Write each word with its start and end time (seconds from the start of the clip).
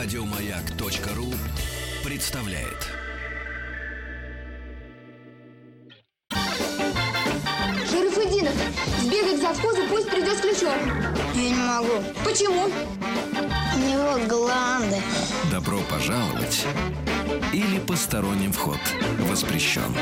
Радиомаяк.ру 0.00 1.26
представляет. 2.04 2.86
Шарафудинов, 7.90 8.54
сбегай 9.00 9.36
к 9.36 9.40
завхозу, 9.40 9.88
пусть 9.90 10.08
придет 10.08 10.38
с 10.38 10.40
ключом. 10.40 10.78
Я 11.34 11.50
не 11.50 11.54
могу. 11.54 12.04
Почему? 12.24 12.66
У 13.74 13.78
него 13.80 14.24
гланды. 14.28 15.02
Добро 15.50 15.80
пожаловать 15.90 16.64
или 17.52 17.80
посторонним 17.80 18.52
вход 18.52 18.78
воспрещен. 19.28 19.96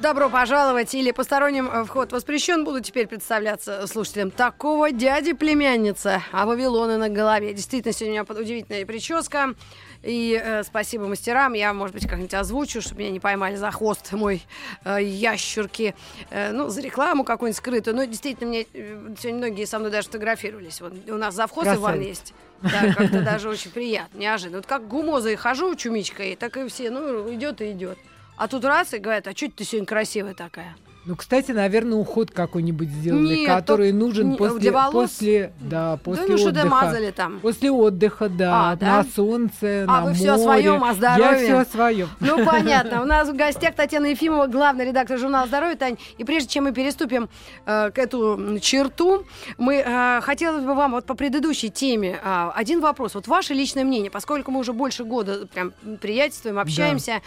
Добро 0.00 0.30
пожаловать 0.30 0.94
или 0.94 1.10
посторонним 1.10 1.68
э, 1.70 1.84
вход 1.84 2.10
воспрещен. 2.10 2.64
Буду 2.64 2.80
теперь 2.80 3.06
представляться 3.06 3.86
слушателям 3.86 4.30
такого 4.30 4.92
дяди 4.92 5.34
племянница, 5.34 6.22
а 6.32 6.46
Вавилоны 6.46 6.96
на 6.96 7.10
голове. 7.10 7.52
Действительно, 7.52 7.92
сегодня 7.92 8.22
у 8.22 8.24
меня 8.24 8.40
удивительная 8.40 8.86
прическа. 8.86 9.54
И 10.02 10.40
э, 10.42 10.62
спасибо 10.62 11.06
мастерам. 11.06 11.52
Я, 11.52 11.74
может 11.74 11.94
быть, 11.94 12.08
как-нибудь 12.08 12.32
озвучу, 12.32 12.80
чтобы 12.80 13.00
меня 13.02 13.10
не 13.10 13.20
поймали 13.20 13.56
за 13.56 13.70
хвост 13.70 14.10
мой 14.12 14.42
э, 14.86 15.02
ящерки. 15.02 15.94
Э, 16.30 16.52
ну, 16.52 16.70
за 16.70 16.80
рекламу 16.80 17.22
какую-нибудь 17.22 17.58
скрытую. 17.58 17.94
Но 17.94 18.04
действительно, 18.04 18.48
мне 18.48 18.62
э, 18.72 19.14
сегодня 19.20 19.34
многие 19.34 19.66
со 19.66 19.78
мной 19.78 19.90
даже 19.90 20.06
фотографировались. 20.06 20.80
Вот 20.80 20.94
у 21.10 21.16
нас 21.16 21.34
завхоз 21.34 21.66
Иван 21.66 21.76
Красавица. 21.76 22.08
есть. 22.08 22.34
Да, 22.62 22.94
как-то 22.94 23.22
даже 23.22 23.50
очень 23.50 23.70
приятно, 23.70 24.18
неожиданно. 24.18 24.58
Вот 24.58 24.66
как 24.66 24.88
гумозой 24.88 25.36
хожу 25.36 25.74
чумичкой, 25.74 26.36
так 26.36 26.56
и 26.56 26.66
все, 26.68 26.90
ну, 26.90 27.32
идет 27.34 27.60
и 27.60 27.72
идет. 27.72 27.98
А 28.40 28.48
тут 28.48 28.64
раз 28.64 28.94
и 28.94 28.98
говорят, 28.98 29.26
а 29.28 29.32
что 29.36 29.50
ты 29.50 29.64
сегодня 29.64 29.86
красивая 29.86 30.32
такая? 30.32 30.74
Ну, 31.04 31.14
кстати, 31.14 31.50
наверное, 31.52 31.98
уход 31.98 32.30
какой-нибудь 32.30 32.88
сделали, 32.88 33.36
Нет, 33.40 33.48
который 33.48 33.90
то- 33.90 33.96
нужен 33.98 34.30
не- 34.30 34.36
после, 34.38 34.58
для 34.60 34.72
волос? 34.72 35.10
после, 35.10 35.52
да, 35.60 35.98
после 36.02 36.26
да 36.26 36.34
ну 36.36 36.46
отдыха. 36.48 36.66
мазали 36.68 37.10
там. 37.10 37.40
После 37.40 37.70
отдыха, 37.70 38.28
да, 38.30 38.70
А, 38.70 38.76
да? 38.76 38.86
на 38.96 39.04
солнце, 39.04 39.84
А, 39.86 40.00
на 40.00 40.04
вы 40.06 40.14
всё 40.14 40.34
о 40.34 40.38
море. 40.38 40.62
своём, 40.62 40.84
о 40.84 40.94
здоровье? 40.94 41.30
Я 41.32 41.36
все 41.36 41.58
о 41.58 41.64
своем. 41.66 42.08
Ну, 42.20 42.44
понятно. 42.46 43.02
У 43.02 43.04
нас 43.04 43.28
в 43.28 43.36
гостях 43.36 43.74
Татьяна 43.74 44.06
Ефимова, 44.06 44.46
главный 44.46 44.86
редактор 44.86 45.18
журнала 45.18 45.46
«Здоровье». 45.46 45.76
Тань, 45.76 45.98
и 46.16 46.24
прежде 46.24 46.48
чем 46.48 46.64
мы 46.64 46.72
переступим 46.72 47.28
э, 47.66 47.90
к 47.90 47.98
эту 47.98 48.58
черту, 48.60 49.24
мы 49.58 49.76
э, 49.84 50.20
хотелось 50.22 50.64
бы 50.64 50.74
вам 50.74 50.92
вот 50.92 51.04
по 51.04 51.14
предыдущей 51.14 51.68
теме 51.70 52.18
э, 52.22 52.50
один 52.54 52.80
вопрос. 52.80 53.14
Вот 53.14 53.26
ваше 53.26 53.52
личное 53.52 53.84
мнение, 53.84 54.10
поскольку 54.10 54.50
мы 54.50 54.60
уже 54.60 54.72
больше 54.72 55.04
года 55.04 55.46
прям 55.46 55.72
приятельствуем, 56.00 56.58
общаемся, 56.58 57.20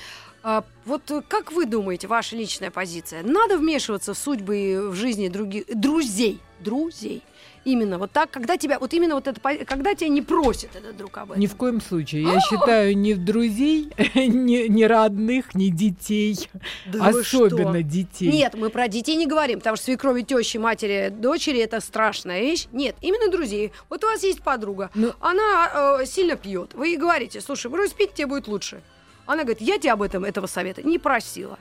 э, 0.44 0.62
вот 0.86 1.12
э, 1.12 1.22
как 1.28 1.52
вы 1.52 1.66
думаете, 1.66 2.08
ваша 2.08 2.36
личная 2.36 2.72
позиция? 2.72 3.24
Надо 3.24 3.58
вмешиваться 3.58 4.14
в 4.14 4.18
судьбы 4.18 4.58
и 4.58 4.78
в 4.78 4.94
жизни 4.96 5.28
других 5.30 5.66
друзей? 5.74 6.40
Друзей. 6.60 7.24
Именно 7.66 7.98
вот 7.98 8.12
так, 8.12 8.30
когда 8.30 8.58
тебя, 8.58 8.78
вот 8.78 8.94
именно 8.94 9.16
вот 9.16 9.28
это, 9.28 9.40
когда 9.66 9.96
тебя 9.96 10.10
не 10.10 10.22
просит 10.22 10.76
этот 10.76 10.98
друг 10.98 11.18
об 11.18 11.32
этом. 11.32 11.42
Ни 11.42 11.48
в 11.48 11.56
коем 11.56 11.80
случае. 11.80 12.24
Я 12.24 12.40
считаю, 12.42 12.98
ни 12.98 13.14
друзей, 13.14 13.90
ни, 14.16 14.68
ни 14.68 14.84
родных, 14.84 15.56
ни 15.56 15.70
детей. 15.70 16.50
Да 16.86 17.08
Особенно 17.08 17.82
детей. 17.82 18.30
Нет, 18.32 18.56
мы 18.56 18.70
про 18.70 18.90
детей 18.90 19.16
не 19.16 19.28
говорим, 19.28 19.60
потому 19.60 19.78
что 19.78 19.86
свекрови, 19.86 20.24
тещи, 20.24 20.58
матери, 20.58 21.10
дочери 21.10 21.60
это 21.60 21.80
страшная 21.80 22.42
вещь. 22.42 22.68
Нет, 22.74 22.96
именно 23.02 23.32
друзей. 23.32 23.72
Вот 23.90 24.04
у 24.04 24.08
вас 24.08 24.24
есть 24.24 24.42
подруга, 24.42 24.90
Ну- 24.94 25.14
она 25.22 26.00
э, 26.02 26.06
сильно 26.06 26.36
пьет. 26.36 26.74
Вы 26.74 26.90
ей 26.90 26.98
говорите, 26.98 27.40
слушай, 27.40 27.72
брось 27.72 27.94
пить, 27.94 28.14
тебе 28.14 28.28
будет 28.28 28.48
лучше. 28.48 28.82
Она 29.26 29.44
говорит, 29.44 29.62
я 29.62 29.78
тебя 29.78 29.94
об 29.94 30.02
этом, 30.02 30.24
этого 30.24 30.48
совета 30.48 30.84
не 30.84 31.00
просила. 31.00 31.58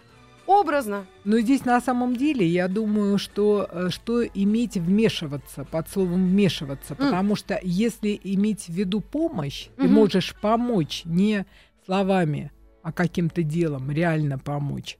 Образно. 0.46 1.06
Но 1.24 1.38
здесь 1.38 1.64
на 1.64 1.80
самом 1.80 2.16
деле 2.16 2.44
я 2.44 2.66
думаю, 2.66 3.16
что, 3.18 3.68
э, 3.70 3.88
что 3.90 4.24
иметь 4.26 4.76
вмешиваться, 4.76 5.64
под 5.64 5.88
словом 5.88 6.26
вмешиваться, 6.26 6.96
потому 6.96 7.36
что 7.36 7.60
если 7.62 8.18
иметь 8.24 8.64
в 8.66 8.70
виду 8.70 9.00
помощь, 9.00 9.68
ты 9.76 9.84
Мгм. 9.84 9.92
можешь 9.94 10.34
помочь 10.40 11.02
не 11.04 11.46
словами, 11.86 12.50
а 12.82 12.90
каким-то 12.92 13.44
делом, 13.44 13.90
реально 13.92 14.38
помочь. 14.38 14.98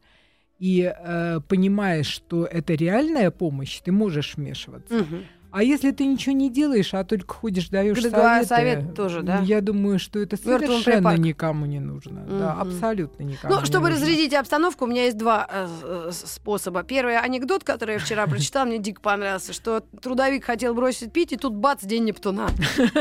И 0.60 0.82
э, 0.96 1.40
понимаешь, 1.48 2.06
что 2.06 2.44
это 2.44 2.74
реальная 2.74 3.32
помощь, 3.32 3.80
ты 3.80 3.90
можешь 3.90 4.36
вмешиваться. 4.36 4.94
Мгм. 4.94 5.24
А 5.52 5.62
если 5.62 5.90
ты 5.90 6.06
ничего 6.06 6.34
не 6.34 6.50
делаешь, 6.50 6.94
а 6.94 7.04
только 7.04 7.34
ходишь, 7.34 7.68
даешь 7.68 8.02
Да, 8.02 8.42
советы, 8.42 8.46
совет 8.46 8.94
тоже, 8.94 9.22
да? 9.22 9.40
Я 9.40 9.60
думаю, 9.60 9.98
что 9.98 10.18
это 10.18 10.36
совершенно 10.36 11.16
никому 11.16 11.66
не 11.66 11.78
нужно. 11.78 12.22
Да, 12.26 12.54
Мгм. 12.54 12.60
абсолютно 12.62 13.22
никому 13.22 13.54
Ну, 13.54 13.64
чтобы 13.66 13.90
нужно. 13.90 14.04
разрядить 14.06 14.32
обстановку, 14.34 14.84
у 14.84 14.88
меня 14.88 15.04
есть 15.04 15.18
два 15.18 15.46
э, 15.52 15.68
э, 15.82 16.10
способа. 16.12 16.82
Первый 16.82 17.18
анекдот, 17.18 17.64
который 17.64 17.94
я 17.94 17.98
вчера 17.98 18.26
прочитала, 18.26 18.64
мне 18.64 18.78
дико 18.78 19.00
понравился, 19.02 19.52
что 19.52 19.80
трудовик 20.00 20.44
хотел 20.44 20.74
бросить 20.74 21.12
пить, 21.12 21.32
и 21.32 21.36
тут 21.36 21.54
бац, 21.54 21.84
день 21.84 22.04
Нептуна. 22.04 22.48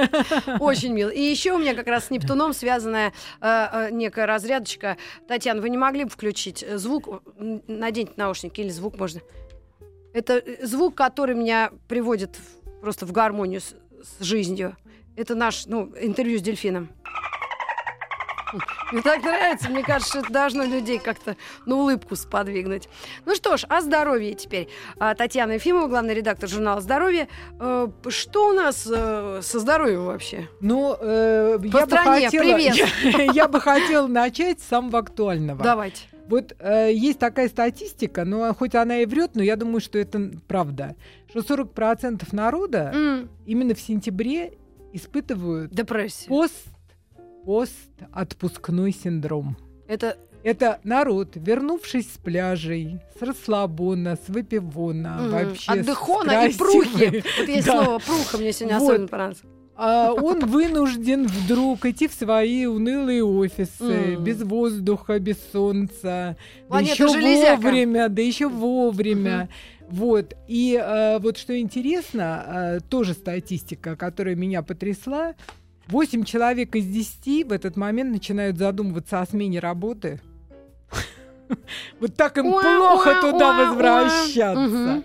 Очень 0.59 0.94
мило. 0.94 1.09
И 1.09 1.22
еще 1.22 1.53
у 1.53 1.57
меня 1.57 1.73
как 1.73 1.88
раз 1.88 2.07
с 2.07 2.09
Нептуном 2.09 2.53
связанная 2.53 3.13
э, 3.40 3.67
э, 3.72 3.90
некая 3.91 4.25
разрядочка. 4.25 4.97
Татьяна, 5.28 5.61
вы 5.61 5.69
не 5.69 5.78
могли 5.78 6.03
бы 6.03 6.09
включить 6.09 6.66
звук? 6.75 7.23
Наденьте 7.67 8.13
наушники 8.17 8.61
или 8.61 8.69
звук 8.69 8.97
можно. 9.00 9.22
Это 10.13 10.38
э, 10.38 10.66
звук, 10.66 10.95
который 10.95 11.35
меня 11.35 11.72
приводит 11.88 12.38
просто 12.81 13.05
в 13.05 13.11
гармонию 13.11 13.61
с, 13.61 13.75
с 14.19 14.23
жизнью. 14.23 14.75
Это 15.16 15.35
наш, 15.35 15.66
ну, 15.66 15.91
интервью 15.99 16.39
с 16.39 16.41
дельфином. 16.41 16.89
Мне 18.91 19.01
так 19.01 19.23
нравится, 19.23 19.69
мне 19.69 19.83
кажется, 19.83 20.19
это 20.19 20.31
должно 20.31 20.63
людей 20.63 20.99
как-то 20.99 21.38
на 21.66 21.75
улыбку 21.77 22.16
сподвигнуть. 22.16 22.89
Ну 23.25 23.35
что 23.35 23.55
ж, 23.55 23.63
о 23.69 23.81
здоровье 23.81 24.33
теперь. 24.33 24.67
А, 24.99 25.16
Татьяна 25.16 25.53
Ефимова, 25.53 25.88
главный 25.88 26.13
редактор 26.13 26.49
журнала 26.49 26.81
«Здоровье». 26.81 27.29
Э, 27.59 27.88
Что 28.09 28.49
у 28.49 28.53
нас 28.53 28.88
э, 28.91 29.39
со 29.41 29.59
здоровьем 29.59 30.05
вообще? 30.05 30.49
Ну, 30.59 30.97
э, 30.99 31.59
По 31.59 31.78
я, 31.78 31.85
бы 31.85 31.91
стране, 31.91 32.25
хотела, 32.25 32.43
привет. 32.43 33.33
я 33.33 33.47
бы 33.47 33.61
хотела 33.61 34.07
начать 34.07 34.59
с 34.59 34.66
самого 34.66 34.99
актуального. 34.99 35.63
Давайте. 35.63 36.01
Вот 36.27 36.55
э, 36.59 36.91
есть 36.93 37.19
такая 37.19 37.49
статистика, 37.49 38.23
но 38.25 38.53
хоть 38.53 38.75
она 38.75 38.99
и 38.99 39.05
врет, 39.05 39.31
но 39.35 39.43
я 39.43 39.55
думаю, 39.55 39.81
что 39.81 39.97
это 39.99 40.31
правда, 40.47 40.95
что 41.29 41.39
40% 41.39 42.23
народа 42.31 42.91
М, 42.93 43.29
именно 43.45 43.73
в 43.75 43.79
сентябре 43.81 44.53
испытывают 44.93 45.71
Депрессия. 45.73 46.27
пост, 46.29 46.53
пост-отпускной 47.45 48.91
синдром. 48.93 49.57
Это 49.87 50.17
Это 50.43 50.79
народ, 50.83 51.33
вернувшись 51.35 52.11
с 52.11 52.17
пляжей, 52.17 52.99
с 53.19 53.21
расслабона, 53.21 54.15
с 54.15 54.27
выпивона, 54.27 55.17
м, 55.21 55.29
вообще 55.29 55.65
с 55.65 55.69
отдыхона 55.69 56.31
и 56.47 56.51
красивой- 56.53 56.57
прухи. 56.57 57.23
Вот 57.37 57.47
есть 57.47 57.67
Да. 57.67 57.83
слово 57.83 57.99
пруха, 57.99 58.37
мне 58.39 58.51
сегодня 58.51 58.79
Вот. 58.79 58.89
особенно 58.89 59.07
понравилось. 59.07 59.41
А 59.83 60.13
он 60.13 60.41
вынужден 60.41 61.25
вдруг 61.25 61.87
идти 61.87 62.07
в 62.07 62.13
свои 62.13 62.67
унылые 62.67 63.23
офисы, 63.23 64.15
без 64.15 64.43
воздуха, 64.43 65.17
без 65.17 65.37
солнца, 65.51 66.37
да 66.69 66.79
еще 66.79 67.07
вовремя, 67.07 68.07
да 68.07 68.21
еще 68.21 68.47
вовремя. 68.47 69.49
Вот. 69.89 70.35
И 70.47 70.79
э, 70.79 71.17
вот 71.17 71.37
что 71.37 71.59
интересно, 71.59 72.45
э, 72.47 72.79
тоже 72.89 73.13
статистика, 73.13 73.95
которая 73.95 74.35
меня 74.35 74.61
потрясла. 74.61 75.33
8 75.87 76.25
человек 76.25 76.75
из 76.75 76.85
10 76.85 77.47
в 77.47 77.51
этот 77.51 77.75
момент 77.75 78.11
начинают 78.11 78.59
задумываться 78.59 79.19
о 79.19 79.25
смене 79.25 79.59
работы. 79.59 80.21
Вот 81.99 82.15
так 82.15 82.37
им 82.37 82.51
плохо 82.51 83.19
туда 83.19 83.71
возвращаться. 83.71 85.03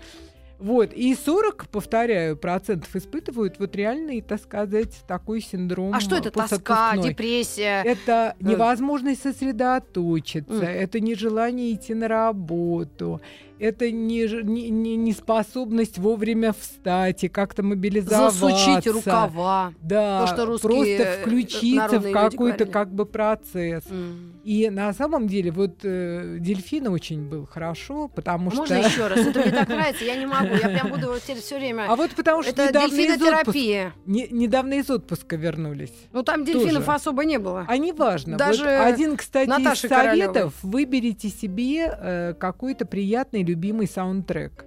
Вот, 0.59 0.91
и 0.91 1.13
40, 1.13 1.67
повторяю, 1.69 2.35
процентов 2.35 2.95
испытывают 2.95 3.59
вот 3.59 3.75
реальный, 3.75 4.21
так 4.21 4.41
сказать, 4.41 5.03
такой 5.07 5.39
синдром 5.41 5.93
А 5.93 5.99
что 5.99 6.15
это? 6.15 6.31
Тоска, 6.31 6.97
депрессия? 6.97 7.83
Это 7.83 8.35
Э. 8.39 8.43
невозможность 8.43 9.21
сосредоточиться, 9.21 10.53
М. 10.53 10.61
это 10.63 10.99
нежелание 10.99 11.73
идти 11.73 11.93
на 11.93 12.07
работу, 12.07 13.21
это 13.59 13.91
не, 13.91 14.27
ж- 14.27 14.43
не, 14.43 14.69
не- 14.69 14.95
неспособность 14.95 15.97
вовремя 15.97 16.53
встать 16.53 17.23
и 17.23 17.27
как-то 17.27 17.63
мобилизоваться. 17.63 18.39
Засучить 18.39 18.87
рукава. 18.87 19.73
Да, 19.81 20.21
То, 20.25 20.33
что 20.33 20.45
русские, 20.45 20.69
просто 20.97 21.03
э, 21.03 21.21
включиться 21.21 21.99
в 21.99 22.11
какой-то 22.11 22.65
как 22.65 22.93
бы 22.93 23.05
процесс. 23.05 23.83
М. 23.89 24.33
И 24.43 24.69
на 24.69 24.93
самом 24.93 25.27
деле 25.27 25.51
вот 25.51 25.79
э, 25.83 26.37
дельфин 26.39 26.87
очень 26.87 27.27
был 27.27 27.45
хорошо, 27.45 28.07
потому 28.07 28.49
А 28.49 28.51
что... 28.51 28.59
Можно 28.61 28.75
еще 28.75 29.07
раз? 29.07 29.19
Это 29.19 29.39
мне 29.39 29.51
так 29.51 29.67
нравится, 29.69 30.05
я 30.05 30.15
не 30.15 30.25
могу. 30.25 30.53
Я 30.55 30.69
прям 30.69 30.89
буду 30.89 31.13
все 31.19 31.57
время... 31.57 31.85
А 31.89 31.95
вот 31.95 32.11
потому 32.11 32.43
что 32.43 32.51
Это 32.51 32.67
недавно 32.67 32.87
из, 32.87 32.93
отпуска, 32.93 33.17
дельфинотерапия. 33.17 33.93
не- 34.05 34.27
недавно 34.31 34.73
из 34.75 34.89
отпуска 34.89 35.35
вернулись. 35.35 35.93
Ну 36.13 36.23
там 36.23 36.45
дельфинов 36.45 36.85
Тоже. 36.85 36.95
особо 36.95 37.25
не 37.25 37.39
было. 37.39 37.65
А 37.67 37.77
неважно. 37.77 38.37
Даже 38.37 38.63
вот 38.63 38.69
один, 38.93 39.17
кстати, 39.17 39.49
Наташи 39.49 39.87
из 39.87 39.89
советов 39.89 40.33
Королёвой. 40.33 40.51
выберите 40.63 41.29
себе 41.29 41.91
э, 41.99 42.33
какой-то 42.39 42.85
приятный, 42.85 43.43
любимый 43.47 43.87
саундтрек. 43.87 44.65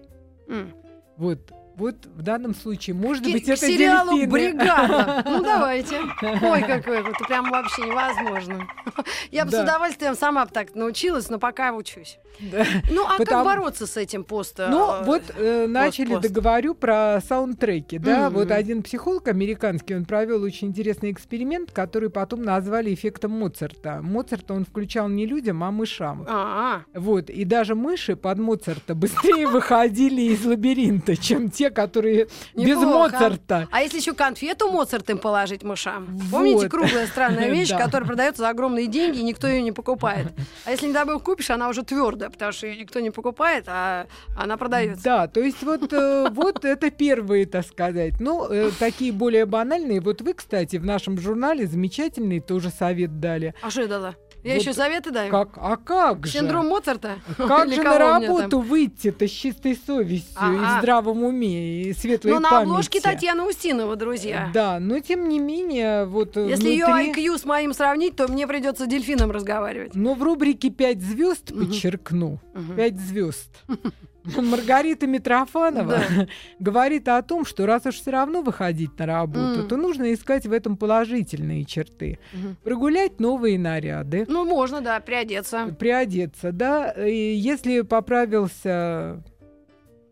М. 0.48 0.74
Вот. 1.16 1.52
Вот 1.80 1.94
в 2.14 2.20
данном 2.20 2.54
случае, 2.54 2.94
может 2.94 3.24
К- 3.24 3.30
быть, 3.32 3.46
к 3.46 3.48
это 3.48 3.56
сериалу 3.56 4.12
дельфины. 4.12 4.32
«Бригада». 4.32 5.22
Ну, 5.30 5.42
давайте. 5.42 5.96
Ой, 6.20 6.60
какой 6.60 7.00
это 7.00 7.24
прям 7.26 7.50
вообще 7.50 7.82
невозможно. 7.82 8.68
Я 9.30 9.46
бы 9.46 9.50
с 9.50 9.62
удовольствием 9.62 10.14
сама 10.14 10.44
бы 10.44 10.50
так 10.52 10.74
научилась, 10.74 11.30
но 11.30 11.38
пока 11.38 11.72
учусь. 11.72 12.18
Ну, 12.90 13.06
а 13.06 13.16
как 13.24 13.44
бороться 13.44 13.86
с 13.86 13.96
этим 13.96 14.24
пост? 14.24 14.58
Ну, 14.58 14.92
э, 14.92 15.04
вот 15.04 15.22
э, 15.36 15.66
начали, 15.66 16.16
договорю 16.16 16.74
про 16.74 17.20
саундтреки, 17.26 17.98
да, 17.98 18.28
вот 18.30 18.50
один 18.50 18.82
психолог 18.82 19.28
американский, 19.28 19.94
он 19.94 20.04
провел 20.04 20.42
очень 20.42 20.68
интересный 20.68 21.12
эксперимент, 21.12 21.70
который 21.72 22.10
потом 22.10 22.42
назвали 22.42 22.92
эффектом 22.92 23.32
Моцарта. 23.32 24.00
Моцарта 24.02 24.54
он 24.54 24.64
включал 24.64 25.08
не 25.08 25.26
людям, 25.26 25.62
а 25.64 25.70
мышам. 25.70 26.26
А, 26.28 26.82
Вот, 26.94 27.30
и 27.30 27.44
даже 27.44 27.74
мыши 27.74 28.16
под 28.16 28.38
Моцарта 28.38 28.94
быстрее 28.94 29.46
выходили 29.48 30.22
из 30.22 30.44
лабиринта, 30.44 31.16
чем 31.16 31.50
те, 31.50 31.69
которые 31.70 32.28
без 32.54 32.78
Неплохо. 32.78 33.12
Моцарта. 33.12 33.68
А 33.70 33.82
если 33.82 33.98
еще 33.98 34.14
конфету 34.14 34.70
Моцарт 34.70 35.08
им 35.10 35.18
положить 35.18 35.62
мышам? 35.62 36.18
Помните 36.30 36.62
Вот. 36.62 36.70
круглая 36.70 37.06
странная 37.06 37.48
вещь, 37.52 37.70
которая 37.76 38.06
продается 38.06 38.42
за 38.42 38.48
огромные 38.48 38.86
деньги, 38.86 39.18
и 39.18 39.22
никто 39.22 39.46
ее 39.46 39.62
не 39.62 39.72
покупает? 39.72 40.28
А 40.64 40.70
если 40.70 40.86
не 40.86 40.92
дай 40.92 41.04
бог 41.04 41.22
купишь, 41.22 41.50
она 41.50 41.68
уже 41.68 41.82
твердая, 41.82 42.30
потому 42.30 42.52
что 42.52 42.66
ее 42.66 42.80
никто 42.80 43.00
не 43.00 43.10
покупает, 43.10 43.64
а 43.68 44.06
она 44.36 44.56
продается. 44.56 45.04
Да, 45.04 45.28
то 45.28 45.40
есть 45.40 45.62
вот, 45.62 45.92
э, 45.92 46.28
вот 46.32 46.64
это 46.64 46.90
первые, 46.90 47.46
так 47.46 47.66
сказать. 47.66 48.14
Ну, 48.20 48.46
э, 48.50 48.70
такие 48.78 49.12
более 49.12 49.46
банальные. 49.46 50.00
Вот 50.00 50.20
вы, 50.22 50.34
кстати, 50.34 50.76
в 50.76 50.84
нашем 50.84 51.18
журнале 51.18 51.66
замечательный 51.66 52.40
тоже 52.40 52.70
совет 52.70 53.20
дали. 53.20 53.54
А 53.62 53.70
что 53.70 53.82
я 53.82 53.88
дала? 53.88 54.14
Я 54.42 54.54
Вот 54.54 54.60
еще 54.62 54.72
советы 54.72 55.10
даю. 55.10 55.30
Как, 55.30 55.50
а 55.56 55.76
как 55.76 56.26
же? 56.26 56.32
Синдром 56.38 56.66
Моцарта? 56.68 57.16
Как 57.36 57.66
Или 57.66 57.74
же 57.76 57.82
на 57.82 57.98
работу 57.98 58.60
выйти-то 58.60 59.28
с 59.28 59.30
чистой 59.30 59.76
совестью 59.76 60.38
и 60.40 60.56
А-а. 60.56 60.76
в 60.76 60.78
здравом 60.80 61.22
уме, 61.24 61.82
и 61.82 61.92
светлой 61.92 62.32
Ну, 62.32 62.40
на 62.40 62.50
памяти? 62.50 62.68
обложке 62.70 63.00
Татьяна 63.00 63.46
Устинова, 63.46 63.96
друзья. 63.96 64.50
Да, 64.54 64.78
но 64.80 64.98
тем 65.00 65.28
не 65.28 65.38
менее, 65.38 66.06
вот 66.06 66.36
э, 66.36 66.48
Если 66.48 66.70
ее 66.70 66.86
внутри... 66.86 67.12
IQ 67.12 67.38
с 67.38 67.44
моим 67.44 67.74
сравнить, 67.74 68.16
то 68.16 68.28
мне 68.28 68.46
придется 68.46 68.86
дельфином 68.86 69.30
разговаривать. 69.30 69.94
Но 69.94 70.14
в 70.14 70.22
рубрике 70.22 70.70
«Пять 70.70 71.02
звезд» 71.02 71.52
подчеркну. 71.54 72.40
«Пять 72.76 72.98
звезд». 72.98 73.50
Маргарита 74.42 75.06
Митрофанова 75.06 75.98
Да. 76.08 76.26
говорит 76.58 77.08
о 77.08 77.22
том, 77.22 77.44
что 77.44 77.66
раз 77.66 77.86
уж 77.86 77.96
все 77.96 78.10
равно 78.10 78.42
выходить 78.42 78.98
на 78.98 79.06
работу, 79.06 79.64
то 79.68 79.76
нужно 79.76 80.12
искать 80.12 80.46
в 80.46 80.52
этом 80.52 80.76
положительные 80.76 81.64
черты. 81.64 82.18
Прогулять 82.64 83.20
новые 83.20 83.58
наряды, 83.58 84.24
Ну, 84.28 84.44
можно, 84.44 84.80
да, 84.80 85.00
приодеться. 85.00 85.74
приодеться, 85.78 86.52
да, 86.52 86.90
и 86.92 87.34
если 87.34 87.80
поправился 87.82 89.22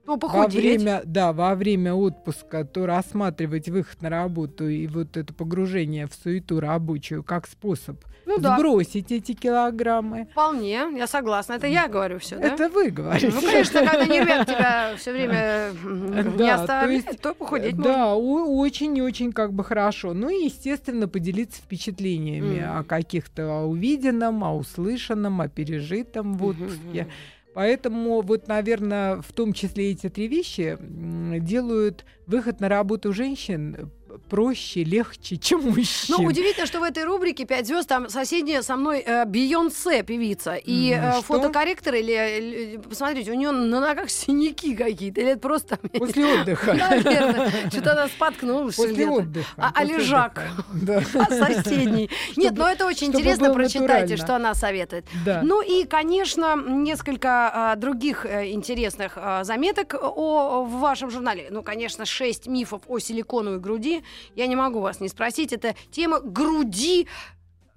Ну, 0.09 0.17
во 0.19 0.47
время, 0.47 1.03
да, 1.05 1.33
во 1.35 1.55
время 1.55 1.93
отпуска, 1.95 2.65
то 2.65 2.87
рассматривать 2.87 3.69
выход 3.69 4.01
на 4.01 4.09
работу 4.09 4.67
и 4.69 4.87
вот 4.87 5.17
это 5.19 5.35
погружение 5.35 6.07
в 6.07 6.15
суету 6.15 6.61
рабочую 6.61 7.23
как 7.23 7.47
способ 7.47 8.03
Ну 8.25 8.39
да, 8.39 8.57
сбросить 8.57 9.13
эти 9.13 9.33
килограммы. 9.33 10.27
вполне, 10.33 10.87
я 10.97 11.07
согласна. 11.07 11.53
Это 11.55 11.67
я 11.67 11.89
говорю 11.89 12.19
все, 12.21 12.39
да? 12.39 12.55
Это 12.55 12.69
вы 12.71 12.91
говорите. 12.91 13.31
Ну, 13.35 13.41
конечно, 13.43 13.85
когда 13.85 14.07
нервяк 14.07 14.47
тебя 14.47 14.95
все 14.97 15.13
время 15.13 15.73
не 15.85 16.37
Да, 16.39 16.55
оставляет, 16.55 17.21
то 17.21 17.35
похудеть 17.35 17.77
можно. 17.77 17.93
Да, 17.93 18.15
о- 18.15 18.59
очень 18.61 18.97
и 18.97 19.03
очень 19.03 19.33
как 19.33 19.53
бы 19.53 19.63
хорошо. 19.63 20.15
Ну 20.15 20.31
и, 20.31 20.47
естественно, 20.47 21.07
поделиться 21.07 21.61
впечатлениями 21.61 22.61
о 22.61 22.83
каких-то 22.83 23.43
о 23.61 23.67
увиденном, 23.67 24.43
о 24.43 24.57
услышанном, 24.57 25.41
о 25.43 25.49
пережитом 25.49 26.35
в 26.39 26.45
отпуске. 26.47 27.09
Поэтому 27.55 28.21
вот, 28.21 28.47
наверное, 28.49 29.21
в 29.21 29.33
том 29.33 29.53
числе 29.53 29.91
эти 29.91 30.09
три 30.09 30.29
вещи 30.29 30.77
делают 30.81 32.05
выход 32.29 32.61
на 32.61 32.69
работу 32.69 33.13
женщин 33.13 33.91
проще, 34.29 34.85
легче, 34.85 35.37
чем 35.37 35.63
мужчин. 35.63 36.17
Ну, 36.19 36.25
удивительно, 36.25 36.67
что 36.67 36.81
в 36.81 36.83
этой 36.83 37.05
рубрике 37.05 37.45
«Пять 37.45 37.67
звезд» 37.67 37.89
там 37.89 38.09
соседняя 38.09 38.63
со 38.63 38.77
мной 38.77 39.01
э, 39.01 39.25
Бейонсе 39.25 40.03
певица. 40.03 40.55
И 40.55 40.93
М, 40.93 41.05
э, 41.05 41.23
фотокорректор, 41.23 41.95
или, 41.95 42.13
или- 42.39 42.77
посмотрите, 42.79 43.31
у 43.33 43.35
нее 43.35 43.51
на 43.51 43.81
ногах 43.81 44.11
синяки 44.11 44.75
какие-то. 44.75 45.21
Или 45.21 45.31
это 45.33 45.41
просто... 45.41 45.77
После 45.77 46.27
отдыха. 46.27 46.75
Наверное. 46.75 47.71
Что-то 47.71 47.93
она 47.93 48.09
споткнулась. 48.09 48.77
После 48.77 49.07
отдыха. 49.07 49.49
А- 49.57 49.73
а 49.75 49.85
лежак? 49.85 50.43
Да. 50.73 51.03
А 51.15 51.25
соседний. 51.27 52.11
Нет, 52.37 52.55
но 52.57 52.69
это 52.69 52.87
очень 52.87 53.09
интересно. 53.09 53.53
Прочитайте, 53.53 54.17
что 54.17 54.37
она 54.37 54.55
советует. 54.55 55.07
Да. 55.25 55.41
Ну 55.43 55.61
и, 55.63 55.85
конечно, 55.85 56.57
несколько 56.57 57.51
а, 57.73 57.77
других 57.77 58.25
э, 58.27 58.51
интересных 58.53 59.13
а, 59.17 59.45
заметок 59.45 59.95
о, 59.95 60.65
в 60.65 60.79
вашем 60.81 61.11
журнале. 61.11 61.49
Ну, 61.51 61.63
конечно, 61.63 62.05
шесть 62.19 62.49
мифов 62.49 62.83
о 62.89 62.99
силиконовой 62.99 63.61
груди. 63.61 64.03
Я 64.35 64.49
не 64.49 64.57
могу 64.57 64.81
вас 64.81 65.01
не 65.01 65.09
спросить. 65.09 65.53
Это 65.53 65.77
тема 65.93 66.21
груди 66.21 67.07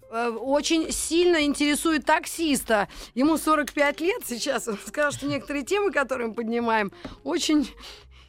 э, 0.09 0.29
очень 0.29 0.91
сильно 0.91 1.43
интересует 1.43 2.05
таксиста. 2.05 2.87
Ему 3.13 3.37
45 3.37 4.01
лет 4.01 4.23
сейчас. 4.25 4.67
Он 4.67 4.79
сказал, 4.85 5.11
что 5.11 5.27
некоторые 5.27 5.63
темы, 5.63 5.91
которые 5.91 6.29
мы 6.29 6.33
поднимаем, 6.33 6.91
очень 7.23 7.69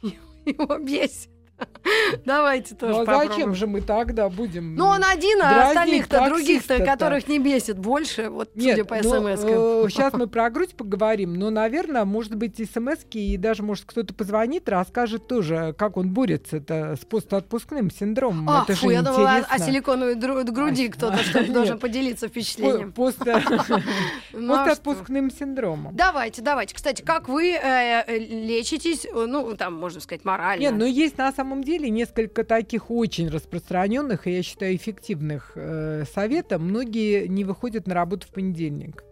его 0.45 0.77
бесит. 0.77 1.32
Давайте 2.25 2.75
тоже 2.75 2.93
Ну 2.93 3.01
а 3.01 3.05
попробуем. 3.05 3.31
зачем 3.31 3.55
же 3.55 3.67
мы 3.67 3.81
тогда 3.81 4.29
будем... 4.29 4.75
Ну, 4.75 4.85
он 4.85 5.03
один, 5.03 5.41
а 5.41 5.67
остальных-то, 5.67 6.25
других-то, 6.27 6.83
которых 6.83 7.27
не 7.27 7.39
бесит 7.39 7.77
больше, 7.77 8.29
вот 8.29 8.49
Нет, 8.55 8.77
судя 8.77 8.85
по 8.85 8.95
ну, 8.95 9.35
смс 9.35 9.41
сейчас 9.91 10.13
мы 10.13 10.27
про 10.27 10.49
грудь 10.49 10.75
поговорим, 10.75 11.33
но, 11.33 11.49
наверное, 11.49 12.05
может 12.05 12.35
быть, 12.35 12.57
смс 12.57 12.99
и 13.11 13.37
даже, 13.37 13.63
может, 13.63 13.85
кто-то 13.85 14.13
позвонит, 14.13 14.69
расскажет 14.69 15.27
тоже, 15.27 15.75
как 15.77 15.97
он 15.97 16.09
борется-то 16.09 16.95
с 16.99 17.05
постотпускным 17.05 17.91
синдромом. 17.91 18.49
А, 18.49 18.63
Это 18.63 18.75
фу, 18.75 18.87
же 18.87 18.93
я 18.93 19.01
думала, 19.01 19.31
о- 19.31 19.39
интересно. 19.39 19.65
силиконовой 19.65 20.15
груди 20.15 20.87
А, 20.87 20.91
кто-то 20.91 21.17
а, 21.33 21.39
нет. 21.39 21.53
должен 21.53 21.79
поделиться 21.79 22.27
По- 22.27 22.31
впечатлением. 22.31 22.93
Ну, 24.33 24.53
а 24.53 24.65
что? 24.65 24.69
Постотпускным 24.69 25.31
синдромом. 25.31 25.95
Давайте, 25.95 26.41
давайте. 26.41 26.73
Кстати, 26.75 27.01
как 27.01 27.27
вы 27.29 27.51
э, 27.51 28.03
э, 28.07 28.17
лечитесь, 28.17 29.05
э, 29.05 29.25
ну, 29.27 29.55
там, 29.55 29.75
можно 29.75 30.01
сказать, 30.01 30.25
морально? 30.25 30.61
Нет, 30.61 30.73
но 30.73 30.85
есть 30.85 31.17
на 31.17 31.31
самом 31.31 31.52
деле 31.61 31.89
несколько 31.89 32.43
таких 32.43 32.89
очень 32.89 33.27
распространенных 33.29 34.25
и, 34.25 34.31
я 34.31 34.41
считаю, 34.41 34.75
эффективных 34.75 35.51
э, 35.55 36.05
советов. 36.11 36.61
Многие 36.61 37.27
не 37.27 37.43
выходят 37.43 37.85
на 37.85 37.93
работу 37.93 38.25
в 38.25 38.31
понедельник, 38.31 39.03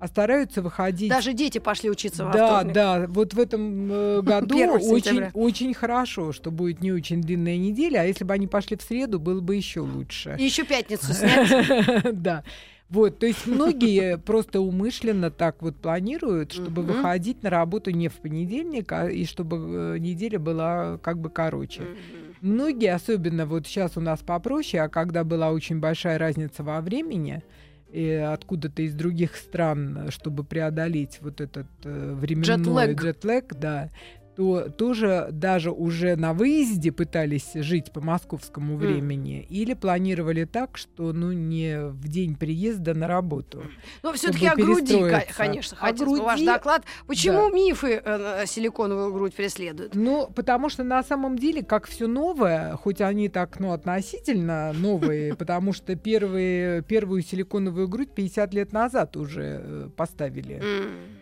а 0.00 0.06
стараются 0.08 0.62
выходить 0.62 1.10
Даже 1.10 1.32
дети 1.32 1.58
пошли 1.58 1.90
учиться 1.90 2.24
во 2.24 2.32
Да, 2.32 2.46
вторник. 2.60 2.72
да, 2.74 3.06
вот 3.08 3.34
в 3.34 3.38
этом 3.38 3.88
э, 3.92 4.20
году 4.22 4.56
1 4.56 4.70
очень, 4.92 5.24
очень 5.34 5.74
хорошо, 5.74 6.32
что 6.32 6.50
будет 6.50 6.80
не 6.80 6.90
очень 6.90 7.20
длинная 7.20 7.58
неделя, 7.58 8.00
а 8.00 8.04
если 8.04 8.24
бы 8.24 8.32
они 8.34 8.46
пошли 8.46 8.76
в 8.76 8.82
среду, 8.82 9.20
было 9.20 9.40
бы 9.40 9.54
еще 9.54 9.80
лучше. 9.80 10.34
И 10.38 10.44
еще 10.44 10.64
пятницу 10.64 11.06
снять. 11.12 12.20
Да. 12.22 12.42
Вот, 12.90 13.18
то 13.18 13.26
есть 13.26 13.46
многие 13.46 14.16
просто 14.16 14.60
умышленно 14.60 15.30
так 15.30 15.60
вот 15.62 15.76
планируют, 15.76 16.52
чтобы 16.52 16.82
Мгм. 16.82 16.94
выходить 16.94 17.42
на 17.42 17.50
работу 17.50 17.90
не 17.90 18.08
в 18.08 18.14
понедельник, 18.14 18.90
а 18.92 19.10
и 19.10 19.26
чтобы 19.26 19.56
э, 19.56 19.98
неделя 19.98 20.38
была 20.38 20.98
как 20.98 21.18
бы 21.18 21.28
короче. 21.28 21.82
Мгм. 21.82 21.94
Многие, 22.40 22.94
особенно 22.94 23.44
вот 23.46 23.66
сейчас 23.66 23.96
у 23.96 24.00
нас 24.00 24.20
попроще, 24.20 24.82
а 24.82 24.88
когда 24.88 25.24
была 25.24 25.50
очень 25.50 25.80
большая 25.80 26.18
разница 26.18 26.62
во 26.62 26.80
времени, 26.80 27.42
и 27.90 28.06
откуда-то 28.10 28.82
из 28.82 28.94
других 28.94 29.36
стран, 29.36 30.06
э, 30.06 30.10
чтобы 30.10 30.44
преодолеть 30.44 31.18
вот 31.20 31.40
этот 31.42 31.66
э, 31.84 32.14
временной 32.14 32.94
Джетлэг. 32.94 33.00
джетлэг, 33.02 33.54
да, 33.54 33.90
то 34.38 34.68
тоже 34.70 35.30
даже 35.32 35.72
уже 35.72 36.14
на 36.14 36.32
выезде 36.32 36.92
пытались 36.92 37.54
жить 37.54 37.90
по 37.90 38.00
московскому 38.00 38.76
времени 38.76 39.44
или 39.50 39.74
планировали 39.74 40.44
так, 40.44 40.78
что 40.78 41.12
ну 41.12 41.32
не 41.32 41.88
в 41.90 42.06
день 42.06 42.36
приезда 42.36 42.94
на 42.94 43.08
работу. 43.08 43.64
Но 44.04 44.12
все-таки 44.12 44.46
о 44.46 44.54
груди, 44.54 45.02
конечно, 45.36 45.76
хотелось 45.76 46.20
бы 46.20 46.24
ваш 46.24 46.36
груди, 46.36 46.46
доклад. 46.46 46.84
Почему 47.08 47.50
мифы 47.50 48.00
э, 48.04 48.44
силиконовую 48.46 49.12
грудь 49.12 49.34
преследуют? 49.34 49.96
Ну, 49.96 50.30
потому 50.32 50.68
что 50.68 50.84
на 50.84 51.02
самом 51.02 51.36
деле, 51.36 51.64
как 51.64 51.88
все 51.88 52.06
новое, 52.06 52.76
хоть 52.76 53.00
они 53.00 53.28
так, 53.28 53.58
ну, 53.58 53.72
относительно 53.72 54.72
новые, 54.72 55.34
потому 55.36 55.72
что 55.72 55.96
первые, 55.96 56.82
первую 56.82 57.22
силиконовую 57.22 57.88
грудь 57.88 58.10
50 58.14 58.54
лет 58.54 58.72
назад 58.72 59.16
уже 59.16 59.62
э, 59.64 59.88
поставили. 59.96 60.62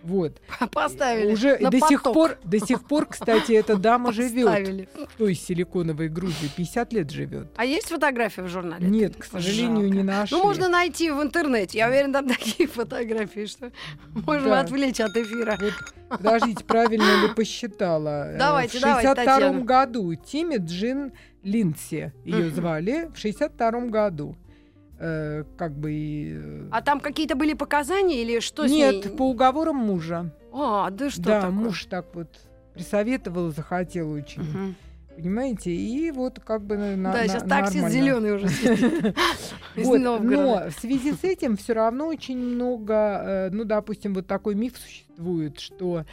Вот. 0.03 0.43
Поставили 0.71 1.33
Уже 1.33 1.57
до 1.59 1.81
сих 1.81 2.03
пор, 2.03 2.37
до 2.45 2.61
сих 2.61 2.85
пор, 2.87 3.06
кстати, 3.11 3.53
эта 3.53 3.77
дама 3.77 4.13
живет. 4.13 4.47
Поставили. 4.47 4.89
Той 5.19 5.35
силиконовой 5.35 6.09
грудью 6.09 6.49
50 6.57 6.93
лет 6.93 7.11
живет. 7.11 7.49
А 7.57 7.65
есть 7.65 7.89
фотографии 7.89 8.43
в 8.43 8.49
журнале? 8.49 8.87
Нет, 8.89 9.17
к 9.17 9.25
сожалению, 9.25 9.91
не 9.93 10.03
нашли. 10.03 10.37
Ну, 10.37 10.45
можно 10.45 10.69
найти 10.69 11.11
в 11.11 11.23
интернете. 11.23 11.79
Я 11.79 11.89
уверена, 11.89 12.13
там 12.15 12.29
такие 12.29 12.69
фотографии, 12.69 13.47
что 13.47 13.71
можем 14.27 14.51
Да. 14.51 14.61
отвлечь 14.61 15.01
от 15.01 15.17
эфира. 15.17 15.57
Вот, 15.61 15.73
подождите, 16.09 16.65
правильно 16.65 17.23
ли 17.27 17.35
посчитала? 17.35 18.33
Э, 18.33 18.39
Давайте, 18.39 18.79
В 18.79 18.83
давайте, 18.83 19.09
62 19.09 19.35
Татьяна. 19.35 19.61
году 19.65 20.15
Тимми 20.15 20.57
Джин 20.59 21.13
Линдси 21.43 22.13
ее 22.25 22.51
звали. 22.51 23.11
В 23.15 23.19
62 23.19 23.71
году. 23.89 24.37
Э, 24.99 25.45
как 25.59 25.77
бы... 25.77 25.93
и, 25.93 26.33
э, 26.37 26.69
А 26.71 26.81
там 26.81 27.01
какие-то 27.01 27.37
были 27.37 27.53
показания 27.53 28.23
или 28.23 28.41
что 28.41 28.67
с 28.67 28.71
Нет, 28.71 29.05
ней? 29.05 29.17
по 29.17 29.29
уговорам 29.29 29.77
мужа. 29.77 30.33
А, 30.53 30.89
да 30.91 31.11
что 31.11 31.21
да, 31.23 31.41
такое? 31.43 31.51
муж 31.51 31.85
так 31.85 32.07
вот 32.15 32.29
присоветовал, 32.77 33.51
захотел 33.51 34.11
очень. 34.13 34.43
Мгм. 34.43 34.75
Понимаете? 35.17 35.71
И 35.75 36.11
вот 36.11 36.41
как 36.45 36.63
бы 36.63 36.77
на, 36.77 36.95
на- 36.95 37.13
Да, 37.13 37.27
сейчас 37.27 37.43
на- 37.45 37.61
нормально. 37.63 37.91
зеленый 37.91 38.33
уже 38.35 38.47
Вот, 39.77 39.99
но 39.99 40.19
в 40.19 40.71
связи 40.79 41.13
с 41.13 41.25
этим 41.25 41.57
все 41.57 41.73
равно 41.73 42.07
очень 42.07 42.37
много, 42.39 42.95
э, 42.95 43.51
ну, 43.51 43.65
допустим, 43.65 44.13
вот 44.15 44.27
такой 44.27 44.55
миф 44.55 44.75
существует, 44.77 45.59
что 45.59 46.05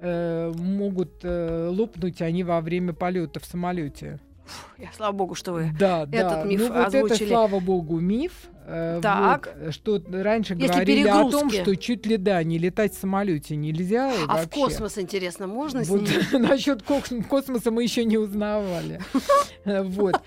э, 0.00 0.52
могут 0.56 1.24
э, 1.24 1.68
лопнуть 1.70 2.22
они 2.22 2.44
во 2.44 2.60
время 2.60 2.92
полета 2.92 3.40
в 3.40 3.44
самолете. 3.44 4.20
Я, 4.78 4.88
Слава 4.96 5.12
богу, 5.12 5.34
что 5.34 5.52
вы. 5.52 5.70
Да, 5.78 6.02
Этот 6.02 6.12
да. 6.12 6.44
миф 6.44 6.60
ну, 6.60 6.68
вот 6.68 6.76
это, 6.76 6.86
озвучили. 7.04 7.28
слава 7.28 7.60
богу, 7.60 8.00
миф. 8.00 8.32
э, 8.66 9.00
Так. 9.02 9.54
вот, 9.64 9.74
что 9.74 10.02
раньше 10.10 10.54
Если 10.54 10.66
говорили 10.66 11.08
о 11.08 11.28
том, 11.30 11.50
что 11.50 11.76
чуть 11.76 12.06
ли 12.06 12.16
да, 12.16 12.42
не 12.42 12.58
летать 12.58 12.94
в 12.94 12.98
самолете 13.00 13.56
нельзя. 13.56 14.10
А 14.28 14.36
в 14.36 14.40
вообще. 14.44 14.48
космос, 14.48 14.98
интересно, 14.98 15.46
можно 15.46 15.84
с 15.84 15.88
Вот 15.88 16.02
ним? 16.02 16.10
насчет 16.42 16.82
кос- 16.82 17.12
космоса 17.28 17.70
мы 17.70 17.82
еще 17.82 18.04
не 18.04 18.18
узнавали. 18.18 19.00
Вот. 19.64 20.20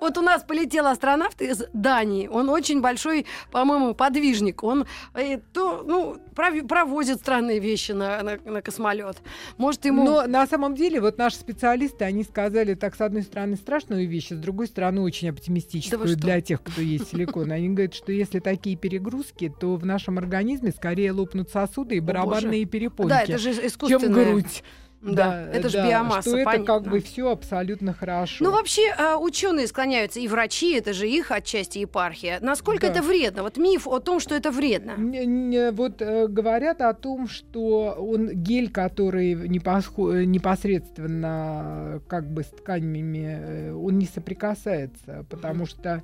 Вот 0.00 0.18
у 0.18 0.22
нас 0.22 0.42
полетел 0.42 0.86
астронавт 0.86 1.40
из 1.42 1.64
Дании. 1.72 2.28
Он 2.28 2.48
очень 2.48 2.80
большой, 2.80 3.26
по-моему, 3.50 3.94
подвижник. 3.94 4.62
Он 4.62 4.86
э, 5.14 5.38
то, 5.52 5.82
ну, 5.86 6.16
пров- 6.34 6.66
провозит 6.66 7.18
странные 7.18 7.58
вещи 7.58 7.92
на, 7.92 8.22
на, 8.22 8.38
на 8.44 8.62
космолет. 8.62 9.18
Может, 9.56 9.84
ему... 9.84 10.04
Но 10.04 10.26
на 10.26 10.46
самом 10.46 10.74
деле 10.74 11.00
вот 11.00 11.18
наши 11.18 11.36
специалисты, 11.36 12.04
они 12.04 12.24
сказали 12.24 12.74
так, 12.74 12.94
с 12.94 13.00
одной 13.00 13.22
стороны, 13.22 13.56
страшную 13.56 14.08
вещь, 14.08 14.32
а 14.32 14.34
с 14.34 14.38
другой 14.38 14.66
стороны, 14.66 15.00
очень 15.00 15.28
Да 15.28 15.34
оптимистическую 15.34 16.08
что? 16.08 16.16
для 16.16 16.40
тех, 16.40 16.62
кто 16.62 16.80
есть 16.80 17.10
силикон. 17.10 17.50
Они 17.52 17.68
говорят, 17.68 17.94
что 17.94 18.12
если 18.12 18.40
такие 18.40 18.76
перегрузки, 18.76 19.52
то 19.58 19.76
в 19.76 19.84
нашем 19.84 20.18
организме 20.18 20.70
скорее 20.72 21.12
лопнут 21.12 21.50
сосуды 21.50 21.96
и 21.96 22.00
барабанные 22.00 22.64
перепонки, 22.64 23.10
да, 23.10 23.22
это 23.22 23.38
же 23.38 23.54
чем 23.88 24.12
грудь. 24.12 24.62
Да, 25.00 25.48
это 25.52 25.68
же 25.68 25.78
да, 25.78 25.86
биомасса, 25.88 26.30
Что 26.30 26.38
это 26.38 26.50
как 26.50 26.66
понятно. 26.66 26.90
бы 26.90 27.00
все 27.00 27.30
абсолютно 27.30 27.92
хорошо. 27.94 28.44
Ну, 28.44 28.50
вообще, 28.50 28.92
ученые 29.20 29.68
склоняются, 29.68 30.18
и 30.18 30.26
врачи, 30.26 30.74
это 30.74 30.92
же 30.92 31.08
их 31.08 31.30
отчасти 31.30 31.78
епархия. 31.78 32.38
Насколько 32.40 32.86
Да. 32.88 32.94
это 32.94 33.02
вредно? 33.02 33.42
Вот 33.44 33.56
миф 33.58 33.86
о 33.86 34.00
том, 34.00 34.18
что 34.18 34.34
это 34.34 34.50
вредно. 34.50 34.94
Не- 34.96 35.24
не, 35.24 35.70
вот 35.70 36.02
э, 36.02 36.26
говорят 36.26 36.80
о 36.80 36.92
том, 36.94 37.28
что 37.28 37.94
он 37.98 38.30
гель, 38.30 38.70
который 38.72 39.34
э, 39.34 40.24
непосредственно 40.26 42.00
как 42.08 42.30
бы 42.32 42.42
с 42.42 42.46
тканями, 42.48 43.38
э, 43.40 43.72
он 43.72 43.98
не 43.98 44.06
соприкасается, 44.06 45.24
потому 45.30 45.66
что 45.66 45.88
э, 45.88 46.02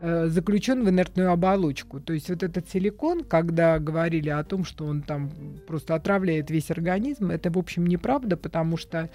заключен 0.00 0.84
в 0.84 0.90
инертную 0.90 1.30
оболочку. 1.30 2.00
То 2.00 2.12
есть 2.12 2.28
вот 2.28 2.42
этот 2.42 2.68
силикон, 2.68 3.24
когда 3.24 3.78
говорили 3.78 4.28
о 4.28 4.44
том, 4.44 4.64
что 4.64 4.84
он 4.84 5.02
там 5.02 5.30
просто 5.66 5.94
отравляет 5.94 6.50
весь 6.50 6.70
организм, 6.70 7.30
это 7.30 7.50
в 7.50 7.58
общем 7.58 7.86
неправда, 7.86 8.36
потому 8.36 8.76
что 8.76 9.08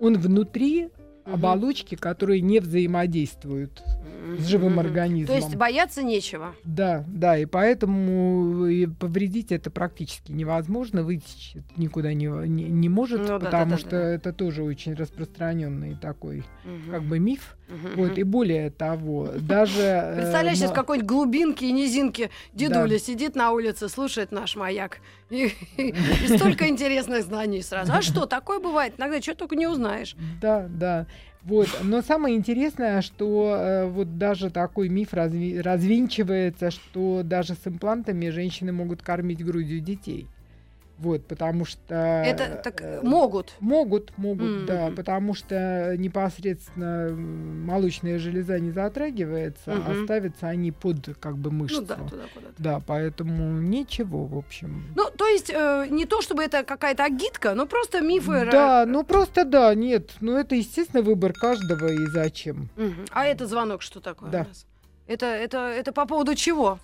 он 0.00 0.18
внутри 0.18 0.90
Оболочки, 1.24 1.94
которые 1.94 2.40
не 2.42 2.60
взаимодействуют 2.60 3.82
с 4.38 4.46
живым 4.46 4.78
организмом. 4.78 5.36
То 5.38 5.44
есть 5.44 5.56
бояться 5.56 6.02
нечего. 6.02 6.54
Да, 6.64 7.04
да, 7.08 7.38
и 7.38 7.44
поэтому 7.46 8.66
и 8.66 8.86
повредить 8.86 9.52
это 9.52 9.70
практически 9.70 10.32
невозможно, 10.32 11.02
вытечь 11.02 11.54
никуда 11.76 12.12
не, 12.14 12.26
не, 12.26 12.64
не 12.64 12.88
может, 12.88 13.22
Ну 13.22 13.26
да, 13.26 13.38
да, 13.38 13.44
потому 13.46 13.70
да, 13.72 13.78
что 13.78 13.90
да. 13.90 14.10
это 14.10 14.32
тоже 14.32 14.62
очень 14.62 14.94
распространенный 14.94 15.96
такой 16.00 16.44
Мгм. 16.64 16.90
как 16.90 17.02
бы 17.04 17.18
миф. 17.18 17.56
Мгм. 17.68 17.96
Вот, 17.96 18.18
и 18.18 18.22
более 18.22 18.70
того, 18.70 19.30
даже... 19.40 19.80
э, 19.80 20.16
Представляешь, 20.16 20.58
сейчас 20.58 20.72
какой-нибудь 20.72 21.08
глубинке 21.08 21.68
и 21.68 21.72
низинке 21.72 22.30
дедуля 22.52 22.98
сидит 22.98 23.34
на 23.34 23.52
улице, 23.52 23.88
слушает 23.88 24.32
наш 24.32 24.56
маяк. 24.56 24.98
И, 25.30 25.52
и 25.78 26.36
столько 26.36 26.68
интересных 26.68 27.24
знаний 27.24 27.62
сразу. 27.62 27.92
А 27.92 28.02
что, 28.02 28.26
такое 28.26 28.60
бывает? 28.60 28.94
Иногда 28.98 29.20
что 29.20 29.34
только 29.34 29.56
не 29.56 29.66
узнаешь. 29.66 30.16
Да, 30.40 30.66
да. 30.68 31.06
Вот. 31.42 31.68
Но 31.82 32.00
самое 32.00 32.36
интересное, 32.36 33.02
что 33.02 33.54
э, 33.56 33.86
вот 33.86 34.16
даже 34.16 34.50
такой 34.50 34.88
миф 34.88 35.12
разви- 35.12 35.60
развенчивается, 35.60 36.70
что 36.70 37.22
даже 37.22 37.54
с 37.54 37.66
имплантами 37.66 38.30
женщины 38.30 38.72
могут 38.72 39.02
кормить 39.02 39.44
грудью 39.44 39.80
детей. 39.80 40.26
Вот, 40.98 41.26
потому 41.26 41.64
что... 41.64 41.94
Это 41.94 42.60
так 42.62 42.80
э, 42.80 43.00
могут. 43.02 43.54
Могут, 43.58 44.16
могут, 44.16 44.46
М. 44.46 44.66
да, 44.66 44.92
потому 44.94 45.34
что 45.34 45.94
непосредственно 45.98 47.10
молочная 47.10 48.18
железа 48.18 48.60
не 48.60 48.70
затрагивается, 48.70 49.72
а 49.72 49.74
Мгм. 49.92 50.04
ставятся 50.04 50.48
они 50.48 50.70
под 50.70 51.16
как 51.18 51.36
бы 51.36 51.50
мышцу. 51.50 51.80
Ну 51.80 51.86
да, 51.86 51.94
туда 51.96 52.22
куда-то. 52.32 52.54
Да, 52.58 52.80
поэтому 52.86 53.60
ничего, 53.60 54.24
в 54.24 54.38
общем. 54.38 54.84
Ну, 54.94 55.10
то 55.10 55.26
есть, 55.26 55.50
э, 55.50 55.86
не 55.90 56.04
то 56.06 56.22
чтобы 56.22 56.44
это 56.44 56.62
какая-то 56.62 57.04
агитка, 57.04 57.54
но 57.54 57.66
просто 57.66 58.00
мифы. 58.00 58.48
Да, 58.50 58.84
ну 58.86 59.02
просто 59.02 59.44
да, 59.44 59.74
нет, 59.74 60.12
ну 60.20 60.36
это 60.36 60.54
естественно 60.54 61.02
выбор 61.02 61.32
каждого 61.32 61.88
и 61.88 62.06
зачем. 62.06 62.68
Мгм. 62.76 63.04
А 63.10 63.24
это 63.26 63.46
звонок 63.46 63.82
что 63.82 64.00
такое 64.00 64.30
Да. 64.30 64.46
Это, 65.06 65.26
это, 65.26 65.58
это 65.58 65.92
по 65.92 66.06
поводу 66.06 66.34
чего? 66.34 66.78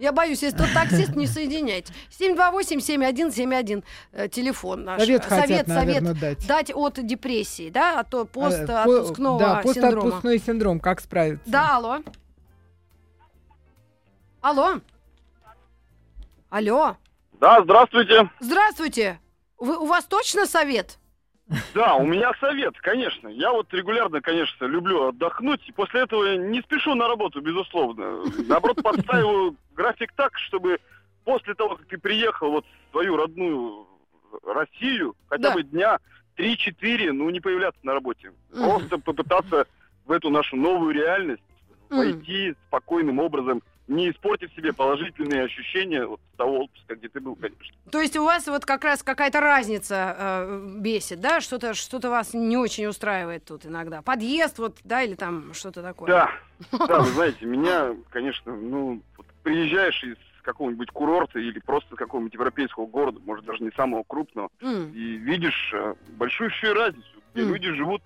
Я 0.00 0.12
боюсь, 0.12 0.42
если 0.42 0.56
тот 0.56 0.72
таксист, 0.72 1.14
не 1.14 1.26
соединяйте. 1.26 1.92
728-7171, 2.18 3.84
э, 4.12 4.28
телефон 4.28 4.84
наш. 4.84 5.00
Совет 5.02 5.24
хотят, 5.24 5.46
совет, 5.46 5.66
наверное, 5.68 6.14
дать. 6.14 6.46
дать 6.46 6.70
от 6.74 6.94
депрессии, 7.06 7.68
да, 7.68 8.00
от 8.00 8.12
А, 8.14 8.24
постотпускного 8.24 9.38
по- 9.38 9.44
да, 9.44 9.62
синдрома. 9.62 9.92
постотпускной 10.00 10.38
синдром, 10.38 10.80
как 10.80 11.00
справиться? 11.00 11.44
Да, 11.50 11.76
алло. 11.76 11.98
Алло. 14.40 14.80
Алло. 16.48 16.96
Да, 17.38 17.60
здравствуйте. 17.62 18.30
Здравствуйте. 18.40 19.20
Вы, 19.58 19.76
у 19.78 19.84
вас 19.86 20.04
точно 20.06 20.46
совет? 20.46 20.96
Да, 21.74 21.94
у 21.96 22.06
меня 22.06 22.32
совет, 22.40 22.78
конечно. 22.80 23.28
Я 23.28 23.52
вот 23.52 23.72
регулярно, 23.72 24.20
конечно, 24.20 24.64
люблю 24.66 25.08
отдохнуть, 25.08 25.68
и 25.68 25.72
после 25.72 26.02
этого 26.02 26.36
не 26.36 26.60
спешу 26.62 26.94
на 26.94 27.08
работу, 27.08 27.40
безусловно. 27.40 28.22
Наоборот, 28.46 28.82
подстраиваю 28.82 29.56
график 29.74 30.12
так, 30.14 30.36
чтобы 30.38 30.78
после 31.24 31.54
того, 31.54 31.76
как 31.76 31.86
ты 31.86 31.98
приехал 31.98 32.50
вот 32.52 32.64
в 32.64 32.90
свою 32.92 33.16
родную 33.16 33.86
Россию, 34.44 35.14
хотя 35.28 35.48
Да. 35.48 35.54
бы 35.54 35.62
дня 35.62 35.98
3-4, 36.36 37.12
ну, 37.12 37.28
не 37.30 37.40
появляться 37.40 37.80
на 37.82 37.94
работе. 37.94 38.32
Просто 38.52 38.98
попытаться 38.98 39.66
в 40.06 40.12
эту 40.12 40.30
нашу 40.30 40.56
новую 40.56 40.94
реальность 40.94 41.42
войти 41.88 42.54
спокойным 42.68 43.18
образом, 43.18 43.62
не 43.90 44.10
испортив 44.10 44.52
себе 44.54 44.72
положительные 44.72 45.44
ощущения 45.44 46.06
вот 46.06 46.20
того 46.36 46.60
отпуска, 46.64 46.94
где 46.94 47.08
ты 47.08 47.20
был, 47.20 47.34
конечно. 47.34 47.76
То 47.90 48.00
есть 48.00 48.16
у 48.16 48.24
вас 48.24 48.46
вот 48.46 48.64
как 48.64 48.84
раз 48.84 49.02
какая-то 49.02 49.40
разница 49.40 50.16
э, 50.16 50.76
бесит, 50.78 51.20
да? 51.20 51.40
Что-то 51.40 51.74
что 51.74 51.98
вас 52.08 52.32
не 52.32 52.56
очень 52.56 52.86
устраивает 52.86 53.44
тут 53.44 53.66
иногда. 53.66 54.00
Подъезд 54.00 54.58
вот, 54.58 54.78
да, 54.84 55.02
или 55.02 55.16
там 55.16 55.52
что-то 55.54 55.82
такое. 55.82 56.08
Да, 56.08 56.30
да, 56.86 57.00
вы 57.00 57.10
знаете, 57.10 57.44
меня, 57.44 57.96
конечно, 58.10 58.54
ну, 58.54 59.02
вот 59.16 59.26
приезжаешь 59.42 60.02
из 60.04 60.16
какого-нибудь 60.42 60.90
курорта 60.92 61.38
или 61.40 61.58
просто 61.58 61.96
какого-нибудь 61.96 62.34
европейского 62.34 62.86
города, 62.86 63.20
может, 63.24 63.44
даже 63.44 63.62
не 63.62 63.70
самого 63.72 64.04
крупного, 64.06 64.50
М. 64.60 64.92
и 64.92 65.16
видишь 65.16 65.72
э, 65.74 65.94
большущую 66.16 66.74
разницу, 66.74 67.22
где 67.34 67.42
Мгм. 67.42 67.54
люди 67.54 67.72
живут 67.72 68.02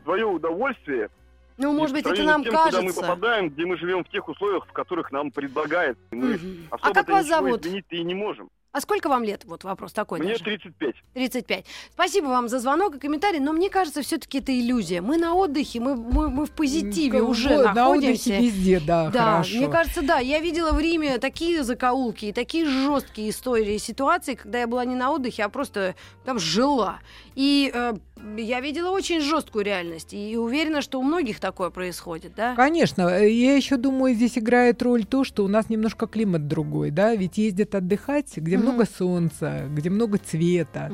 в 0.00 0.04
свое 0.04 0.26
удовольствие. 0.26 1.10
Ну, 1.58 1.72
может 1.72 1.92
быть, 1.94 2.06
это 2.06 2.22
нам 2.22 2.44
тем, 2.44 2.52
Куда 2.52 2.64
мы 2.66 2.70
кажется. 2.72 3.00
попадаем, 3.00 3.50
где 3.50 3.66
мы 3.66 3.76
живем 3.76 4.04
в 4.04 4.08
тех 4.08 4.26
условиях, 4.28 4.64
в 4.66 4.72
которых 4.72 5.10
нам 5.10 5.30
предлагают. 5.32 5.98
И 6.12 6.14
Мы 6.16 6.34
Мгм. 6.34 6.68
А 6.70 6.92
как 6.94 7.08
вас 7.08 7.26
зовут? 7.26 7.66
изменить-то 7.66 7.96
и 7.96 8.04
не 8.04 8.14
можем. 8.14 8.48
А 8.70 8.80
сколько 8.82 9.08
вам 9.08 9.24
лет? 9.24 9.44
Вот 9.46 9.64
вопрос 9.64 9.92
такой 9.94 10.20
Мне 10.20 10.32
даже. 10.32 10.44
35. 10.44 10.94
35. 11.14 11.64
Спасибо 11.90 12.26
вам 12.26 12.48
за 12.48 12.60
звонок 12.60 12.96
и 12.96 12.98
комментарий, 12.98 13.40
но 13.40 13.52
мне 13.52 13.70
кажется, 13.70 14.02
все-таки 14.02 14.38
это 14.38 14.52
иллюзия. 14.56 15.00
Мы 15.00 15.16
на 15.16 15.34
отдыхе, 15.34 15.80
мы, 15.80 15.96
мы, 15.96 16.28
мы 16.28 16.44
в 16.46 16.50
позитиве 16.50 17.18
М, 17.20 17.30
уже 17.30 17.48
вот, 17.56 17.74
На 17.74 17.88
отдыхе 17.88 18.30
находимся. 18.30 18.36
везде, 18.36 18.80
да, 18.80 19.08
Да, 19.10 19.30
хорошо. 19.32 19.56
мне 19.56 19.68
кажется, 19.68 20.02
да. 20.02 20.18
Я 20.18 20.38
видела 20.40 20.72
в 20.72 20.78
Риме 20.78 21.18
такие 21.18 21.64
закоулки 21.64 22.26
и 22.26 22.32
такие 22.32 22.66
жесткие 22.66 23.30
истории 23.30 23.74
и 23.76 23.78
ситуации, 23.78 24.34
когда 24.34 24.60
я 24.60 24.66
была 24.66 24.84
не 24.84 24.94
на 24.94 25.12
отдыхе, 25.12 25.44
а 25.44 25.48
просто 25.48 25.94
там 26.26 26.38
жила. 26.38 26.98
И 27.34 27.70
э, 27.74 27.94
я 28.36 28.60
видела 28.60 28.90
очень 28.90 29.20
жесткую 29.20 29.64
реальность. 29.64 30.12
И 30.12 30.36
уверена, 30.36 30.82
что 30.82 31.00
у 31.00 31.02
многих 31.02 31.40
такое 31.40 31.70
происходит, 31.70 32.32
да? 32.36 32.54
Конечно, 32.54 33.08
я 33.08 33.56
еще 33.56 33.76
думаю, 33.76 34.14
здесь 34.14 34.38
играет 34.38 34.82
роль 34.82 35.04
то, 35.04 35.24
что 35.24 35.44
у 35.44 35.48
нас 35.48 35.68
немножко 35.68 36.06
климат 36.06 36.48
другой, 36.48 36.90
да, 36.90 37.14
ведь 37.14 37.38
ездят 37.38 37.74
отдыхать, 37.74 38.36
где 38.36 38.58
много 38.58 38.84
солнца, 38.86 39.64
где 39.70 39.90
много 39.90 40.18
цвета, 40.18 40.90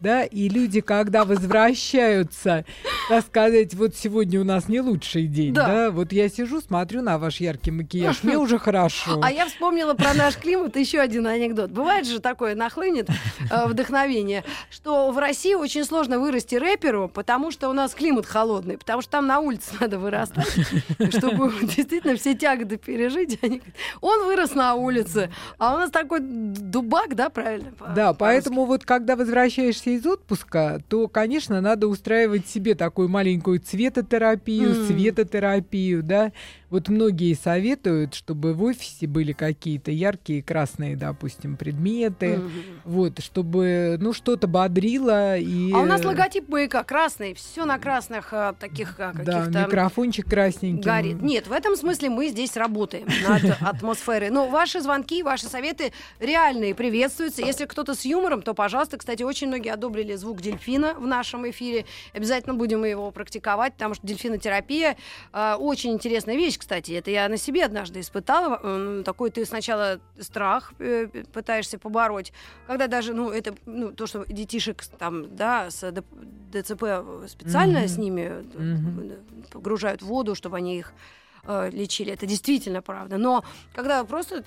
да, 0.00 0.24
и 0.24 0.48
люди, 0.48 0.80
когда 0.80 1.24
возвращаются 1.24 2.64
так 3.08 3.24
сказать, 3.26 3.74
вот 3.74 3.94
сегодня 3.94 4.40
у 4.40 4.44
нас 4.44 4.68
не 4.68 4.80
лучший 4.80 5.26
день, 5.26 5.52
Да. 5.52 5.66
да? 5.66 5.90
Вот 5.90 6.12
я 6.12 6.28
сижу, 6.28 6.60
смотрю 6.60 7.02
на 7.02 7.18
ваш 7.18 7.40
яркий 7.40 7.70
макияж, 7.70 8.22
мне 8.22 8.38
уже 8.38 8.58
хорошо. 8.58 9.20
А 9.22 9.30
я 9.30 9.46
вспомнила 9.46 9.94
про 9.94 10.14
наш 10.14 10.36
климат 10.36 10.76
еще 10.76 11.00
один 11.00 11.26
анекдот. 11.26 11.70
Бывает 11.70 12.06
же 12.06 12.20
такое, 12.20 12.54
нахлынет 12.54 13.08
э, 13.10 13.66
вдохновение, 13.66 14.44
что 14.70 15.10
в 15.10 15.18
России 15.18 15.54
очень 15.54 15.84
сложно 15.84 16.18
вырасти 16.18 16.54
рэперу, 16.64 17.08
потому 17.08 17.50
что 17.50 17.68
у 17.68 17.72
нас 17.72 17.94
климат 17.94 18.26
холодный, 18.26 18.78
потому 18.78 19.02
что 19.02 19.12
там 19.12 19.26
на 19.26 19.40
улице 19.40 19.72
надо 19.80 19.98
вырастать, 19.98 20.48
чтобы 21.10 21.52
действительно 21.62 22.16
все 22.16 22.34
тяготы 22.34 22.76
пережить. 22.76 23.38
Он 24.00 24.26
вырос 24.26 24.54
на 24.54 24.74
улице, 24.74 25.30
а 25.58 25.74
у 25.74 25.78
нас 25.78 25.90
такой 25.90 26.20
дубак, 26.20 27.14
да, 27.14 27.30
правильно? 27.30 27.72
Да, 27.94 28.12
поэтому 28.14 28.64
вот 28.64 28.84
когда 28.84 29.16
возвращаешься 29.16 29.90
из 29.90 30.04
отпуска, 30.06 30.80
то, 30.88 31.08
конечно, 31.08 31.60
надо 31.60 31.86
устраивать 31.86 32.48
себе 32.48 32.74
такую 32.74 33.08
маленькую 33.08 33.60
цветотерапию, 33.60 34.86
светотерапию, 34.86 36.02
да. 36.02 36.32
Вот 36.74 36.88
многие 36.88 37.34
советуют, 37.34 38.14
чтобы 38.14 38.52
в 38.52 38.64
офисе 38.64 39.06
были 39.06 39.30
какие-то 39.30 39.92
яркие 39.92 40.42
красные, 40.42 40.96
допустим, 40.96 41.56
предметы, 41.56 42.40
вот, 42.84 43.20
чтобы, 43.22 43.96
ну, 44.00 44.12
что-то 44.12 44.48
бодрило 44.48 45.38
и... 45.38 45.72
А 45.72 45.78
у 45.78 45.84
нас 45.84 46.04
логотип 46.04 46.48
маяка 46.54 46.84
красный, 46.84 47.34
все 47.34 47.64
на 47.64 47.78
красных 47.78 48.32
а, 48.32 48.52
таких 48.52 48.94
а, 48.98 49.12
Да, 49.12 49.42
каких-то... 49.42 49.66
микрофончик 49.66 50.28
красненький. 50.28 50.84
горит. 50.84 51.20
Нет, 51.20 51.48
в 51.48 51.52
этом 51.52 51.74
смысле 51.74 52.10
мы 52.10 52.28
здесь 52.28 52.56
работаем 52.56 53.08
над 53.28 53.60
атмосферой. 53.60 54.30
Но 54.30 54.48
ваши 54.48 54.80
звонки, 54.80 55.22
ваши 55.22 55.46
советы 55.46 55.92
реальные 56.20 56.74
приветствуются. 56.74 57.42
Если 57.42 57.66
кто-то 57.66 57.94
с 57.94 58.04
юмором, 58.04 58.42
то, 58.42 58.54
пожалуйста, 58.54 58.98
кстати, 58.98 59.24
очень 59.24 59.48
многие 59.48 59.70
одобрили 59.70 60.14
звук 60.14 60.40
дельфина 60.40 60.94
в 60.94 61.06
нашем 61.06 61.48
эфире. 61.50 61.86
Обязательно 62.12 62.54
будем 62.54 62.84
его 62.84 63.10
практиковать, 63.10 63.72
потому 63.74 63.94
что 63.94 64.06
дельфинотерапия 64.06 64.96
э, 65.32 65.54
очень 65.58 65.92
интересная 65.92 66.36
вещь, 66.36 66.58
кстати. 66.58 66.92
Это 66.92 67.10
я 67.10 67.28
на 67.28 67.36
себе 67.36 67.64
однажды 67.64 67.98
испытала. 67.98 69.02
Такой 69.02 69.30
ты 69.30 69.44
сначала 69.44 69.98
страх 70.20 70.72
э, 70.78 71.08
пытаешься 71.32 71.78
побороть, 71.80 72.32
когда 72.68 72.86
даже, 72.86 73.12
ну, 73.12 73.30
это, 73.30 73.54
ну, 73.66 73.90
то, 73.90 74.06
что 74.06 74.24
детишек 74.28 74.84
там, 74.98 75.34
да, 75.34 75.70
с 75.70 75.82
ДЦП 76.52 76.84
специально 77.28 77.80
Мгм. 77.80 77.88
с 77.88 77.98
ними 77.98 78.20
э, 78.30 78.42
Мгм. 78.54 79.12
погружают 79.50 80.02
в 80.02 80.06
воду, 80.06 80.34
чтобы 80.34 80.56
они 80.56 80.78
их 80.78 80.92
э, 81.46 81.70
лечили. 81.70 82.10
Это 82.12 82.24
действительно 82.26 82.80
правда. 82.80 83.18
Но 83.18 83.44
когда 83.74 84.02
просто 84.04 84.44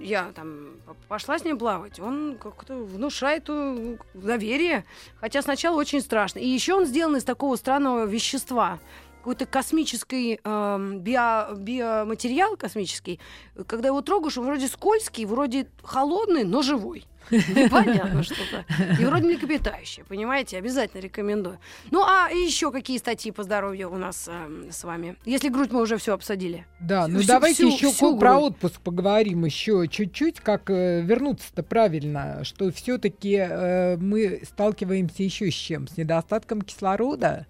я 0.00 0.32
там 0.34 0.70
пошла 1.08 1.38
с 1.38 1.44
ним 1.44 1.58
плавать, 1.58 2.00
он 2.00 2.36
как-то 2.42 2.74
внушает 2.76 3.44
э, 3.48 3.96
доверие, 4.14 4.84
хотя 5.20 5.42
сначала 5.42 5.76
очень 5.78 6.00
страшно. 6.00 6.40
И 6.40 6.48
еще 6.48 6.74
он 6.74 6.86
сделан 6.86 7.16
из 7.16 7.24
такого 7.24 7.54
странного 7.56 8.04
вещества 8.04 8.78
какой-то 9.20 9.44
космический 9.46 10.40
эм, 10.42 11.00
био- 11.00 11.54
биоматериал 11.54 12.56
космический, 12.56 13.20
когда 13.66 13.88
его 13.88 14.00
трогаешь, 14.00 14.38
он 14.38 14.46
вроде 14.46 14.66
скользкий, 14.66 15.26
вроде 15.26 15.68
холодный, 15.82 16.42
но 16.44 16.62
живой. 16.62 17.04
Непонятно 17.30 18.22
что-то. 18.22 18.64
И 19.00 19.04
вроде 19.04 19.26
млекопитающее, 19.26 20.04
понимаете? 20.04 20.58
Обязательно 20.58 21.00
рекомендую. 21.00 21.58
Ну, 21.90 22.02
а 22.04 22.28
еще 22.30 22.72
какие 22.72 22.98
статьи 22.98 23.30
по 23.32 23.42
здоровью 23.42 23.90
у 23.92 23.96
нас 23.96 24.28
эм, 24.28 24.70
с 24.70 24.82
вами? 24.84 25.16
Если 25.24 25.48
грудь 25.48 25.70
мы 25.72 25.82
уже 25.82 25.96
все 25.98 26.14
обсудили. 26.14 26.66
Да, 26.80 27.06
ну 27.08 27.18
Всю- 27.18 27.28
давайте 27.28 27.54
всю- 27.66 27.68
еще 27.76 27.90
всю 27.92 28.18
про 28.18 28.32
грудь. 28.34 28.42
отпуск 28.52 28.80
поговорим 28.80 29.44
еще 29.44 29.86
чуть-чуть, 29.88 30.40
как 30.40 30.70
э, 30.70 31.02
вернуться-то 31.02 31.62
правильно, 31.62 32.42
что 32.44 32.70
все-таки 32.72 33.96
мы 33.98 34.42
сталкиваемся 34.44 35.22
еще 35.22 35.50
с 35.50 35.54
чем? 35.54 35.86
С 35.88 35.96
недостатком 35.96 36.62
кислорода. 36.62 37.46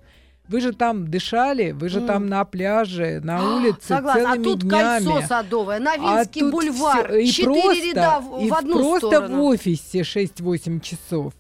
Вы 0.51 0.61
же 0.61 0.73
там 0.73 1.07
дышали, 1.09 1.71
вы 1.71 1.89
же 1.89 2.01
М. 2.01 2.07
там 2.09 2.27
на 2.27 2.45
пляже, 2.45 3.21
на 3.23 3.57
улице 3.57 3.79
Согласна. 3.87 4.23
А 4.23 4.35
целыми 4.35 4.43
тут 4.45 4.59
днями. 4.61 5.05
кольцо 5.07 5.27
садовое, 5.29 5.77
А 5.77 5.81
Новинский 5.81 6.41
тут 6.41 6.51
бульвар, 6.51 7.07
всё- 7.09 7.17
и 7.19 7.27
четыре 7.27 7.63
просто, 7.63 7.85
ряда 7.87 8.21
в, 8.21 8.45
и 8.45 8.49
в 8.51 8.55
одну 8.55 8.75
просто 8.79 9.07
сторону. 9.09 9.37
в 9.37 9.43
офисе 9.45 10.03
6-8 10.03 10.81
часов. 10.81 11.35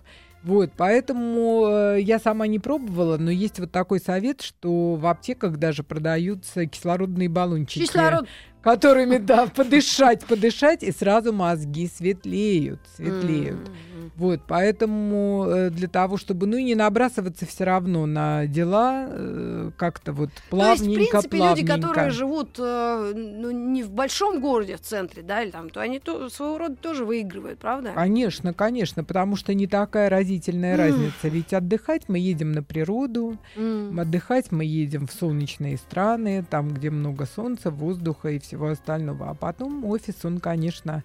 Вот, 0.44 0.70
поэтому 0.76 1.66
э, 1.68 2.00
я 2.00 2.18
сама 2.18 2.46
не 2.46 2.58
пробовала, 2.58 3.18
но 3.18 3.30
есть 3.30 3.58
вот 3.58 3.72
такой 3.72 3.98
совет, 4.00 4.40
что 4.40 4.94
в 4.94 5.04
аптеках 5.06 5.56
даже 5.58 5.82
продаются 5.82 6.64
кислородные 6.66 7.28
баллончики, 7.28 7.80
Кислород. 7.84 8.26
которыми, 8.62 9.18
да, 9.18 9.48
подышать, 9.48 10.24
подышать, 10.24 10.82
и 10.82 10.92
сразу 10.92 11.32
мозги 11.34 11.90
светлеют, 11.94 12.80
светлеют. 12.96 13.58
М. 14.00 14.12
Вот, 14.16 14.40
поэтому 14.46 15.46
э, 15.48 15.70
для 15.70 15.88
того, 15.88 16.16
чтобы, 16.16 16.46
ну 16.46 16.56
и 16.56 16.64
не 16.64 16.74
набрасываться 16.74 17.46
все 17.46 17.64
равно 17.64 18.06
на 18.06 18.46
дела, 18.46 19.06
э, 19.10 19.70
как-то 19.76 20.12
вот 20.12 20.30
То 20.30 20.32
есть, 20.70 20.82
в 20.82 20.84
плавненько, 20.84 20.94
принципе, 20.94 21.36
люди, 21.36 21.62
плавненько. 21.62 21.76
которые 21.76 22.10
живут 22.10 22.56
э, 22.58 23.12
ну, 23.14 23.50
не 23.50 23.82
в 23.82 23.90
большом 23.90 24.40
городе, 24.40 24.76
в 24.76 24.80
центре, 24.80 25.22
да, 25.22 25.42
или 25.42 25.50
там, 25.50 25.70
то 25.70 25.80
они 25.80 25.98
то, 26.00 26.28
своего 26.28 26.58
рода 26.58 26.76
тоже 26.76 27.04
выигрывают, 27.04 27.58
правда? 27.60 27.92
Конечно, 27.94 28.54
конечно, 28.54 29.04
потому 29.04 29.36
что 29.36 29.54
не 29.54 29.66
такая 29.66 30.08
разительная 30.10 30.74
М. 30.74 30.78
разница. 30.78 31.28
Ведь 31.28 31.52
отдыхать 31.52 32.08
мы 32.08 32.18
едем 32.18 32.52
на 32.52 32.62
природу, 32.62 33.36
М. 33.56 33.98
отдыхать 33.98 34.52
мы 34.52 34.64
едем 34.64 35.06
в 35.06 35.12
солнечные 35.12 35.76
страны, 35.76 36.44
там, 36.48 36.70
где 36.72 36.90
много 36.90 37.26
солнца, 37.26 37.70
воздуха 37.70 38.30
и 38.30 38.38
всего 38.38 38.68
остального. 38.68 39.30
А 39.30 39.34
потом 39.34 39.84
офис, 39.84 40.24
он, 40.24 40.38
конечно, 40.40 41.02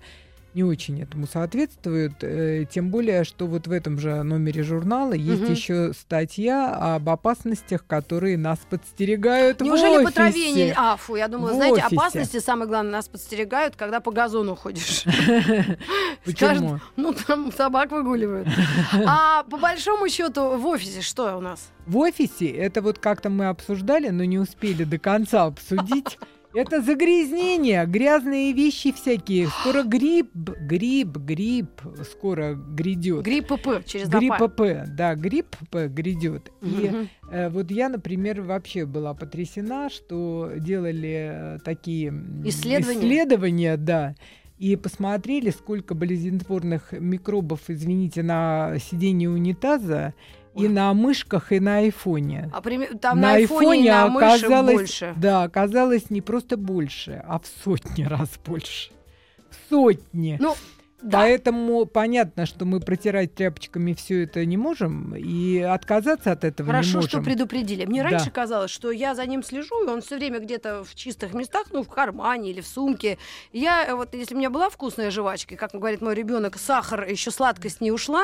не 0.55 0.63
очень 0.63 1.01
этому 1.01 1.27
соответствует. 1.27 2.13
э, 2.23 2.65
тем 2.71 2.89
более, 2.89 3.23
что 3.25 3.45
вот 3.45 3.67
в 3.67 3.71
этом 3.71 3.99
же 3.99 4.23
номере 4.23 4.63
журнала 4.63 5.13
есть 5.13 5.41
Мгм. 5.43 5.51
еще 5.51 5.91
статья 5.93 6.95
об 6.95 7.09
опасностях, 7.09 7.85
которые 7.85 8.37
нас 8.37 8.59
подстерегают 8.69 9.59
Неужели 9.61 10.01
в 10.01 10.05
по 10.05 10.11
траве 10.11 10.29
офисе. 10.31 10.65
не... 10.67 10.73
А, 10.75 10.95
фу, 10.95 11.15
я 11.17 11.27
думала, 11.27 11.51
В 11.51 11.55
знаете, 11.55 11.81
офисе. 11.83 11.95
опасности, 11.95 12.39
самое 12.39 12.67
главное, 12.69 12.93
нас 12.93 13.07
подстерегают, 13.09 13.75
когда 13.75 13.99
по 13.99 14.11
газону 14.11 14.55
ходишь. 14.55 15.03
Почему? 16.25 16.79
Ну, 16.95 17.13
там 17.13 17.51
собак 17.51 17.91
выгуливают. 17.91 18.47
А 19.05 19.43
по 19.43 19.57
большому 19.57 20.07
счету 20.09 20.57
в 20.57 20.65
офисе 20.67 21.01
что 21.01 21.37
у 21.37 21.41
нас? 21.41 21.69
В 21.85 21.97
офисе, 21.97 22.47
это 22.49 22.81
вот 22.81 22.97
как-то 22.99 23.29
мы 23.29 23.47
обсуждали, 23.47 24.09
но 24.09 24.23
не 24.23 24.39
успели 24.39 24.83
до 24.85 24.97
конца 24.97 25.43
обсудить. 25.45 26.17
Это 26.55 26.81
загрязнение, 26.81 27.85
грязные 27.85 28.53
вещи 28.53 28.93
всякие. 28.93 29.47
Скоро 29.47 29.83
грипп, 29.87 30.33
грипп, 30.33 31.17
грипп 31.17 31.81
скоро 32.09 32.53
грядет. 32.53 33.23
Грипп 33.23 33.47
ПП 33.47 33.85
через 33.85 34.07
Грипп. 34.07 34.55
П, 34.55 34.85
да, 34.87 35.15
грипп 35.15 35.55
П 35.69 35.89
грядет. 35.89 36.51
И 36.61 37.09
э, 37.29 37.49
вот 37.49 37.71
я, 37.71 37.89
например, 37.89 38.41
вообще 38.41 38.85
была 38.85 39.13
потрясена, 39.13 39.89
что 39.89 40.51
делали 40.55 41.57
э, 41.57 41.59
такие 41.65 42.13
Исследования? 42.45 42.99
исследования, 42.99 43.77
да, 43.77 44.15
и 44.57 44.77
посмотрели, 44.77 45.49
сколько 45.49 45.93
болезнетворных 45.95 46.93
микробов, 46.93 47.61
извините, 47.67 48.23
на 48.23 48.77
сиденье 48.79 49.29
унитаза 49.29 50.13
и 50.55 50.67
на 50.67 50.93
мышках, 50.93 51.51
и 51.51 51.59
на 51.59 51.77
айфоне. 51.77 52.49
А 52.53 52.61
прими- 52.61 52.97
там 52.97 53.19
на 53.19 53.33
айфоне 53.33 53.85
и 53.85 53.89
на 53.89 54.05
оказалось, 54.05 54.75
больше. 54.75 55.13
да, 55.17 55.43
оказалось 55.43 56.09
не 56.09 56.21
просто 56.21 56.57
больше, 56.57 57.23
а 57.27 57.39
в 57.39 57.43
сотни 57.63 58.03
раз 58.07 58.29
больше. 58.45 58.91
В 59.49 59.69
сотни. 59.69 60.37
Ну, 60.39 60.55
да. 61.01 61.19
Поэтому 61.19 61.86
понятно, 61.86 62.45
что 62.45 62.65
мы 62.65 62.79
протирать 62.79 63.36
тряпочками 63.36 63.93
все 63.93 64.23
это 64.23 64.45
не 64.45 64.58
можем, 64.58 65.13
и 65.15 65.60
отказаться 65.60 66.31
от 66.31 66.43
этого 66.43 66.67
не 66.67 66.71
Хорошо, 66.71 66.95
можем. 66.95 67.10
что 67.10 67.21
предупредили. 67.21 67.86
Мне 67.86 68.01
Да. 68.01 68.10
раньше 68.10 68.31
казалось, 68.31 68.71
что 68.71 68.91
я 68.91 69.13
за 69.13 69.25
ним 69.25 69.43
слежу, 69.43 69.86
и 69.86 69.89
он 69.89 70.01
все 70.01 70.15
время 70.17 70.39
где-то 70.39 70.84
в 70.84 70.95
чистых 70.95 71.34
местах, 71.34 71.67
ну, 71.71 71.84
в 71.84 71.89
кармане 71.89 72.49
или 72.51 72.62
в 72.62 72.67
сумке. 72.67 73.17
Я, 73.51 73.86
э, 73.86 73.93
вот, 73.93 74.13
если 74.15 74.36
у 74.36 74.38
меня 74.38 74.49
была 74.49 74.69
вкусная 74.69 75.12
жвачка, 75.12 75.55
как 75.58 75.71
говорит 75.73 76.01
мой 76.01 76.15
ребенок, 76.15 76.58
сахар, 76.58 77.08
еще 77.08 77.29
сладкость 77.29 77.81
не 77.81 77.91
ушла, 77.91 78.23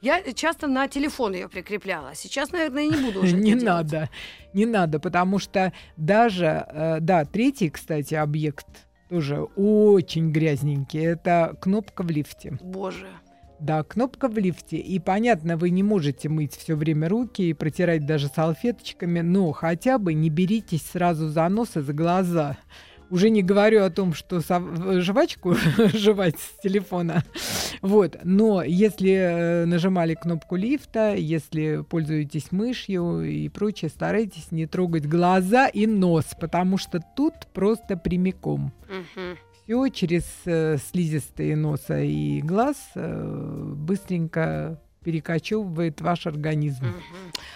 я 0.00 0.22
часто 0.32 0.68
на 0.68 0.88
телефон 0.88 1.34
ее 1.34 1.48
прикрепляла. 1.48 2.14
Сейчас, 2.14 2.52
наверное, 2.52 2.86
не 2.86 2.96
буду 2.96 3.22
уже 3.24 3.36
не 3.36 3.54
надо, 3.56 4.08
не 4.54 4.64
надо, 4.64 5.00
потому 5.00 5.38
что 5.38 5.72
даже, 5.96 6.64
э, 6.68 6.98
да, 7.00 7.24
третий, 7.24 7.68
кстати, 7.68 8.14
объект 8.14 8.66
тоже 9.12 9.42
очень 9.56 10.32
грязненький, 10.32 11.04
это 11.04 11.54
кнопка 11.60 12.02
в 12.02 12.08
лифте. 12.08 12.58
Боже. 12.62 13.08
Да, 13.60 13.82
кнопка 13.82 14.26
в 14.26 14.38
лифте. 14.38 14.78
И 14.78 14.98
понятно, 14.98 15.58
вы 15.58 15.68
не 15.68 15.82
можете 15.82 16.30
мыть 16.30 16.56
все 16.56 16.74
время 16.76 17.10
руки 17.10 17.42
и 17.42 17.52
протирать 17.52 18.06
даже 18.06 18.28
салфеточками, 18.28 19.20
но 19.20 19.52
хотя 19.52 19.98
бы 19.98 20.14
не 20.14 20.30
беритесь 20.30 20.80
сразу 20.82 21.28
за 21.28 21.46
нос 21.50 21.76
и 21.76 21.82
за 21.82 21.92
глаза. 21.92 22.56
Уже 23.12 23.28
не 23.28 23.42
говорю 23.42 23.84
о 23.84 23.90
том, 23.90 24.14
что 24.14 24.40
жвачку 25.00 25.54
жевать 25.92 26.36
с 26.38 26.62
телефона. 26.62 27.22
Вот. 27.82 28.16
Но 28.24 28.62
если 28.62 29.10
э, 29.10 29.64
нажимали 29.66 30.14
кнопку 30.14 30.56
лифта, 30.56 31.14
если 31.14 31.84
пользуетесь 31.88 32.52
мышью 32.52 33.22
и 33.22 33.50
прочее, 33.50 33.90
старайтесь 33.90 34.50
не 34.50 34.66
трогать 34.66 35.06
глаза 35.06 35.66
и 35.66 35.86
нос, 35.86 36.24
потому 36.40 36.78
что 36.78 37.00
тут 37.14 37.34
просто 37.52 37.98
прямиком 37.98 38.72
все 39.64 39.88
через 39.88 40.24
э, 40.44 40.76
слизистые 40.78 41.56
носа 41.56 42.00
и 42.00 42.40
глаз 42.40 42.76
э, 42.94 43.72
быстренько 43.76 44.80
перекочевывает 45.04 46.00
ваш 46.00 46.26
организм. 46.26 46.86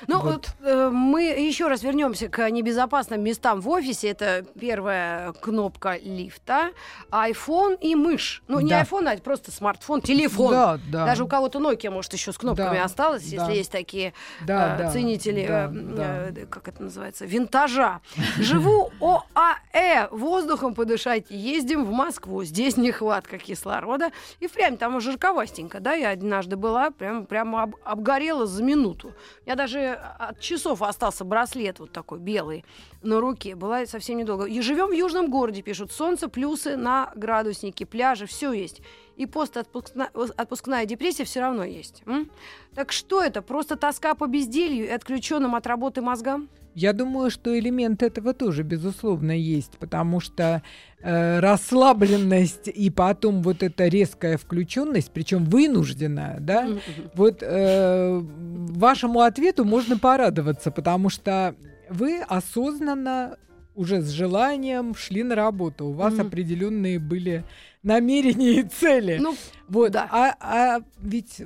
Ну, 0.06 0.20
Вот. 0.20 0.24
вот, 0.24 0.56
э, 0.66 0.75
мы 0.90 1.22
еще 1.25 1.68
раз 1.68 1.83
вернемся 1.83 2.29
к 2.29 2.49
небезопасным 2.51 3.22
местам 3.22 3.61
в 3.61 3.68
офисе. 3.68 4.09
Это 4.09 4.44
первая 4.59 5.33
кнопка 5.33 5.96
лифта, 6.03 6.70
iPhone 7.11 7.79
и 7.81 7.94
мышь. 7.94 8.42
Ну, 8.49 8.61
не 8.61 8.70
Да. 8.70 8.83
iPhone, 8.83 9.09
а 9.09 9.16
просто 9.20 9.51
смартфон, 9.51 10.01
телефон. 10.03 10.51
Да, 10.53 10.79
да. 10.90 11.07
Даже 11.07 11.25
у 11.25 11.29
кого-то 11.29 11.59
Nokia, 11.59 11.90
может, 11.90 12.12
еще 12.12 12.33
с 12.33 12.38
кнопками 12.38 12.77
Да, 12.79 12.85
осталось, 12.85 13.22
да. 13.31 13.42
если 13.42 13.55
есть 13.59 13.72
такие 13.72 14.12
Да, 14.46 14.75
э, 14.77 14.79
да, 14.79 14.90
ценители, 14.90 15.46
да, 15.46 15.64
э, 15.64 15.68
да. 15.70 16.40
э, 16.42 16.46
как 16.46 16.68
это 16.68 16.83
называется, 16.83 17.25
винтажа. 17.27 18.01
Живу 18.38 18.90
ОАЭ, 19.01 20.09
воздухом 20.11 20.75
подышать, 20.75 21.27
ездим 21.31 21.85
в 21.85 21.90
Москву. 21.90 22.44
Здесь 22.44 22.77
нехватка 22.77 23.38
кислорода. 23.38 24.11
И 24.40 24.46
впрямь 24.46 24.77
там 24.77 25.01
жарковастенько, 25.01 25.81
да, 25.81 25.94
я 25.94 26.11
однажды 26.11 26.57
была, 26.57 26.90
прям, 26.90 27.27
прямо 27.27 27.64
об- 27.64 27.77
обгорела 27.85 28.46
за 28.46 28.62
минуту. 28.62 29.12
Я 29.46 29.55
даже 29.55 29.99
от 30.18 30.40
часов 30.40 30.75
остался 30.84 31.24
браслет 31.24 31.80
вот 31.80 31.92
такой 31.92 32.18
белый 32.18 32.64
на 33.02 33.20
руке. 33.20 33.54
Была 33.54 33.86
совсем 33.86 34.18
недолго. 34.18 34.44
И 34.44 34.60
живем 34.60 34.88
в 34.88 34.92
южном 34.92 35.30
городе, 35.30 35.62
пишут. 35.62 35.92
Солнце, 35.92 36.28
плюсы 36.28 36.76
на 36.76 37.12
градуснике, 37.14 37.86
пляжи, 37.86 38.26
все 38.26 38.52
есть. 38.52 38.82
И 39.16 39.26
постотпускная 39.26 40.10
отпускная 40.36 40.84
депрессия 40.84 41.24
все 41.24 41.40
равно 41.40 41.64
есть. 41.64 42.02
м? 42.06 42.30
Так 42.74 42.92
что 42.92 43.22
это? 43.22 43.42
Просто 43.42 43.76
тоска 43.76 44.14
по 44.14 44.26
безделью 44.26 44.86
и 44.86 44.90
отключенным 44.90 45.54
от 45.54 45.66
работы 45.66 46.02
мозгам? 46.02 46.48
Я 46.76 46.92
думаю, 46.92 47.30
что 47.30 47.58
элемент 47.58 48.02
этого 48.02 48.34
тоже, 48.34 48.62
безусловно, 48.62 49.32
есть, 49.32 49.78
потому 49.78 50.20
что 50.20 50.62
э, 51.00 51.40
расслабленность 51.40 52.68
и 52.68 52.90
потом 52.90 53.42
вот 53.42 53.62
эта 53.62 53.88
резкая 53.88 54.36
включенность, 54.36 55.10
причем 55.10 55.44
вынужденная, 55.46 56.36
да, 56.38 56.68
вот 57.14 57.38
э, 57.40 58.20
вашему 58.22 59.20
ответу 59.20 59.64
можно 59.64 59.98
порадоваться, 59.98 60.70
потому 60.70 61.08
что 61.08 61.54
вы 61.88 62.20
осознанно 62.28 63.38
уже 63.74 64.02
с 64.02 64.10
желанием 64.10 64.94
шли 64.94 65.22
на 65.22 65.34
работу, 65.34 65.86
у 65.86 65.92
вас 65.92 66.12
Мгм. 66.14 66.26
определенные 66.26 66.98
были 66.98 67.42
намерения 67.82 68.60
и 68.60 68.62
цели. 68.64 69.16
Ну, 69.18 69.34
Вот, 69.68 69.92
да. 69.92 70.08
а, 70.10 70.34
а 70.40 70.80
ведь 71.00 71.42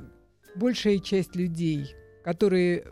большая 0.55 0.99
часть 0.99 1.37
людей, 1.37 1.95
которые 2.23 2.85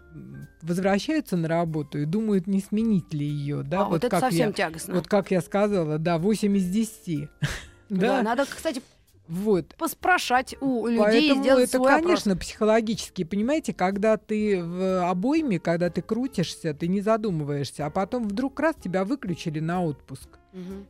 возвращаются 0.62 1.38
на 1.38 1.48
работу 1.48 2.00
и 2.00 2.06
думают, 2.06 2.48
не 2.48 2.62
сменить 2.62 3.14
ли 3.14 3.26
ее, 3.26 3.64
да, 3.64 3.82
а, 3.82 3.86
вот, 3.86 3.98
это 3.98 4.10
как 4.10 4.20
совсем 4.22 4.50
я, 4.50 4.54
тягостно. 4.54 4.96
вот 4.96 5.08
как 5.08 5.32
я 5.32 5.42
сказала, 5.42 5.98
да, 5.98 6.18
8 6.18 6.58
из 6.58 6.70
10. 6.70 7.30
да. 7.90 8.18
да, 8.18 8.22
надо, 8.24 8.46
кстати, 8.46 8.82
вот. 9.30 9.76
поспрашать 9.78 10.56
у 10.60 10.88
людей 10.88 11.00
Поэтому 11.00 11.44
сделать 11.44 11.70
это, 11.70 11.78
свой 11.78 11.92
опрос. 11.92 12.04
конечно, 12.04 12.36
психологически, 12.36 13.24
понимаете, 13.24 13.74
когда 13.74 14.18
ты 14.18 14.64
в 14.64 15.08
обойме, 15.08 15.60
когда 15.60 15.92
ты 15.92 16.02
крутишься, 16.02 16.74
ты 16.74 16.88
не 16.88 17.02
задумываешься, 17.02 17.86
а 17.86 17.92
потом 17.92 18.28
вдруг 18.28 18.60
раз 18.60 18.76
тебя 18.76 19.06
выключили 19.06 19.60
на 19.60 19.84
отпуск. 19.84 20.39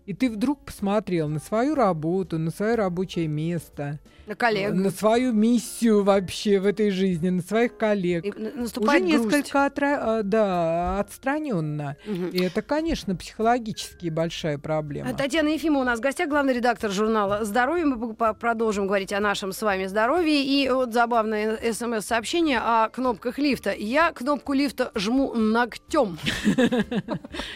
И 0.05 0.13
ты 0.13 0.29
вдруг 0.29 0.59
посмотрел 0.65 1.27
на 1.27 1.39
свою 1.39 1.75
работу, 1.75 2.37
на 2.39 2.49
свое 2.51 2.75
рабочее 2.75 3.27
место, 3.27 3.99
На 4.25 4.35
коллег. 4.35 4.71
на 4.73 4.89
свою 4.89 5.33
миссию 5.33 6.03
вообще 6.03 6.59
в 6.59 6.65
этой 6.65 6.91
жизни, 6.91 7.29
на 7.29 7.41
своих 7.41 7.77
коллег. 7.77 8.25
И 8.25 8.29
Уже 8.31 8.73
грусть. 8.75 9.03
несколько 9.03 9.65
отра- 9.65 9.97
а, 9.99 10.23
да, 10.23 10.99
отстраненно. 10.99 11.97
Мгм. 12.05 12.29
И 12.29 12.39
это, 12.41 12.61
конечно, 12.61 13.15
психологически 13.15 14.09
большая 14.09 14.57
проблема. 14.57 15.09
А 15.09 15.13
Татьяна 15.13 15.49
Ефимова 15.49 15.81
у 15.81 15.85
нас 15.85 15.99
в 15.99 16.01
гостях, 16.01 16.29
главный 16.29 16.53
редактор 16.53 16.91
журнала 16.91 17.43
«Здоровье». 17.43 17.85
Мы 17.85 18.13
продолжим 18.35 18.87
говорить 18.87 19.11
о 19.13 19.19
нашем 19.19 19.51
с 19.51 19.61
вами 19.61 19.85
здоровье. 19.87 20.43
И 20.43 20.69
вот 20.69 20.93
забавное 20.93 21.57
смс-сообщение 21.73 22.59
о 22.59 22.89
кнопках 22.89 23.37
лифта. 23.39 23.73
Я 23.73 24.11
кнопку 24.13 24.53
лифта 24.53 24.91
жму 24.95 25.33
ногтем. 25.33 26.17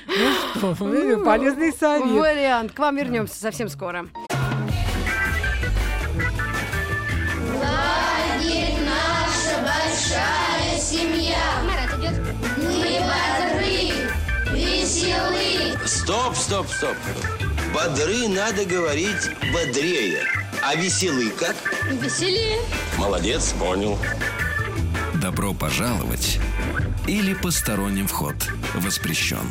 Ну 0.07 0.31
что, 0.59 0.71
вы, 0.83 1.23
полезный 1.23 1.71
совет. 1.99 2.19
Вариант. 2.19 2.71
К 2.73 2.79
вам 2.79 2.95
вернемся 2.97 3.39
совсем 3.39 3.69
скоро. 3.69 4.07
Лагерь 7.61 8.75
наша 8.85 9.61
большая 9.61 10.79
семья. 10.79 11.37
Марат 11.65 11.99
идет. 11.99 12.19
Мы 12.57 12.99
бодры, 12.99 14.09
веселы. 14.51 15.77
Стоп, 15.85 16.35
стоп, 16.35 16.67
стоп. 16.69 16.97
Бодры 17.73 18.27
надо 18.27 18.65
говорить 18.65 19.29
бодрее. 19.51 20.23
А 20.61 20.75
веселый 20.75 21.29
как? 21.31 21.55
Веселее. 21.91 22.59
Молодец, 22.97 23.53
понял. 23.53 23.97
Добро 25.15 25.53
пожаловать 25.53 26.39
или 27.07 27.33
посторонним 27.33 28.07
вход 28.07 28.35
воспрещен. 28.75 29.47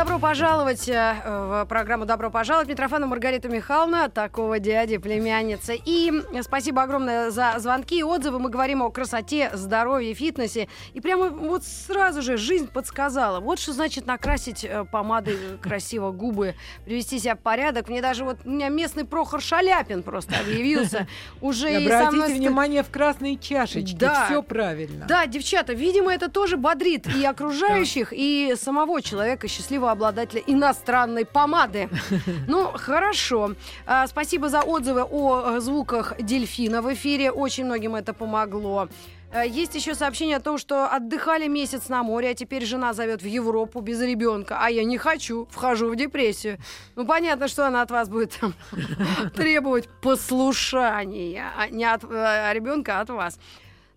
Добро 0.00 0.18
пожаловать 0.18 0.88
э, 0.88 1.14
в 1.26 1.66
программу 1.68 2.06
«Добро 2.06 2.30
пожаловать». 2.30 2.70
Митрофана 2.70 3.06
Маргарита 3.06 3.50
Михайловна, 3.50 4.08
такого 4.08 4.58
дяди, 4.58 4.96
племянница. 4.96 5.74
И 5.74 6.10
э, 6.10 6.42
спасибо 6.42 6.84
огромное 6.84 7.30
за 7.30 7.56
звонки 7.58 7.98
и 7.98 8.02
отзывы. 8.02 8.38
Мы 8.38 8.48
говорим 8.48 8.82
о 8.82 8.88
красоте, 8.88 9.50
здоровье, 9.52 10.14
фитнесе. 10.14 10.68
И 10.94 11.02
прямо 11.02 11.28
вот 11.28 11.64
сразу 11.64 12.22
же 12.22 12.38
жизнь 12.38 12.66
подсказала. 12.66 13.40
Вот 13.40 13.58
что 13.58 13.74
значит 13.74 14.06
накрасить 14.06 14.64
э, 14.64 14.86
помадой 14.90 15.36
красиво 15.60 16.12
губы, 16.12 16.54
привести 16.86 17.18
себя 17.18 17.34
в 17.34 17.40
порядок. 17.40 17.90
Мне 17.90 18.00
даже 18.00 18.24
вот, 18.24 18.38
у 18.46 18.50
меня 18.50 18.70
местный 18.70 19.04
Прохор 19.04 19.42
Шаляпин 19.42 20.02
просто 20.02 20.34
объявился. 20.40 21.08
Уже 21.42 21.68
мной 21.68 22.06
Обратите 22.06 22.28
ст- 22.28 22.38
внимание 22.38 22.82
в 22.82 22.88
красные 22.88 23.36
чашечки. 23.36 23.96
Да. 23.96 24.24
Все 24.24 24.42
правильно. 24.42 25.04
Да, 25.06 25.26
девчата, 25.26 25.74
видимо, 25.74 26.10
это 26.10 26.30
тоже 26.30 26.56
бодрит 26.56 27.06
и 27.14 27.22
окружающих, 27.22 28.14
и 28.16 28.54
самого 28.56 29.02
человека, 29.02 29.46
счастливого 29.46 29.89
обладателя 29.92 30.42
иностранной 30.46 31.24
помады. 31.24 31.88
Ну, 32.46 32.70
хорошо. 32.74 33.54
А, 33.86 34.06
Спасибо 34.06 34.48
за 34.48 34.62
отзывы 34.62 35.02
о 35.02 35.56
э, 35.56 35.60
звуках 35.60 36.14
дельфина 36.20 36.82
в 36.82 36.92
эфире. 36.94 37.30
Очень 37.30 37.64
многим 37.66 37.94
это 37.94 38.12
помогло. 38.12 38.88
Э, 39.32 39.46
Есть 39.46 39.74
еще 39.74 39.94
сообщение 39.94 40.36
о 40.36 40.40
том, 40.40 40.58
что 40.58 40.86
отдыхали 40.86 41.48
месяц 41.48 41.88
на 41.88 42.02
море, 42.02 42.30
а 42.30 42.34
теперь 42.34 42.64
жена 42.64 42.92
зовет 42.92 43.22
в 43.22 43.26
Европу 43.26 43.80
без 43.80 44.00
ребенка, 44.00 44.58
а 44.60 44.70
я 44.70 44.84
не 44.84 44.98
хочу, 44.98 45.46
вхожу 45.50 45.88
в 45.90 45.96
депрессию. 45.96 46.58
Ну, 46.96 47.06
понятно, 47.06 47.48
что 47.48 47.66
она 47.66 47.82
от 47.82 47.90
вас 47.90 48.08
будет 48.08 48.32
там 48.40 48.54
требовать 49.34 49.88
послушания, 50.02 51.46
а 51.56 51.68
не 51.68 51.84
от 51.84 52.02
ребенка, 52.04 52.98
а 52.98 53.00
от 53.02 53.10
вас. 53.10 53.38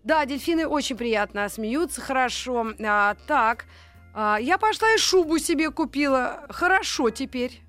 Да, 0.04 0.26
дельфины 0.26 0.66
очень 0.66 0.96
приятно 0.96 1.48
смеются, 1.48 2.00
хорошо. 2.02 2.66
А, 2.86 3.16
так, 3.26 3.64
а, 4.14 4.38
я 4.40 4.58
пошла 4.58 4.90
и 4.94 4.98
шубу 4.98 5.38
себе 5.38 5.70
купила. 5.70 6.46
Хорошо 6.48 7.10
теперь. 7.10 7.60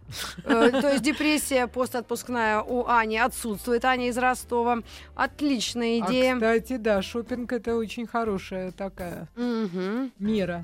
Э, 0.44 0.70
То 0.70 0.92
есть 0.92 1.04
депрессия 1.04 1.66
постотпускная 1.68 2.62
у 2.62 2.86
Ани 2.88 3.18
отсутствует. 3.18 3.84
Аня 3.86 4.10
из 4.10 4.18
Ростова. 4.18 4.80
Отличная 5.16 6.02
А, 6.04 6.08
идея. 6.08 6.36
кстати, 6.36 6.78
да, 6.78 7.02
шопинг 7.02 7.52
это 7.52 7.76
очень 7.76 8.06
хорошая 8.06 8.72
такая 8.72 9.28
Мгм. 9.36 10.12
мера. 10.20 10.64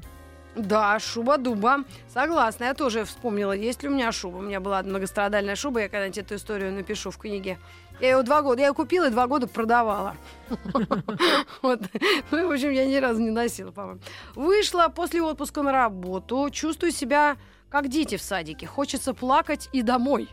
Да, 0.56 1.00
шуба-дуба. 1.00 1.86
Согласна, 2.13 2.65
я 2.65 2.74
тоже 2.74 3.06
вспомнила, 3.06 3.54
есть 3.54 3.84
ли 3.84 3.89
у 3.89 3.94
меня 3.94 4.12
шуба. 4.12 4.38
У 4.38 4.41
меня 4.41 4.60
была 4.60 4.84
многострадальная 4.84 5.56
шуба, 5.56 5.80
я 5.82 5.89
когда-нибудь 5.89 6.17
эту 6.17 6.36
историю 6.36 6.74
напишу 6.74 7.10
в 7.10 7.17
книге. 7.17 7.58
Я 8.01 8.17
ее 8.17 8.23
два 8.23 8.41
года, 8.41 8.61
я 8.61 8.67
ее 8.69 8.73
купила 8.73 9.07
и 9.07 9.11
два 9.11 9.27
года 9.27 9.47
продавала. 9.47 10.15
Вот. 11.61 11.81
Ну, 12.31 12.47
в 12.47 12.51
общем, 12.51 12.71
я 12.71 12.85
ни 12.85 12.95
разу 12.95 13.21
не 13.21 13.29
носила, 13.29 13.71
по-моему. 13.71 14.01
Вышла 14.35 14.87
после 14.87 15.21
отпуска 15.21 15.61
на 15.61 15.71
работу, 15.71 16.49
чувствую 16.51 16.91
себя 16.91 17.37
как 17.69 17.87
дети 17.87 18.17
в 18.17 18.21
садике. 18.21 18.65
Хочется 18.65 19.13
плакать 19.13 19.69
и 19.71 19.81
домой. 19.83 20.27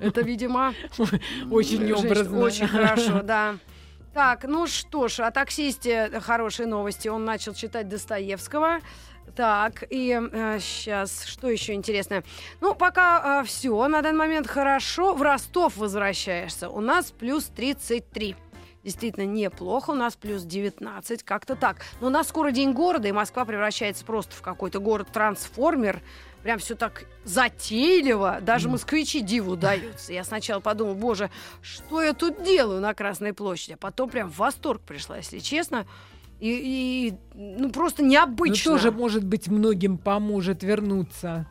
Это, 0.00 0.20
видимо, 0.22 0.74
Очень 1.50 1.78
Женщина, 1.78 1.98
образно. 1.98 2.38
Очень 2.40 2.68
хорошо, 2.68 3.22
да. 3.22 3.56
Так, 4.12 4.44
ну 4.44 4.66
что 4.66 5.08
ж, 5.08 5.20
о 5.20 5.30
таксисте 5.30 6.10
хорошие 6.22 6.66
новости. 6.66 7.06
Он 7.06 7.26
начал 7.26 7.52
читать 7.52 7.86
Достоевского. 7.86 8.78
Так, 9.34 9.84
и 9.90 10.18
сейчас, 10.60 11.24
что 11.24 11.48
еще 11.50 11.74
интересное? 11.74 12.24
Ну, 12.60 12.74
пока 12.74 13.42
все, 13.44 13.88
на 13.88 14.00
данный 14.00 14.18
момент 14.18 14.46
хорошо. 14.46 15.14
В 15.14 15.22
Ростов 15.22 15.76
возвращаешься. 15.76 16.68
У 16.70 16.80
нас 16.80 17.10
плюс 17.10 17.46
33. 17.46 18.36
Действительно 18.82 19.24
неплохо, 19.24 19.90
у 19.90 19.94
нас 19.94 20.14
плюс 20.14 20.44
19, 20.44 21.24
как-то 21.24 21.56
так. 21.56 21.78
Но 22.00 22.06
у 22.06 22.10
нас 22.10 22.28
скоро 22.28 22.52
день 22.52 22.72
города, 22.72 23.08
и 23.08 23.12
Москва 23.12 23.44
превращается 23.44 24.04
просто 24.04 24.36
в 24.36 24.42
какой-то 24.42 24.78
город-трансформер. 24.78 26.00
Прям 26.44 26.60
все 26.60 26.76
так 26.76 27.06
затейливо, 27.24 28.38
даже 28.40 28.68
москвичи 28.68 29.22
диву 29.22 29.56
даются. 29.56 30.12
Я 30.12 30.22
сначала 30.22 30.60
подумала, 30.60 30.94
боже, 30.94 31.32
что 31.60 32.00
я 32.00 32.12
тут 32.12 32.44
делаю 32.44 32.80
на 32.80 32.94
Красной 32.94 33.32
площади? 33.32 33.72
А 33.72 33.76
потом 33.76 34.08
прям 34.08 34.30
в 34.30 34.38
восторг 34.38 34.80
пришла, 34.82 35.16
если 35.16 35.40
честно. 35.40 35.84
И, 36.38 36.50
и, 36.50 37.14
ну, 37.34 37.70
просто 37.70 38.02
Ну, 38.02 38.08
необычно. 38.08 38.72
тоже, 38.72 38.90
может 38.92 39.24
быть, 39.24 39.48
многим 39.48 39.96
поможет 39.96 40.62
вернуться 40.62 41.46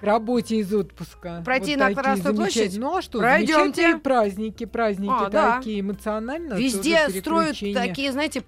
к 0.00 0.02
работе 0.02 0.56
из 0.58 0.72
отпуска. 0.72 1.42
Пройти 1.44 1.74
Вот 1.74 1.80
на 1.88 1.94
Красную 1.94 2.36
площадь? 2.36 2.76
Ну 2.78 2.96
а 2.96 3.02
что, 3.02 3.18
Пройдемте. 3.18 3.96
праздники, 3.98 4.64
праздники 4.64 5.10
А, 5.26 5.28
да. 5.30 5.56
такие 5.58 5.80
эмоционально. 5.80 6.54
Везде 6.54 7.08
строят 7.10 7.56
такие, 7.58 8.12
знаете, 8.12 8.44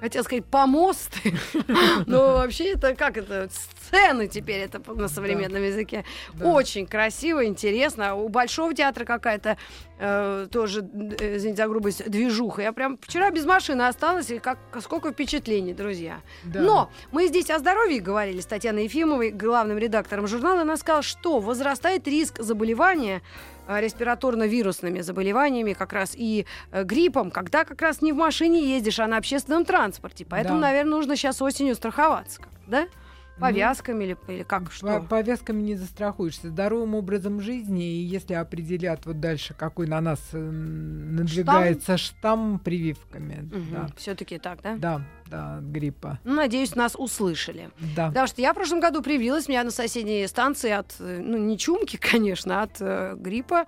хотел 0.00 0.24
сказать, 0.24 0.44
помосты. 0.44 1.34
Но 2.06 2.34
вообще 2.34 2.72
это 2.72 2.94
как 2.94 3.16
это? 3.16 3.48
Сцены 3.50 4.28
теперь 4.28 4.60
это 4.60 4.80
на 4.92 5.08
современном 5.08 5.62
языке. 5.62 6.04
Очень 6.40 6.86
красиво, 6.86 7.44
интересно. 7.44 8.14
У 8.14 8.28
Большого 8.28 8.74
театра 8.74 9.04
какая-то 9.04 9.56
э, 9.98 10.46
тоже, 10.50 10.80
э, 10.80 11.36
извините 11.36 11.62
за 11.62 11.68
грубость, 11.68 12.08
движуха. 12.10 12.62
Я 12.62 12.72
прям 12.72 12.98
вчера 13.00 13.30
без 13.30 13.46
машины 13.46 13.82
осталась, 13.82 14.30
и 14.30 14.38
как, 14.38 14.58
сколько 14.80 15.10
впечатлений, 15.12 15.72
друзья. 15.72 16.20
Но 16.44 16.90
мы 17.12 17.28
здесь 17.28 17.50
о 17.50 17.58
здоровье 17.58 18.00
говорили 18.00 18.40
с 18.40 18.46
Татьяной 18.46 18.84
Ефимовой, 18.84 19.30
главным 19.30 19.78
редактором 19.78 20.26
журнала. 20.26 20.62
Она 20.62 20.76
сказала, 20.76 21.02
что 21.02 21.40
возрастает 21.40 22.06
риск 22.06 22.40
заболевания 22.40 23.22
респираторно-вирусными 23.68 25.00
заболеваниями, 25.00 25.72
как 25.74 25.92
раз 25.92 26.14
и 26.16 26.46
э, 26.72 26.84
гриппом, 26.84 27.30
когда 27.30 27.64
как 27.64 27.80
раз 27.82 28.02
не 28.02 28.12
в 28.12 28.16
машине 28.16 28.74
ездишь, 28.74 28.98
а 28.98 29.06
на 29.06 29.18
общественном 29.18 29.64
транспорте. 29.64 30.24
Поэтому, 30.28 30.60
Да. 30.60 30.68
наверное, 30.68 30.90
нужно 30.92 31.16
сейчас 31.16 31.40
осенью 31.42 31.74
страховаться, 31.74 32.40
да? 32.66 32.86
Повязками 33.38 34.02
или, 34.02 34.16
или 34.26 34.42
как 34.42 34.72
что? 34.72 34.86
По- 34.98 35.00
Повязками 35.00 35.62
не 35.62 35.76
застрахуешься. 35.76 36.48
Здоровым 36.48 36.96
образом 36.96 37.40
жизни, 37.40 37.84
и 37.84 38.02
если 38.02 38.34
определят 38.34 39.06
вот 39.06 39.20
дальше, 39.20 39.54
какой 39.54 39.86
на 39.86 40.00
нас 40.00 40.18
э, 40.32 40.38
надвигается 40.38 41.96
штамм, 41.98 42.58
прививками. 42.58 43.48
Да. 43.70 43.88
Все-таки 43.96 44.38
так, 44.38 44.60
да? 44.62 44.76
да, 44.76 45.02
да, 45.30 45.58
от 45.58 45.64
гриппа. 45.64 46.18
Ну, 46.24 46.34
надеюсь, 46.34 46.74
нас 46.74 46.94
услышали. 46.96 47.70
Да. 47.96 48.08
Потому 48.08 48.26
что 48.26 48.40
я 48.40 48.52
в 48.52 48.54
прошлом 48.54 48.80
году 48.80 49.02
привилась, 49.02 49.48
меня 49.48 49.64
на 49.64 49.70
соседней 49.70 50.26
станции 50.26 50.70
от, 50.70 50.94
э, 51.00 51.20
ну, 51.22 51.38
не 51.38 51.58
чумки, 51.58 51.96
конечно, 52.00 52.62
от 52.62 52.80
э, 52.80 53.14
гриппа 53.16 53.66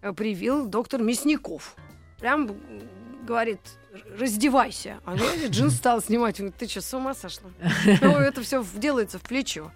э, 0.00 0.12
привил 0.12 0.66
доктор 0.66 1.02
Мясников. 1.02 1.76
Прям 2.18 2.50
говорит, 3.26 3.60
раздевайся. 4.18 5.00
А 5.04 5.16
я 5.16 5.48
джинс 5.48 5.74
стал 5.74 6.00
снимать. 6.00 6.40
Он 6.40 6.46
говорит, 6.46 6.58
ты 6.58 6.68
что, 6.68 6.80
с 6.80 6.94
ума 6.94 7.14
сошла? 7.14 7.50
Ну, 8.00 8.16
это 8.16 8.42
все 8.42 8.64
делается 8.74 9.18
в 9.18 9.22
плечо. 9.22 9.70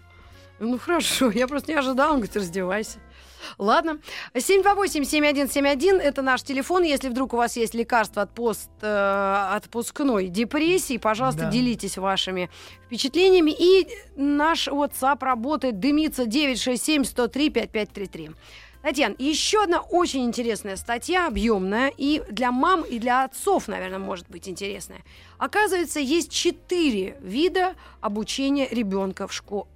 Ну, 0.59 0.79
хорошо, 0.79 1.31
я 1.31 1.47
просто 1.47 1.73
не 1.73 1.79
ожидала. 1.79 2.11
Он 2.13 2.17
говорит, 2.17 2.37
раздевайся. 2.37 2.99
Ладно. 3.59 3.99
728-7171 4.35 6.01
это 6.01 6.23
наш 6.23 6.43
телефон. 6.43 6.83
Если 6.83 7.09
вдруг 7.09 7.35
у 7.35 7.37
вас 7.37 7.57
есть 7.57 7.75
лекарство 7.75 8.23
от 8.23 8.35
пост, 8.35 8.71
э, 8.83 9.49
отпускной 9.55 10.29
депрессии, 10.29 10.97
пожалуйста, 10.99 11.43
Да. 11.43 11.51
делитесь 11.51 11.99
вашими 11.99 12.51
впечатлениями. 12.87 13.53
И 13.57 13.87
наш 14.17 14.69
WhatsApp 14.69 15.23
работает, 15.25 15.81
дымится 15.81 16.25
967-103-5533. 16.27 18.35
Татьяна, 18.83 19.15
еще 19.19 19.65
одна 19.65 19.81
очень 19.81 20.25
интересная 20.25 20.77
статья, 20.77 21.27
объемная, 21.27 21.91
и 21.97 22.23
для 22.31 22.53
мам, 22.53 22.83
и 22.83 23.01
для 23.01 23.25
отцов, 23.25 23.67
наверное, 23.67 23.99
может 23.99 24.29
быть 24.29 24.49
интересная. 24.49 25.03
Оказывается, 25.39 25.99
есть 25.99 26.31
четыре 26.31 27.17
вида 27.21 27.75
обучения 28.01 28.69
ребенка 28.71 29.27
в 29.27 29.33
школе. 29.33 29.67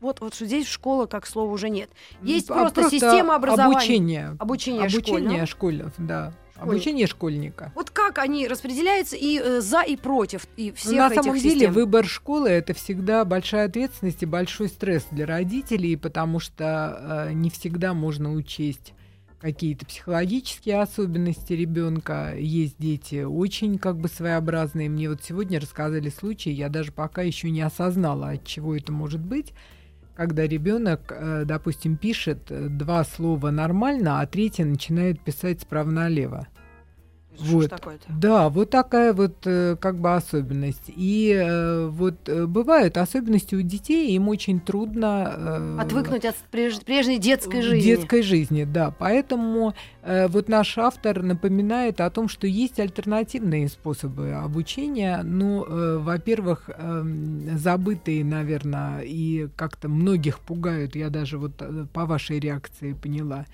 Вот, 0.00 0.20
вот 0.20 0.34
что 0.34 0.46
здесь 0.46 0.66
школа, 0.66 1.06
как 1.06 1.26
слова 1.26 1.50
уже 1.50 1.68
нет. 1.70 1.90
Есть 2.22 2.50
А 2.50 2.54
просто, 2.54 2.88
система 2.88 3.34
образования. 3.34 3.76
Обучение. 3.76 4.36
Обучение 4.38 4.86
Обучение 4.86 5.46
школьного. 5.46 5.92
да. 5.98 6.32
Школьник. 6.54 6.72
Обучение 6.72 7.06
школьника. 7.06 7.72
Вот 7.76 7.90
как 7.90 8.18
они 8.18 8.48
распределяются 8.48 9.14
и 9.16 9.38
э, 9.38 9.60
за, 9.60 9.82
и 9.82 9.96
против 9.96 10.46
и 10.56 10.72
всех 10.72 10.92
на 10.92 11.06
этих 11.12 11.22
самом 11.22 11.38
деле 11.38 11.54
систем? 11.54 11.72
выбор 11.72 12.04
школы 12.04 12.48
это 12.48 12.74
всегда 12.74 13.24
большая 13.24 13.66
ответственность 13.66 14.24
и 14.24 14.26
большой 14.26 14.68
стресс 14.68 15.06
для 15.12 15.24
родителей, 15.24 15.96
потому 15.96 16.40
что 16.40 17.26
э, 17.28 17.32
не 17.32 17.48
всегда 17.50 17.94
можно 17.94 18.32
учесть 18.32 18.92
какие-то 19.40 19.86
психологические 19.86 20.80
особенности 20.80 21.52
ребенка. 21.52 22.34
Есть 22.36 22.74
дети 22.78 23.22
очень 23.22 23.78
как 23.78 23.96
бы 23.96 24.08
своеобразные. 24.08 24.88
Мне 24.88 25.08
вот 25.08 25.22
сегодня 25.22 25.60
рассказали 25.60 26.08
случай, 26.08 26.50
я 26.50 26.68
даже 26.68 26.90
пока 26.90 27.22
еще 27.22 27.50
не 27.50 27.60
осознала, 27.62 28.30
от 28.30 28.44
чего 28.44 28.74
это 28.76 28.90
может 28.90 29.20
быть. 29.20 29.52
Когда 30.18 30.48
ребенок, 30.48 31.12
э, 31.12 31.44
допустим, 31.46 31.96
пишет 31.96 32.50
э, 32.50 32.66
два 32.68 33.04
слова 33.04 33.52
нормально, 33.52 34.20
а 34.20 34.26
третье 34.26 34.64
начинает 34.64 35.20
писать 35.20 35.60
справа 35.60 35.92
налево. 35.92 36.48
Вот. 37.40 37.70
такое-то? 37.70 38.04
Да, 38.08 38.48
вот 38.48 38.70
такая 38.70 39.12
вот 39.12 39.36
э, 39.44 39.76
как 39.80 39.98
бы 39.98 40.14
особенность. 40.14 40.84
И 40.88 41.32
э, 41.34 41.86
вот 41.88 42.28
э, 42.28 42.46
бывают 42.46 42.96
особенности 42.96 43.54
у 43.54 43.62
детей, 43.62 44.14
им 44.14 44.28
очень 44.28 44.60
трудно 44.60 45.78
Отвыкнуть 45.80 46.24
от 46.24 46.36
преж- 46.52 46.84
прежней 46.84 47.18
детской 47.18 47.62
жизни. 47.62 47.80
детской 47.82 48.22
жизни, 48.22 48.64
да. 48.64 48.92
Поэтому 48.98 49.74
вот 50.28 50.48
наш 50.48 50.78
автор 50.78 51.22
напоминает 51.22 52.00
о 52.00 52.10
том, 52.10 52.28
что 52.28 52.46
есть 52.46 52.80
альтернативные 52.80 53.68
способы 53.68 54.32
обучения. 54.32 55.20
Ну, 55.22 55.98
во-первых, 56.00 56.70
эм, 56.76 57.58
забытые, 57.58 58.24
наверное, 58.24 59.00
и 59.00 59.48
как-то 59.56 59.88
многих 59.88 60.40
пугают. 60.40 60.96
Я 60.96 61.10
даже 61.10 61.36
вот 61.38 61.62
по 61.92 62.06
вашей 62.06 62.40
реакции 62.40 62.92
поняла, 62.94 63.44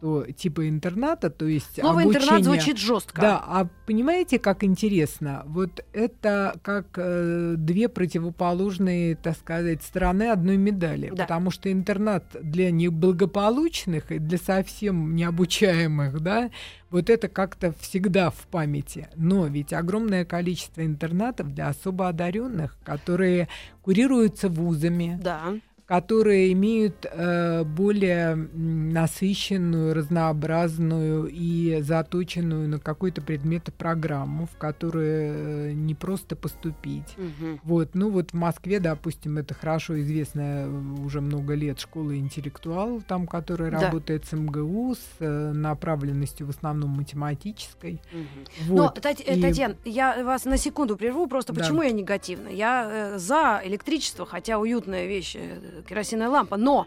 что 0.00 0.24
типа 0.32 0.68
интерната, 0.68 1.30
то 1.30 1.46
есть 1.46 1.78
Слово 1.78 2.04
интернат 2.04 2.28
обучение- 2.40 2.44
звучит 2.60 2.78
жестко. 2.78 3.20
да, 3.20 3.42
а 3.46 3.68
понимаете, 3.86 4.38
как 4.38 4.64
интересно? 4.64 5.42
Вот 5.46 5.84
это 5.92 6.58
как 6.62 6.86
э, 6.96 7.54
две 7.58 7.88
противоположные, 7.88 9.16
так 9.16 9.36
сказать, 9.36 9.82
стороны 9.82 10.30
одной 10.30 10.56
медали. 10.56 11.10
Да. 11.14 11.24
Потому 11.24 11.50
что 11.50 11.70
интернат 11.70 12.24
для 12.42 12.70
неблагополучных 12.70 14.10
и 14.12 14.18
для 14.18 14.38
совсем 14.38 15.14
необучаемых, 15.14 16.20
да, 16.20 16.50
вот 16.90 17.10
это 17.10 17.28
как-то 17.28 17.72
всегда 17.80 18.30
в 18.30 18.46
памяти. 18.50 19.08
Но 19.14 19.46
ведь 19.46 19.72
огромное 19.72 20.24
количество 20.24 20.84
интернатов 20.84 21.52
для 21.54 21.68
особо 21.68 22.08
одаренных, 22.08 22.76
которые 22.84 23.48
курируются 23.82 24.48
вузами, 24.48 25.18
Да. 25.22 25.54
Которые 25.90 26.52
имеют 26.52 27.04
э, 27.10 27.64
более 27.64 28.36
насыщенную, 28.36 29.92
разнообразную 29.92 31.26
и 31.26 31.80
заточенную 31.82 32.68
на 32.68 32.78
какой-то 32.78 33.20
предмет 33.22 33.64
программу, 33.76 34.46
в 34.46 34.56
которую 34.56 35.70
э, 35.70 35.72
не 35.72 35.96
просто 35.96 36.36
поступить. 36.36 37.16
Мгм. 37.16 37.60
Вот, 37.64 37.88
ну 37.94 38.10
вот 38.10 38.30
в 38.30 38.34
Москве, 38.34 38.78
допустим, 38.78 39.38
это 39.38 39.52
хорошо 39.54 40.00
известная 40.00 40.66
э, 40.68 40.70
уже 41.04 41.20
много 41.20 41.54
лет 41.54 41.80
школа 41.80 42.16
интеллектуалов, 42.16 43.02
там, 43.02 43.26
которая 43.26 43.72
Да. 43.72 43.80
работает 43.80 44.24
с 44.26 44.32
МГУ, 44.32 44.94
с 44.94 45.00
э, 45.18 45.52
направленностью 45.52 46.46
в 46.46 46.50
основном 46.50 46.90
математической. 46.90 48.00
Мгм. 48.12 48.76
Вот. 48.76 49.00
Но, 49.02 49.10
э, 49.10 49.14
и- 49.36 49.42
Татьяна, 49.42 49.74
я 49.84 50.22
вас 50.22 50.44
на 50.44 50.56
секунду 50.56 50.96
прерву, 50.96 51.26
просто 51.26 51.52
Да. 51.52 51.60
почему 51.62 51.82
я 51.82 51.90
негативна? 51.90 52.46
Я 52.46 52.88
э, 52.88 53.18
за 53.18 53.60
электричество, 53.64 54.24
хотя 54.24 54.60
уютная 54.60 55.06
вещь, 55.08 55.36
керосиновая 55.82 56.30
лампа, 56.30 56.56
но 56.56 56.86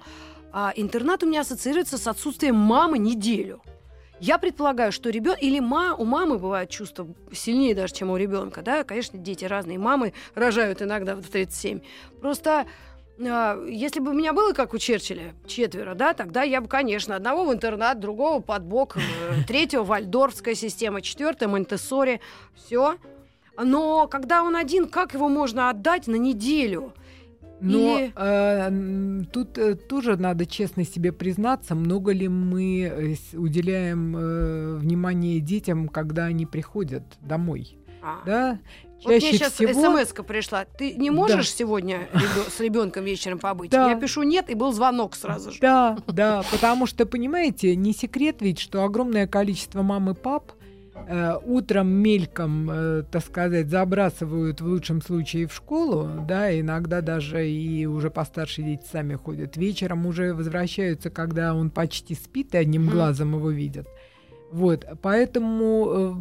а, 0.52 0.72
интернат 0.76 1.24
у 1.24 1.28
меня 1.28 1.42
ассоциируется 1.42 1.98
с 1.98 2.08
отсутствием 2.08 2.56
мамы 2.56 2.98
неделю. 2.98 3.62
Я 4.20 4.38
предполагаю, 4.38 4.92
что 4.92 5.10
ребенок 5.10 5.42
или 5.42 5.60
ма, 5.60 5.96
у 5.96 6.06
мамы 6.06 6.38
бывают 6.38 6.70
чувства 6.70 7.08
сильнее 7.34 7.76
даже, 7.76 7.94
чем 7.94 8.10
у 8.10 8.18
ребенка, 8.18 8.62
да, 8.62 8.84
конечно, 8.84 9.20
дети 9.20 9.44
разные, 9.46 9.78
мамы 9.78 10.14
рожают 10.36 10.82
иногда 10.82 11.16
в 11.16 11.24
37. 11.24 11.82
Просто 12.22 12.66
а, 13.20 13.64
если 13.68 14.00
бы 14.00 14.12
у 14.12 14.14
меня 14.14 14.34
было, 14.34 14.54
как 14.54 14.74
у 14.74 14.78
Черчилля, 14.78 15.34
четверо, 15.46 15.94
да, 15.94 16.14
тогда 16.14 16.44
я 16.44 16.62
бы, 16.62 16.68
конечно, 16.68 17.16
одного 17.16 17.46
в 17.46 17.54
интернат, 17.54 18.00
другого 18.00 18.42
под 18.42 18.64
бок, 18.64 18.98
э, 18.98 19.02
третьего 19.48 19.84
вальдорфская 19.84 20.56
система, 20.56 21.02
четвертая 21.02 21.50
Монтессори, 21.50 22.22
все. 22.56 22.98
Но 23.62 24.08
когда 24.08 24.44
он 24.44 24.56
один, 24.56 24.88
как 24.88 25.14
его 25.14 25.30
можно 25.30 25.70
отдать 25.70 26.08
на 26.08 26.16
неделю? 26.16 26.94
Но 27.62 27.98
Или- 28.00 28.14
э, 28.16 29.24
тут 29.32 29.58
э, 29.58 29.76
тоже 29.76 30.18
надо 30.18 30.46
честно 30.46 30.84
себе 30.84 31.12
признаться, 31.12 31.76
много 31.76 32.12
ли 32.12 32.28
мы 32.28 32.82
э, 32.84 33.38
уделяем 33.38 34.16
э, 34.18 34.76
внимание 34.78 35.40
детям, 35.40 35.88
когда 35.88 36.26
они 36.26 36.46
приходят 36.46 37.04
домой. 37.22 37.78
А. 38.02 38.22
Да? 38.26 38.60
Вот 39.04 39.08
мне 39.12 39.22
Чаще 39.22 39.38
сейчас 39.38 39.54
всего. 39.54 39.98
смс 39.98 40.14
пришла. 40.26 40.66
Ты 40.66 40.94
не 40.94 41.10
можешь 41.10 41.54
сегодня 41.54 42.10
ребё- 42.14 42.50
с 42.50 42.60
ребенком 42.60 43.06
вечером 43.06 43.40
побыть? 43.40 43.72
Да. 43.72 43.90
Я 43.90 43.96
пишу 43.98 44.24
нет, 44.24 44.50
и 44.50 44.56
был 44.56 44.72
звонок 44.74 45.16
сразу 45.16 45.52
же. 45.52 45.60
Да, 45.62 45.98
да, 46.08 46.44
потому 46.52 46.86
что, 46.86 47.06
понимаете, 47.06 47.76
не 47.76 47.94
секрет 47.94 48.38
ведь, 48.42 48.60
что 48.60 48.84
огромное 48.84 49.28
количество 49.28 49.82
мам 49.84 50.10
и 50.10 50.14
пап 50.14 50.52
э, 50.96 51.38
утром 51.46 51.88
мельком, 51.90 52.70
э, 52.70 53.04
так 53.12 53.24
сказать, 53.24 53.70
забрасывают 53.70 54.62
в 54.62 54.68
лучшем 54.68 55.02
случае 55.02 55.48
в 55.48 55.54
школу, 55.54 56.10
да, 56.28 56.58
иногда 56.60 57.02
даже 57.02 57.48
и 57.50 57.86
уже 57.86 58.10
постарше 58.10 58.62
дети 58.62 58.84
сами 58.92 59.16
ходят. 59.16 59.58
Вечером 59.58 60.06
уже 60.06 60.34
возвращаются, 60.34 61.10
когда 61.10 61.54
он 61.56 61.70
почти 61.70 62.16
спит, 62.16 62.54
и 62.54 62.58
одним 62.58 62.88
глазом 62.88 63.36
его 63.36 63.50
видят. 63.50 63.88
Вот, 64.52 64.86
поэтому 65.02 65.88
э, 65.88 66.14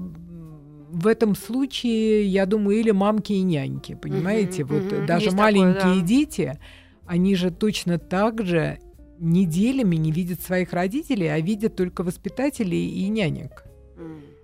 в 0.92 1.06
этом 1.06 1.34
случае, 1.34 2.26
я 2.26 2.46
думаю, 2.46 2.78
или 2.78 2.90
мамки 2.90 3.32
и 3.32 3.42
няньки, 3.42 3.94
понимаете, 3.94 4.64
вот 4.64 5.06
даже 5.06 5.26
Есть 5.26 5.36
такое, 5.36 5.52
маленькие 5.52 6.00
да. 6.00 6.06
дети, 6.06 6.58
они 7.06 7.34
же 7.34 7.50
точно 7.50 7.98
так 7.98 8.44
же 8.44 8.78
неделями 9.18 9.96
не 9.96 10.10
видят 10.10 10.40
своих 10.40 10.72
родителей, 10.72 11.28
а 11.28 11.40
видят 11.40 11.76
только 11.76 12.02
воспитателей 12.02 12.88
и 12.88 13.08
нянек. 13.08 13.64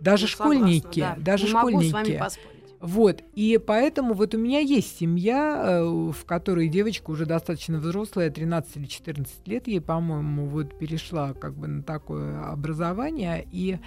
Даже 0.00 0.24
Ну, 0.24 0.28
согласна, 0.28 0.54
школьники, 0.60 1.00
да. 1.00 1.16
даже 1.18 1.46
Не 1.46 1.52
могу 1.52 1.68
с 1.70 1.74
вами 1.74 1.88
школьники. 2.04 2.18
поспорить. 2.18 2.58
Вот, 2.80 3.24
и 3.34 3.58
поэтому 3.64 4.14
вот 4.14 4.34
у 4.36 4.38
меня 4.38 4.60
есть 4.60 4.98
семья, 4.98 5.80
э, 5.80 5.84
в 5.84 6.24
которой 6.24 6.68
девочка 6.68 7.10
уже 7.10 7.26
достаточно 7.26 7.78
взрослая, 7.78 8.30
13 8.30 8.76
или 8.76 8.86
14 8.86 9.48
лет 9.48 9.66
ей, 9.66 9.80
по-моему, 9.80 10.46
вот 10.46 10.78
перешла 10.78 11.32
как 11.34 11.54
бы 11.54 11.66
на 11.66 11.82
такое 11.82 12.40
образование, 12.48 13.44
и 13.50 13.78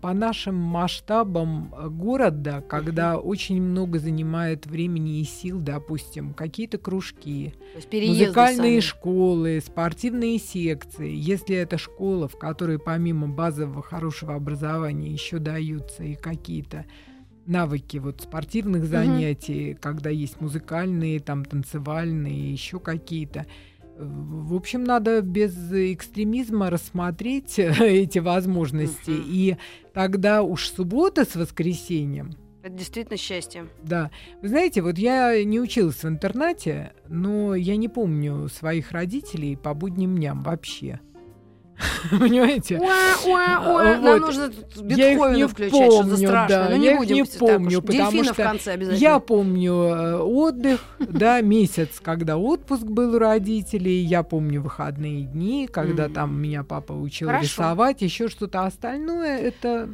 по 0.00 0.12
нашим 0.12 0.54
масштабам 0.54 1.74
э, 1.76 1.88
города, 1.88 2.62
когда 2.68 3.18
очень 3.18 3.60
много 3.60 3.98
занимает 3.98 4.66
времени 4.66 5.20
и 5.20 5.24
сил, 5.24 5.58
допустим, 5.60 6.34
какие-то 6.34 6.78
кружки, 6.78 7.54
музыкальные 7.74 8.80
сами. 8.80 8.80
школы, 8.80 9.62
спортивные 9.64 10.38
секции. 10.38 11.12
Если 11.12 11.56
это 11.56 11.78
школа, 11.78 12.28
в 12.28 12.38
которой 12.38 12.78
помимо 12.78 13.28
базового 13.28 13.82
хорошего 13.82 14.34
образования 14.34 15.10
еще 15.10 15.38
даются 15.38 16.04
и 16.04 16.14
какие-то 16.14 16.84
навыки 17.46 17.98
вот 17.98 18.20
спортивных 18.20 18.84
занятий, 18.84 19.76
когда 19.80 20.10
есть 20.10 20.40
музыкальные, 20.40 21.20
там 21.20 21.44
танцевальные, 21.44 22.52
еще 22.52 22.78
какие-то. 22.78 23.46
В 23.98 24.54
общем, 24.54 24.84
надо 24.84 25.20
без 25.22 25.54
экстремизма 25.72 26.70
рассмотреть 26.70 27.58
эти 27.58 28.18
возможности. 28.18 29.10
Мгм. 29.10 29.24
И 29.26 29.56
тогда 29.94 30.42
уж 30.42 30.68
суббота 30.68 31.24
с 31.24 31.34
воскресеньем, 31.34 32.32
Это 32.62 32.74
действительно 32.74 33.16
счастье. 33.16 33.66
да. 33.82 34.10
Вы 34.42 34.48
знаете, 34.48 34.82
вот 34.82 34.98
я 34.98 35.42
не 35.44 35.60
училась 35.60 36.02
в 36.02 36.08
интернате, 36.08 36.92
но 37.08 37.54
я 37.54 37.76
не 37.76 37.88
помню 37.88 38.48
своих 38.48 38.92
родителей 38.92 39.56
по 39.56 39.72
будним 39.72 40.16
дням 40.16 40.42
вообще. 40.42 41.00
Понимаете? 42.10 42.78
Вот. 42.78 44.00
Нам 44.02 44.20
нужно 44.20 44.50
Бетховена 44.82 45.48
включать, 45.48 45.92
что 45.92 46.02
за 46.04 46.10
помню, 46.10 46.28
страшно. 46.28 46.48
да, 46.56 46.68
Ну, 46.70 46.76
не 46.76 46.94
будем 46.96 47.26
помню, 47.38 47.82
потому 47.82 48.22
в 48.22 48.24
что 48.24 48.34
конце 48.34 48.72
обязательно. 48.72 49.00
Я 49.02 49.18
помню 49.18 49.72
э, 49.74 50.16
отдых, 50.20 50.80
да, 50.98 51.40
месяц, 51.40 52.00
когда 52.02 52.36
отпуск 52.38 52.84
был 52.84 53.14
у 53.16 53.18
родителей, 53.18 53.98
я 54.02 54.22
помню 54.22 54.62
выходные 54.62 55.22
дни, 55.22 55.68
когда 55.70 56.08
там 56.08 56.40
меня 56.40 56.64
папа 56.64 56.92
учил 56.92 57.30
рисовать, 57.30 58.02
еще 58.02 58.28
что-то 58.28 58.64
остальное, 58.64 59.38
это 59.38 59.88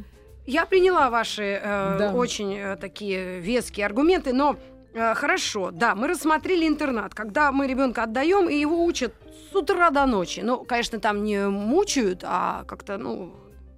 Я 0.45 0.65
приняла 0.65 1.09
ваши 1.09 1.59
э, 1.63 1.95
Да. 1.99 2.13
очень 2.13 2.53
э, 2.57 2.75
такие 2.77 3.39
веские 3.39 3.85
аргументы, 3.85 4.33
но 4.33 4.57
хорошо, 4.93 5.71
да, 5.71 5.95
мы 5.95 6.07
рассмотрели 6.07 6.67
интернат, 6.67 7.13
когда 7.13 7.51
мы 7.51 7.67
ребенка 7.67 8.03
отдаем 8.03 8.49
и 8.49 8.55
его 8.55 8.83
учат 8.85 9.13
с 9.51 9.55
утра 9.55 9.89
до 9.89 10.05
ночи. 10.05 10.41
Ну, 10.41 10.63
конечно, 10.63 10.99
там 10.99 11.23
не 11.23 11.47
мучают, 11.47 12.23
а 12.23 12.63
как-то, 12.65 12.97
ну, 12.97 13.33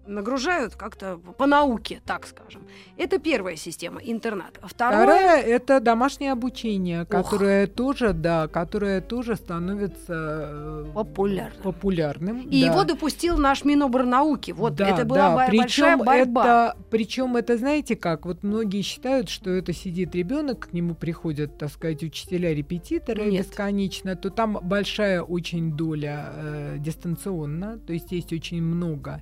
нагружают 0.07 0.75
как-то 0.75 1.17
по 1.37 1.45
науке, 1.45 2.01
так 2.05 2.25
скажем. 2.27 2.63
Это 2.97 3.17
первая 3.19 3.55
система 3.55 3.99
интернат. 4.01 4.57
А 4.61 4.67
Второе, 4.67 5.03
Второе 5.05 5.41
это 5.41 5.79
домашнее 5.79 6.31
обучение, 6.31 7.01
Ох. 7.03 7.07
которое 7.07 7.67
тоже, 7.67 8.13
да, 8.13 8.47
которое 8.47 9.01
тоже 9.01 9.35
становится 9.35 10.13
э, 10.13 10.85
Популярным. 10.93 11.61
популярным. 11.63 12.41
и 12.41 12.61
да. 12.61 12.67
его 12.71 12.83
допустил 12.83 13.37
наш 13.37 13.63
Минобрнауки. 13.65 14.51
Вот 14.51 14.75
Да, 14.75 14.87
это 14.89 15.05
была 15.05 15.29
да. 15.29 15.47
бо- 15.47 15.57
большая 15.57 15.97
Причем 15.97 16.05
борьба. 16.05 16.41
Это, 16.43 16.77
причем 16.89 17.35
это, 17.35 17.57
знаете 17.57 17.95
как, 17.95 18.25
вот 18.25 18.43
многие 18.43 18.81
считают, 18.81 19.29
что 19.29 19.49
это 19.49 19.73
сидит 19.73 20.15
ребенок, 20.15 20.69
к 20.69 20.73
нему 20.73 20.95
приходят, 20.95 21.57
так 21.57 21.69
сказать, 21.71 22.03
учителя-репетиторы 22.03 23.25
Нет. 23.25 23.47
бесконечно, 23.47 24.15
то 24.15 24.29
там 24.29 24.59
большая 24.61 25.21
очень 25.21 25.75
доля 25.75 26.29
э, 26.35 26.75
дистанционно, 26.79 27.77
то 27.79 27.93
есть 27.93 28.11
есть 28.11 28.31
очень 28.33 28.61
много 28.61 29.21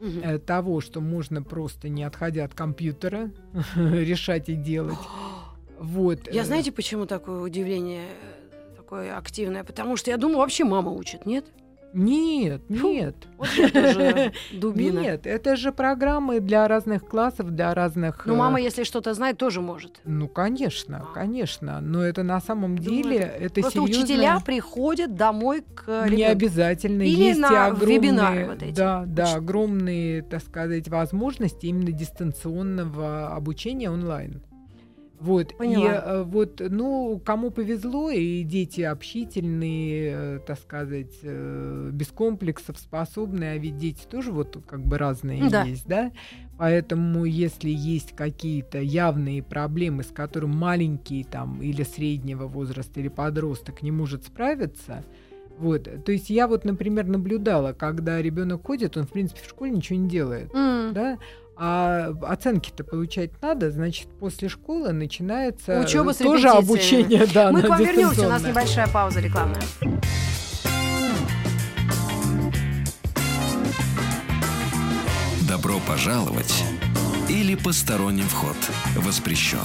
Э, 0.00 0.38
того, 0.38 0.80
что 0.80 1.00
можно 1.00 1.42
просто 1.42 1.88
не 1.88 2.04
отходя 2.04 2.44
от 2.44 2.54
компьютера 2.54 3.30
решать 3.74 4.48
и 4.48 4.54
делать. 4.54 4.98
Вот. 5.78 6.32
Я 6.32 6.42
э, 6.42 6.44
знаете, 6.44 6.72
почему 6.72 7.06
такое 7.06 7.40
удивление 7.40 8.06
э, 8.50 8.76
такое 8.76 9.16
активное? 9.16 9.62
Потому 9.62 9.96
что 9.96 10.10
я 10.10 10.16
думаю, 10.16 10.38
вообще 10.38 10.64
мама 10.64 10.90
учит, 10.90 11.26
нет? 11.26 11.44
Нет, 11.92 12.62
Фу. 12.68 12.74
нет. 12.88 13.16
Вот 13.36 13.48
это 13.58 13.92
же 13.92 14.32
дубина. 14.52 15.00
Нет, 15.00 15.26
это 15.26 15.56
же 15.56 15.72
программы 15.72 16.40
для 16.40 16.68
разных 16.68 17.04
классов, 17.06 17.50
для 17.50 17.74
разных... 17.74 18.26
Ну, 18.26 18.34
э, 18.34 18.36
мама, 18.36 18.60
если 18.60 18.84
что-то 18.84 19.12
знает, 19.14 19.38
тоже 19.38 19.60
может. 19.60 20.00
Ну, 20.04 20.28
конечно, 20.28 21.06
конечно. 21.14 21.80
Но 21.80 22.02
это 22.02 22.22
на 22.22 22.40
самом 22.40 22.76
Думаю, 22.78 23.02
деле, 23.02 23.16
это- 23.18 23.60
Просто 23.60 23.80
серьезно. 23.80 24.02
учителя 24.02 24.40
приходят 24.40 25.14
домой 25.14 25.62
к 25.74 25.86
не 26.06 26.10
ребенку. 26.16 26.32
обязательно. 26.32 27.02
Или 27.02 27.22
Есть 27.24 27.40
на 27.40 27.66
огромные, 27.66 27.98
вебинары 27.98 28.46
вот 28.46 28.62
эти. 28.62 28.76
да, 28.76 29.04
да, 29.06 29.34
огромные, 29.34 30.22
так 30.22 30.42
сказать, 30.42 30.88
возможности 30.88 31.66
именно 31.66 31.90
дистанционного 31.92 33.34
обучения 33.34 33.90
онлайн. 33.90 34.42
Вот, 35.20 35.54
Поняла. 35.58 35.86
и 35.86 36.00
э, 36.02 36.22
вот, 36.22 36.62
ну, 36.66 37.20
кому 37.22 37.50
повезло, 37.50 38.10
и 38.10 38.42
дети 38.42 38.80
общительные, 38.80 40.12
э, 40.14 40.38
так 40.46 40.58
сказать, 40.58 41.18
э, 41.22 41.90
без 41.92 42.06
комплексов 42.08 42.78
способные, 42.78 43.52
а 43.52 43.58
ведь 43.58 43.76
дети 43.76 44.06
тоже 44.10 44.32
вот 44.32 44.56
как 44.66 44.80
бы 44.84 44.96
разные 44.96 45.48
Да. 45.50 45.64
есть, 45.64 45.86
да? 45.86 46.10
Поэтому, 46.56 47.26
если 47.26 47.68
есть 47.70 48.16
какие-то 48.16 48.78
явные 48.80 49.42
проблемы, 49.42 50.04
с 50.04 50.08
которыми 50.08 50.54
маленький 50.54 51.24
там 51.24 51.60
или 51.62 51.82
среднего 51.82 52.46
возраста, 52.46 53.00
или 53.00 53.08
подросток 53.08 53.82
не 53.82 53.90
может 53.90 54.24
справиться, 54.24 55.04
вот, 55.58 55.86
то 56.04 56.12
есть 56.12 56.30
я 56.30 56.48
вот, 56.48 56.64
например, 56.64 57.06
наблюдала, 57.06 57.74
когда 57.74 58.22
ребенок 58.22 58.66
ходит, 58.66 58.96
он, 58.96 59.04
в 59.06 59.10
принципе, 59.10 59.40
в 59.42 59.48
школе 59.48 59.72
ничего 59.72 59.98
не 59.98 60.08
делает, 60.08 60.50
М. 60.54 60.94
да, 60.94 61.18
а 61.62 62.14
оценки-то 62.22 62.84
получать 62.84 63.32
надо, 63.42 63.70
значит, 63.70 64.08
после 64.18 64.48
школы 64.48 64.92
начинается 64.92 65.78
Учёба 65.78 66.12
с 66.12 66.16
тоже 66.16 66.48
обучение, 66.48 67.26
да, 67.34 67.52
Мы 67.52 67.60
к 67.60 67.68
вам 67.68 67.80
вернемся, 67.80 68.26
у 68.26 68.30
нас 68.30 68.42
небольшая 68.42 68.88
пауза 68.88 69.20
рекламная. 69.20 69.60
Добро 75.46 75.78
пожаловать 75.86 76.64
или 77.30 77.54
посторонним 77.54 78.26
вход 78.26 78.56
воспрещен. 78.96 79.60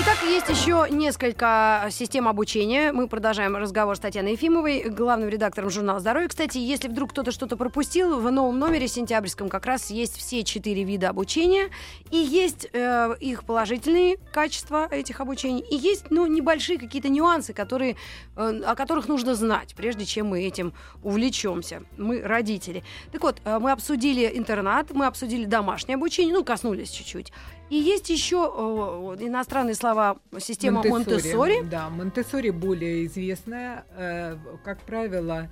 Итак, 0.00 0.18
есть 0.24 0.48
еще 0.48 0.86
несколько 0.90 1.86
систем 1.90 2.28
обучения. 2.28 2.92
Мы 2.92 3.08
продолжаем 3.08 3.56
разговор 3.56 3.96
с 3.96 4.00
Татьяной 4.00 4.32
Ефимовой, 4.32 4.90
главным 4.90 5.30
редактором 5.30 5.70
журнала 5.70 6.00
«Здоровье». 6.00 6.28
Кстати, 6.28 6.58
если 6.58 6.88
вдруг 6.88 7.12
кто-то 7.12 7.30
что-то 7.30 7.56
пропустил, 7.56 8.20
в 8.20 8.30
новом 8.30 8.58
номере 8.58 8.86
сентябрьском 8.86 9.48
как 9.48 9.64
раз 9.64 9.90
есть 9.90 10.18
все 10.18 10.44
четыре 10.44 10.84
вида 10.84 11.08
обучения. 11.08 11.70
И 12.10 12.18
есть 12.18 12.68
э, 12.72 13.16
их 13.20 13.44
положительные 13.44 14.18
качества 14.32 14.86
этих 14.90 15.20
обучений. 15.20 15.64
И 15.70 15.76
есть 15.76 16.10
ну, 16.10 16.26
небольшие 16.26 16.78
какие-то 16.78 17.08
нюансы, 17.08 17.54
которые, 17.54 17.96
э, 18.36 18.60
о 18.66 18.74
которых 18.74 19.08
нужно 19.08 19.34
знать, 19.34 19.74
прежде 19.74 20.04
чем 20.04 20.26
мы 20.26 20.42
этим 20.42 20.74
увлечемся. 21.02 21.82
Мы 21.96 22.20
родители. 22.20 22.82
Так 23.10 23.22
вот, 23.22 23.40
э, 23.44 23.58
мы 23.58 23.70
обсудили 23.70 24.30
интернат, 24.34 24.90
мы 24.90 25.06
обсудили 25.06 25.46
домашнее 25.46 25.94
обучение, 25.94 26.34
ну, 26.34 26.44
коснулись 26.44 26.73
чуть-чуть. 26.82 27.32
И 27.70 27.76
есть 27.76 28.10
еще 28.10 28.36
э, 28.36 29.24
иностранные 29.24 29.74
слова 29.74 30.18
система 30.38 30.82
Монтессори. 30.82 31.62
Да, 31.62 31.88
Монтессори 31.88 32.50
более 32.50 33.06
известная. 33.06 33.84
Э, 33.96 34.36
Как 34.64 34.80
правило, 34.82 35.50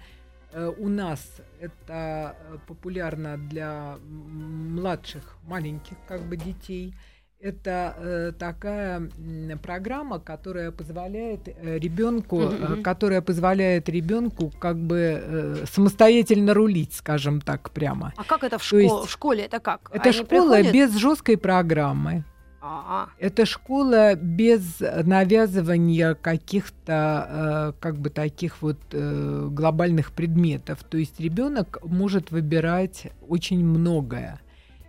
э, 0.52 0.72
у 0.78 0.88
нас 0.88 1.20
это 1.60 2.36
э, 2.50 2.58
популярно 2.66 3.38
для 3.38 3.98
младших, 4.04 5.36
маленьких 5.44 5.96
как 6.06 6.22
бы 6.22 6.36
детей. 6.36 6.94
Это 7.42 7.94
э, 7.98 8.32
такая 8.38 9.00
м, 9.18 9.58
программа, 9.58 10.20
которая 10.20 10.70
позволяет 10.70 11.48
э, 11.48 11.76
ребенку, 11.78 12.40
э, 12.40 12.48
мгм. 12.50 12.82
которая 12.84 13.20
позволяет 13.20 13.88
ребенку 13.88 14.52
как 14.60 14.76
бы 14.76 15.20
э, 15.20 15.64
самостоятельно 15.68 16.54
рулить, 16.54 16.94
скажем 16.94 17.40
так, 17.40 17.70
прямо. 17.72 18.12
А 18.16 18.22
как 18.22 18.44
это 18.44 18.58
в, 18.58 18.60
То 18.60 18.66
школе? 18.66 18.84
есть 18.84 18.94
в 18.94 19.10
школе? 19.10 19.44
Это 19.46 19.58
как? 19.58 19.90
Это 19.92 20.10
Они 20.10 20.12
школа 20.12 20.54
приходят? 20.54 20.72
без 20.72 20.96
жесткой 20.96 21.36
программы. 21.36 22.24
А, 22.64 23.08
Это 23.18 23.44
школа 23.44 24.14
без 24.14 24.78
навязывания 24.78 26.14
каких-то, 26.14 27.72
э, 27.76 27.82
как 27.82 27.98
бы 27.98 28.10
таких 28.10 28.62
вот 28.62 28.78
э, 28.92 29.48
глобальных 29.50 30.12
предметов. 30.12 30.84
То 30.88 30.96
есть 30.96 31.18
ребенок 31.18 31.80
может 31.82 32.30
выбирать 32.30 33.08
очень 33.28 33.64
многое. 33.66 34.38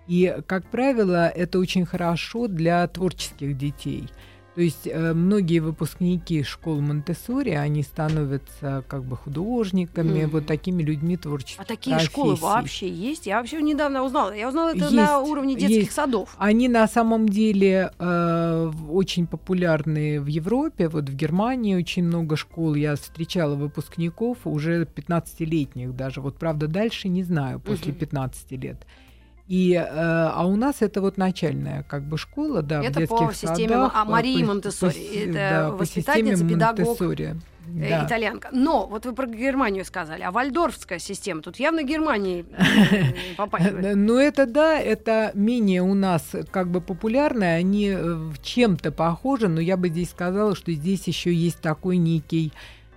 И, 0.08 0.36
как 0.48 0.66
правило, 0.70 1.28
это 1.28 1.60
очень 1.60 1.86
хорошо 1.86 2.48
для 2.48 2.86
творческих 2.88 3.58
детей. 3.58 4.10
То 4.56 4.62
есть 4.62 4.86
э, 4.86 5.14
многие 5.14 5.58
выпускники 5.60 6.44
школ 6.44 6.80
Монтессори, 6.80 7.50
они 7.52 7.82
становятся 7.82 8.84
как 8.88 9.04
бы 9.04 9.18
художниками, 9.18 10.22
Мгм. 10.26 10.30
вот 10.30 10.46
такими 10.46 10.84
людьми 10.84 11.18
творческих 11.18 11.60
а 11.62 11.66
такие 11.66 11.98
школы 11.98 12.36
профессий. 12.38 12.44
вообще 12.54 12.90
есть? 12.90 13.26
Я 13.26 13.38
вообще 13.40 13.64
недавно 13.64 14.04
узнала. 14.04 14.32
Я 14.32 14.50
узнала 14.50 14.70
это 14.70 14.78
Есть, 14.84 14.92
на 14.92 15.20
уровне 15.22 15.56
детских 15.56 15.78
есть. 15.86 15.94
садов. 15.94 16.36
Они 16.38 16.68
на 16.70 16.88
самом 16.88 17.28
деле 17.30 17.92
э, 17.98 18.72
очень 18.92 19.26
популярны 19.26 20.22
в 20.22 20.28
Европе. 20.28 20.88
Вот 20.88 21.10
в 21.10 21.16
Германии 21.16 21.74
очень 21.74 22.04
много 22.04 22.36
школ. 22.36 22.76
Я 22.76 22.96
встречала 22.96 23.56
выпускников 23.56 24.38
уже 24.46 24.84
15-летних 24.86 25.96
даже. 25.96 26.22
Вот 26.22 26.38
правда 26.38 26.68
дальше 26.68 27.08
не 27.10 27.24
знаю 27.24 27.60
после 27.60 27.92
Мгм. 27.92 28.00
15 28.02 28.56
лет. 28.58 28.86
И, 29.48 29.74
э, 29.74 29.84
а 29.86 30.46
у 30.48 30.56
нас 30.56 30.78
это 30.82 31.02
вот 31.02 31.18
начальная 31.18 31.84
как 31.84 32.04
бы 32.04 32.18
школа, 32.18 32.62
да, 32.62 32.82
в 32.82 32.86
Это 32.86 33.00
детских 33.02 33.28
по 33.28 33.34
системе 33.34 33.70
садах, 33.70 33.92
а, 33.94 34.06
Марии 34.06 34.40
по- 34.42 34.48
Монтессори. 34.48 35.26
Это 35.26 35.34
да, 35.34 35.72
воспитательница, 35.72 36.48
педагог, 36.48 37.02
э, 37.02 37.36
Да. 37.68 38.06
итальянка. 38.06 38.50
Но 38.54 38.88
вот 38.88 39.06
вы 39.06 39.14
про 39.14 39.28
Германию 39.28 39.84
сказали, 39.84 40.22
а 40.22 40.32
вальдорфская 40.32 41.00
система, 41.00 41.42
тут 41.42 41.58
явно 41.58 41.84
Германии 41.84 42.46
э, 42.52 43.36
попахивает. 43.36 43.96
Ну, 43.98 44.18
это 44.18 44.46
да, 44.46 44.80
это 44.80 45.32
менее 45.34 45.82
у 45.82 45.94
нас 45.94 46.24
как 46.52 46.70
бы 46.72 46.80
популярное, 46.80 47.58
они 47.58 47.90
э, 47.90 48.02
в 48.14 48.42
чем-то 48.42 48.94
похожи, 48.94 49.50
но 49.50 49.60
я 49.60 49.76
бы 49.76 49.90
здесь 49.90 50.12
сказала, 50.12 50.56
что 50.56 50.72
здесь 50.72 51.06
еще 51.08 51.34
есть 51.34 51.60
такой 51.60 51.98
некий 51.98 52.54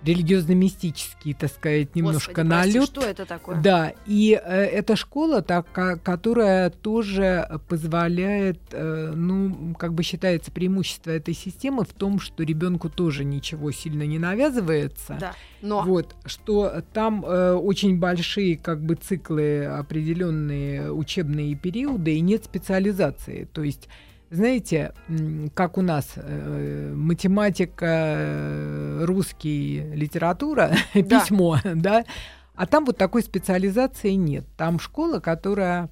религиозно-мистический, 0.07 1.33
так 1.33 1.51
сказать, 1.51 1.95
немножко 1.95 2.31
Господи, 2.31 2.49
прости, 2.49 2.73
налет. 2.73 2.89
что 2.89 3.01
это 3.01 3.25
такое? 3.25 3.61
Да, 3.61 3.93
и 4.05 4.39
э, 4.41 4.63
эта 4.63 4.95
школа, 4.95 5.41
так, 5.41 5.71
которая 6.03 6.69
тоже 6.69 7.59
позволяет, 7.67 8.59
э, 8.71 9.11
ну, 9.13 9.75
как 9.75 9.93
бы 9.93 10.03
считается 10.03 10.51
преимущество 10.51 11.11
этой 11.11 11.33
системы 11.33 11.83
в 11.83 11.93
том, 11.93 12.19
что 12.19 12.43
ребенку 12.43 12.89
тоже 12.89 13.25
ничего 13.25 13.71
сильно 13.71 14.03
не 14.03 14.19
навязывается. 14.19 15.17
Да. 15.19 15.33
Но 15.61 15.81
Вот, 15.81 16.15
что 16.25 16.83
там 16.93 17.25
э, 17.25 17.53
очень 17.53 17.99
большие 17.99 18.57
как 18.57 18.81
бы 18.81 18.95
циклы, 18.95 19.65
определенные 19.65 20.91
учебные 20.91 21.55
периоды, 21.55 22.15
и 22.15 22.21
нет 22.21 22.45
специализации. 22.45 23.47
То 23.51 23.63
есть, 23.63 23.89
знаете, 24.29 24.93
как 25.53 25.77
у 25.77 25.81
нас 25.81 26.13
э, 26.15 26.93
математика, 26.93 27.85
э, 27.85 29.05
русский, 29.05 29.83
литература, 29.93 30.71
Да. 30.93 31.01
письмо, 31.01 31.57
да, 31.63 32.03
а 32.55 32.65
там 32.65 32.85
вот 32.85 32.97
такой 32.97 33.21
специализации 33.21 34.11
нет. 34.11 34.45
Там 34.57 34.79
школа, 34.79 35.19
которая 35.19 35.89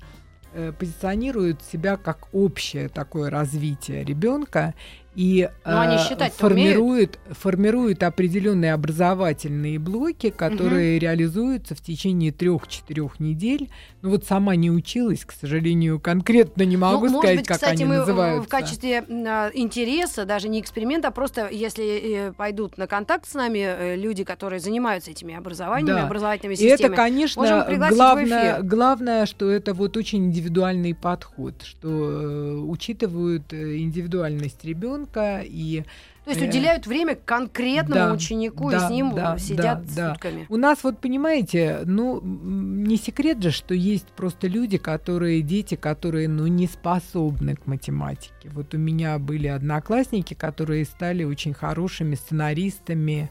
э, 0.53 0.73
позиционирует 0.77 1.61
себя 1.61 1.95
как 1.95 2.27
общее 2.33 2.89
такое 2.89 3.29
развитие 3.29 4.03
ребенка 4.03 4.73
и 5.15 5.49
Но 5.65 5.79
они 5.79 5.95
э, 5.95 6.29
формирует, 6.31 7.19
формирует 7.31 8.03
определенные 8.03 8.73
образовательные 8.73 9.79
блоки, 9.79 10.29
которые 10.29 10.99
реализуются 10.99 11.73
в 11.73 11.81
течение 11.81 12.31
трех-четырех 12.31 13.19
недель. 13.19 13.69
Ну 14.01 14.09
вот 14.09 14.25
сама 14.25 14.55
не 14.55 14.69
училась, 14.69 15.23
к 15.23 15.31
сожалению, 15.31 15.99
конкретно 15.99 16.63
не 16.63 16.75
могу 16.77 17.05
Ну, 17.05 17.11
может 17.13 17.17
сказать, 17.19 17.37
быть, 17.39 17.47
как 17.47 17.57
кстати, 17.57 17.73
они 17.75 17.85
мы 17.85 17.95
в- 17.95 17.99
называются. 17.99 18.43
в 18.47 18.49
качестве 18.49 19.03
а, 19.09 19.49
интереса, 19.53 20.25
даже 20.25 20.49
не 20.49 20.59
эксперимента, 20.59 21.07
а 21.07 21.11
просто 21.11 21.47
если 21.49 21.85
э, 22.29 22.33
пойдут 22.33 22.77
на 22.77 22.87
контакт 22.87 23.27
с 23.29 23.33
нами 23.33 23.59
э, 23.59 23.95
люди, 23.95 24.23
которые 24.25 24.59
занимаются 24.59 25.11
этими 25.11 25.33
образованиями, 25.35 25.99
Да. 25.99 26.05
образовательными 26.05 26.55
И 26.55 26.65
это, 26.65 26.77
системами, 26.77 26.95
конечно, 26.95 27.67
главное, 27.89 28.61
главное, 28.61 29.25
что 29.25 29.49
это 29.49 29.73
вот 29.73 29.95
очень 29.97 30.25
индивидуальный 30.25 30.93
подход, 30.93 31.61
что 31.63 31.87
э, 31.89 32.55
учитывают 32.57 33.53
э, 33.53 33.77
индивидуальность 33.77 34.63
ребенка 34.65 35.04
и 35.43 35.83
То 36.23 36.31
есть 36.31 36.41
э, 36.41 36.47
уделяют 36.47 36.87
время 36.87 37.15
конкретному 37.15 38.09
да, 38.09 38.13
ученику, 38.13 38.69
и 38.69 38.73
да, 38.73 38.87
с 38.87 38.91
ним 38.91 39.13
да, 39.13 39.37
сидят 39.37 39.85
да, 39.87 39.93
да. 39.95 40.09
сутками. 40.13 40.45
У 40.49 40.57
нас 40.57 40.83
вот 40.83 40.99
понимаете, 40.99 41.81
ну 41.85 42.21
не 42.21 42.97
секрет 42.97 43.41
же, 43.41 43.51
что 43.51 43.73
есть 43.73 44.07
просто 44.07 44.47
люди, 44.47 44.77
которые 44.77 45.41
дети, 45.41 45.75
которые 45.75 46.27
ну 46.27 46.47
не 46.47 46.67
способны 46.67 47.55
к 47.55 47.67
математике. 47.67 48.49
Вот 48.51 48.73
у 48.73 48.77
меня 48.77 49.19
были 49.19 49.47
одноклассники, 49.47 50.33
которые 50.33 50.85
стали 50.85 51.23
очень 51.23 51.53
хорошими 51.53 52.15
сценаристами, 52.15 53.29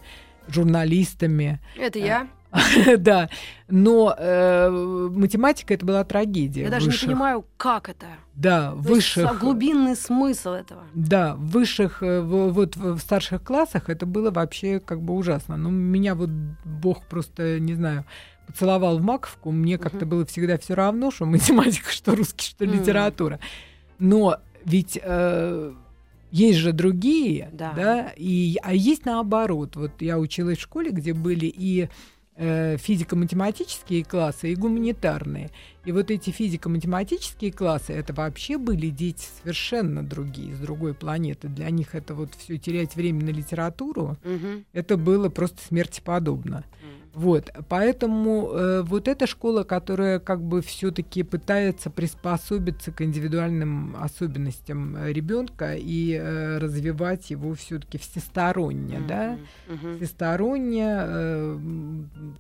журналистами. 0.49 1.61
Это 1.77 1.99
я. 1.99 2.29
да, 2.99 3.29
но 3.69 4.15
э, 4.17 4.69
математика 4.71 5.75
это 5.75 5.85
была 5.85 6.05
трагедия. 6.05 6.63
Я 6.63 6.71
даже 6.71 6.87
не 6.87 6.91
высших. 6.93 7.09
понимаю, 7.09 7.45
как 7.57 7.89
это. 7.89 8.07
Да, 8.35 8.71
То 8.71 8.77
есть 8.79 8.89
высших. 8.89 9.25
са- 9.33 9.39
глубинный 9.39 9.97
смысл 9.97 10.51
этого. 10.51 10.83
Да, 10.95 11.35
в 11.35 11.47
высших, 11.51 12.03
э, 12.03 12.21
в- 12.21 12.53
вот 12.53 12.77
в 12.77 12.99
старших 12.99 13.43
классах 13.43 13.89
это 13.91 14.07
было 14.07 14.31
вообще 14.31 14.81
как 14.81 15.01
бы 15.03 15.15
ужасно. 15.15 15.57
Ну, 15.57 15.71
меня 15.71 16.15
вот 16.15 16.31
Бог 16.65 17.05
просто, 17.07 17.59
не 17.61 17.75
знаю, 17.75 18.05
поцеловал 18.47 18.99
в 18.99 19.03
маковку. 19.03 19.51
Мне 19.51 19.79
как-то 19.79 20.07
было 20.07 20.25
всегда 20.27 20.59
все 20.59 20.75
равно, 20.75 21.11
что 21.11 21.25
математика, 21.27 21.91
что 21.91 22.15
русский, 22.15 22.47
что 22.47 22.65
литература. 22.65 23.41
Но 23.99 24.39
ведь 24.65 24.99
э, 25.03 25.73
есть 26.31 26.59
же 26.59 26.73
другие, 26.73 27.49
Да. 27.53 27.73
да, 27.77 28.13
и, 28.17 28.59
а 28.63 28.75
есть 28.75 29.05
наоборот. 29.07 29.77
Вот 29.77 29.93
я 30.01 30.19
училась 30.19 30.59
в 30.59 30.63
школе, 30.63 30.91
где 30.91 31.13
были 31.15 31.47
и 31.47 31.89
э, 32.37 32.77
физико-математические 32.79 34.05
классы 34.05 34.53
и 34.53 34.55
гуманитарные. 34.57 35.51
И 35.85 35.93
вот 35.93 36.11
эти 36.11 36.31
физико-математические 36.31 37.53
классы, 37.53 37.93
это 37.93 38.13
вообще 38.13 38.59
были 38.59 38.89
дети 38.91 39.27
совершенно 39.43 40.03
другие, 40.03 40.55
с 40.55 40.59
другой 40.59 40.95
планеты. 40.95 41.49
Для 41.49 41.71
них 41.71 41.95
это 41.95 42.15
вот 42.15 42.35
все 42.35 42.59
терять 42.59 42.97
время 42.97 43.25
на 43.25 43.31
литературу, 43.31 44.17
Мгм. 44.25 44.65
это 44.73 44.97
было 44.97 45.29
просто 45.29 45.61
смерти 45.67 46.01
подобно. 46.05 46.65
Вот, 47.15 47.51
поэтому 47.69 48.51
э, 48.53 48.83
вот 48.83 49.07
эта 49.09 49.27
школа, 49.27 49.63
которая 49.63 50.19
как 50.19 50.43
бы 50.43 50.61
все-таки 50.63 51.23
пытается 51.23 51.89
приспособиться 51.91 52.91
к 52.91 53.03
индивидуальным 53.03 53.97
особенностям 54.01 54.97
ребенка 55.07 55.75
и 55.77 56.13
э, 56.13 56.59
развивать 56.59 57.31
его 57.31 57.55
все-таки 57.55 57.99
всесторонне, 57.99 59.01
да, 59.07 59.39
Мгм. 59.69 59.97
всесторонне, 59.99 60.87
э, 60.99 61.59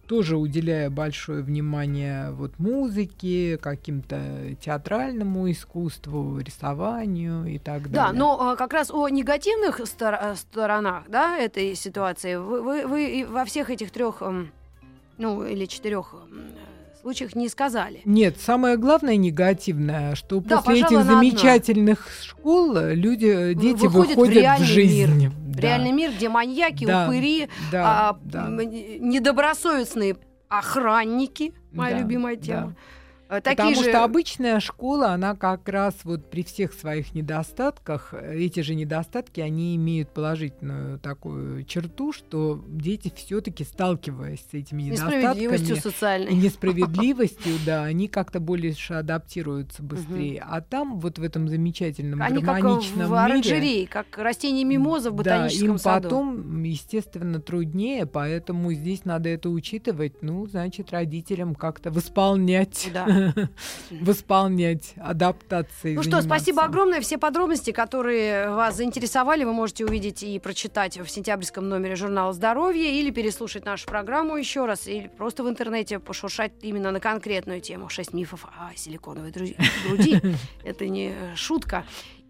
тоже 0.08 0.36
уделяя 0.36 0.90
большое 0.90 1.42
внимание 1.42 2.30
вот 2.32 2.58
музыке, 2.58 3.58
каким-то 3.58 4.54
театральному 4.60 5.50
искусству, 5.50 6.38
рисованию 6.40 7.46
и 7.46 7.58
так 7.58 7.90
Да, 7.90 8.06
далее. 8.06 8.18
но 8.18 8.50
а, 8.50 8.56
как 8.56 8.72
раз 8.72 8.90
о 8.90 9.08
негативных 9.08 9.78
стор- 9.86 10.18
э, 10.20 10.34
сторонах 10.34 11.04
да, 11.08 11.38
этой 11.38 11.74
ситуации 11.74 12.36
вы, 12.36 12.60
вы- 12.62 12.86
вы 12.86 13.26
во 13.28 13.44
всех 13.44 13.70
этих 13.70 13.90
трех, 13.90 14.22
ну 15.18 15.44
или 15.44 15.66
четырех 15.66 16.14
случаях 17.00 17.34
не 17.34 17.48
сказали. 17.48 18.00
Нет, 18.06 18.40
самое 18.40 18.76
главное 18.78 19.16
негативное, 19.16 20.14
что 20.14 20.40
Да, 20.40 20.62
после 20.62 20.80
этих 20.80 20.90
на 20.92 21.00
одно. 21.00 21.14
замечательных 21.16 22.08
школ 22.22 22.76
э, 22.78 22.94
люди, 22.94 23.26
э, 23.26 23.54
дети 23.54 23.82
выходят 23.86 24.16
выходят, 24.16 24.34
в 24.34 24.38
реальный 24.38 24.64
в 24.66 24.68
жизнь. 24.68 25.14
мир. 25.20 25.32
Да, 25.36 25.60
Реальный 25.60 25.92
мир, 25.92 26.12
где 26.16 26.28
маньяки, 26.30 26.84
Да, 26.86 27.06
упыри, 27.06 27.48
да, 27.70 28.08
а, 28.10 28.18
да. 28.24 28.48
недобросовестные 28.48 30.16
охранники, 30.48 31.54
моя 31.72 31.96
Да, 31.96 32.00
любимая 32.02 32.36
да. 32.36 32.42
тема. 32.42 32.70
Э, 32.70 32.74
Такие 33.40 33.56
Потому 33.56 33.82
же... 33.82 33.90
что 33.90 34.04
обычная 34.04 34.60
школа, 34.60 35.08
она 35.10 35.34
как 35.34 35.68
раз 35.68 35.94
вот 36.04 36.30
при 36.30 36.42
всех 36.42 36.72
своих 36.72 37.14
недостатках, 37.14 38.12
э, 38.12 38.36
эти 38.38 38.60
же 38.60 38.74
недостатки, 38.74 39.40
они 39.40 39.76
имеют 39.76 40.10
положительную 40.10 40.98
такую 40.98 41.64
черту, 41.64 42.12
что 42.12 42.64
дети 42.68 43.12
все-таки 43.14 43.64
сталкиваясь 43.64 44.40
с 44.40 44.54
этими 44.54 44.82
несправедливостью 44.82 45.74
недостатками 45.74 45.78
и 45.78 45.80
социальной. 45.80 46.34
несправедливостью, 46.34 47.54
да, 47.64 47.84
они 47.84 48.08
как-то 48.08 48.40
больше 48.40 48.94
адаптируются 48.94 49.82
быстрее. 49.82 50.44
А 50.46 50.60
там 50.60 50.98
вот 51.00 51.18
в 51.18 51.22
этом 51.22 51.48
замечательном 51.48 52.22
Они 52.22 52.42
как 52.42 52.62
гармоничном 52.62 53.06
в 53.06 53.10
мире, 53.10 53.20
оранжерее, 53.20 53.86
как 53.86 54.18
растение 54.18 54.64
мимоза 54.64 55.10
в 55.10 55.14
ботаническом 55.14 55.70
им 55.70 55.78
саду. 55.78 56.08
потом, 56.08 56.62
естественно, 56.62 57.40
труднее, 57.40 58.06
поэтому 58.06 58.72
здесь 58.72 59.04
надо 59.04 59.28
это 59.28 59.48
учитывать. 59.50 60.22
Ну, 60.22 60.46
значит, 60.46 60.90
родителям 60.90 61.54
как-то 61.54 61.90
восполнять, 61.90 62.90
Да. 62.92 63.23
восполнять 63.90 64.94
адаптации. 64.96 65.94
Ну 65.94 66.02
что, 66.02 66.22
спасибо 66.22 66.64
огромное. 66.64 67.00
Все 67.00 67.18
подробности, 67.18 67.70
которые 67.70 68.50
вас 68.50 68.76
заинтересовали, 68.76 69.44
вы 69.44 69.52
можете 69.52 69.84
увидеть 69.84 70.22
и 70.22 70.38
прочитать 70.38 70.98
в 70.98 71.08
сентябрьском 71.08 71.68
номере 71.68 71.96
журнала 71.96 72.32
«Здоровье» 72.32 73.00
или 73.00 73.10
переслушать 73.10 73.64
нашу 73.64 73.86
программу 73.86 74.36
еще 74.36 74.66
раз, 74.66 74.86
или 74.86 75.08
просто 75.08 75.44
в 75.44 75.48
интернете 75.48 75.98
пошуршать 75.98 76.52
именно 76.62 76.90
на 76.90 77.00
конкретную 77.00 77.60
тему. 77.60 77.88
Шесть 77.88 78.12
мифов 78.12 78.46
о 78.46 78.74
силиконовой 78.76 79.32
груди. 79.86 80.20
Это 80.64 80.88
не 80.88 81.14
шутка. 81.36 81.84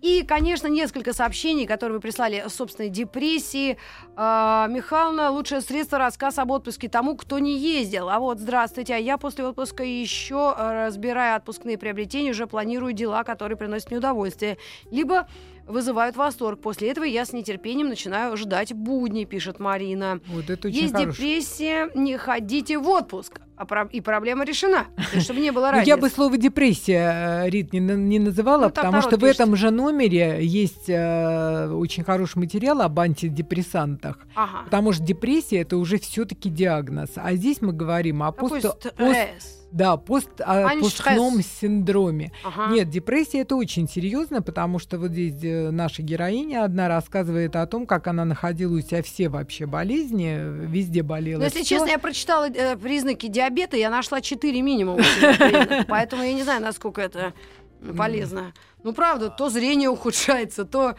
И, 0.05 0.22
конечно, 0.22 0.66
несколько 0.66 1.14
сообщений, 1.14 1.64
которые 1.64 1.96
вы 1.96 2.00
прислали 2.02 2.36
о 2.36 2.50
собственной 2.50 2.90
депрессии. 2.90 3.78
А, 4.16 4.66
Михайловна, 4.68 5.30
лучшее 5.30 5.62
средство 5.62 5.96
рассказ 5.96 6.38
об 6.38 6.50
отпуске 6.50 6.90
тому, 6.90 7.16
кто 7.16 7.38
не 7.38 7.57
ездил. 7.57 8.11
А 8.11 8.18
вот, 8.18 8.38
здравствуйте, 8.38 8.96
а 8.96 8.98
я 8.98 9.16
после 9.16 9.46
отпуска 9.46 9.82
еще, 9.82 10.55
э, 10.59 10.88
разбирая 10.88 11.36
отпускные 11.36 11.78
приобретения, 11.78 12.32
уже 12.32 12.46
планирую 12.46 12.92
дела, 12.92 13.24
которые 13.24 13.57
приносят 13.57 13.88
мне 13.88 13.96
удовольствие. 13.96 14.59
Либо 14.90 15.26
вызывают 15.66 16.16
восторг. 16.16 16.60
После 16.60 16.90
этого 16.90 17.04
я 17.04 17.24
с 17.24 17.32
нетерпением 17.32 17.88
начинаю 17.88 18.36
ждать 18.36 18.72
будни, 18.72 19.24
пишет 19.24 19.58
Марина. 19.60 20.20
Вот 20.26 20.50
это 20.50 20.68
очень 20.68 20.80
Есть 20.82 20.92
хорошо. 20.94 21.10
депрессия, 21.12 21.90
не 21.94 22.16
ходите 22.16 22.78
в 22.78 22.88
отпуск. 22.88 23.40
А 23.56 23.66
про- 23.66 23.88
И 23.92 24.00
проблема 24.00 24.44
решена. 24.44 24.86
Есть, 25.12 25.24
чтобы 25.26 25.38
не 25.40 25.52
было 25.52 25.66
Ну, 25.66 25.70
разницы. 25.72 25.88
я 25.88 25.96
бы 25.96 26.08
слово 26.10 26.36
депрессия, 26.36 27.44
э, 27.44 27.50
Рит, 27.50 27.72
не, 27.72 27.78
не 27.78 28.18
называла, 28.18 28.64
Ну, 28.64 28.70
потому 28.70 29.00
что 29.00 29.16
в 29.16 29.20
пишет. 29.20 29.36
этом 29.36 29.54
же 29.54 29.70
номере 29.70 30.38
есть 30.42 30.88
э, 30.88 31.68
очень 31.70 32.02
хороший 32.02 32.38
материал 32.38 32.80
об 32.82 32.98
антидепрессантах. 32.98 34.18
Ага. 34.34 34.64
Потому 34.64 34.92
что 34.92 35.04
депрессия 35.04 35.58
это 35.60 35.76
уже 35.76 35.98
все-таки 35.98 36.50
диагноз. 36.50 37.10
А 37.14 37.34
здесь 37.34 37.60
мы 37.60 37.72
говорим 37.72 38.22
о 38.24 38.32
пост- 38.32 38.66
стресс? 38.80 39.63
Да, 39.74 39.96
пост, 39.96 40.28
а, 40.38 40.68
постном 40.80 41.42
синдроме. 41.42 42.30
Ага. 42.44 42.72
Нет, 42.72 42.90
депрессия 42.90 43.40
это 43.40 43.56
очень 43.56 43.88
серьезно, 43.88 44.40
потому 44.40 44.78
что 44.78 45.00
вот 45.00 45.10
здесь 45.10 45.42
э, 45.42 45.70
наша 45.72 46.00
героиня 46.00 46.62
одна 46.62 46.86
рассказывает 46.86 47.56
о 47.56 47.66
том, 47.66 47.84
как 47.84 48.06
она 48.06 48.24
находила 48.24 48.76
у 48.76 48.80
себя 48.80 49.02
все 49.02 49.28
вообще 49.28 49.66
болезни, 49.66 50.38
везде 50.66 51.02
болела. 51.02 51.40
Но, 51.40 51.46
если 51.46 51.62
всё. 51.62 51.78
честно, 51.78 51.88
я 51.88 51.98
прочитала 51.98 52.48
э, 52.48 52.76
признаки 52.76 53.26
диабета, 53.26 53.76
я 53.76 53.90
нашла 53.90 54.20
4 54.20 54.62
минимум. 54.62 55.00
Поэтому 55.88 56.22
я 56.22 56.34
не 56.34 56.44
знаю, 56.44 56.62
насколько 56.62 57.02
это 57.02 57.32
полезно. 57.96 58.52
Ну, 58.84 58.92
правда, 58.92 59.28
то 59.28 59.50
зрение 59.50 59.88
ухудшается, 59.88 60.64
то 60.64 60.94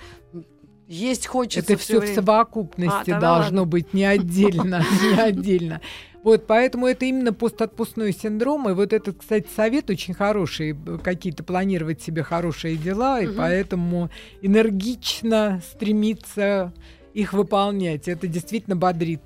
есть 0.86 1.28
хочется 1.28 1.73
Это 1.73 1.82
все 1.82 2.01
в 2.01 2.07
совокупности 2.07 3.11
А, 3.11 3.21
должно 3.21 3.61
ладно. 3.61 3.65
быть, 3.65 3.93
не 3.93 4.03
отдельно, 4.03 4.84
не 5.01 5.17
отдельно. 5.17 5.80
Вот, 6.26 6.47
поэтому 6.47 6.88
это 6.88 7.05
именно 7.05 7.34
постотпускной 7.34 8.11
синдром. 8.11 8.67
И 8.67 8.73
вот 8.73 8.93
этот, 8.93 9.19
кстати, 9.19 9.45
совет 9.55 9.91
очень 9.91 10.15
хороший, 10.15 10.76
какие-то 11.03 11.43
планировать 11.43 12.01
себе 12.01 12.23
хорошие 12.23 12.78
дела, 12.78 13.21
и 13.21 13.28
Мгм. 13.28 13.36
поэтому 13.38 14.09
энергично 14.41 15.61
стремиться 15.69 16.73
их 17.13 17.32
выполнять. 17.34 18.07
Это 18.07 18.26
действительно 18.26 18.76
бодрит. 18.76 19.21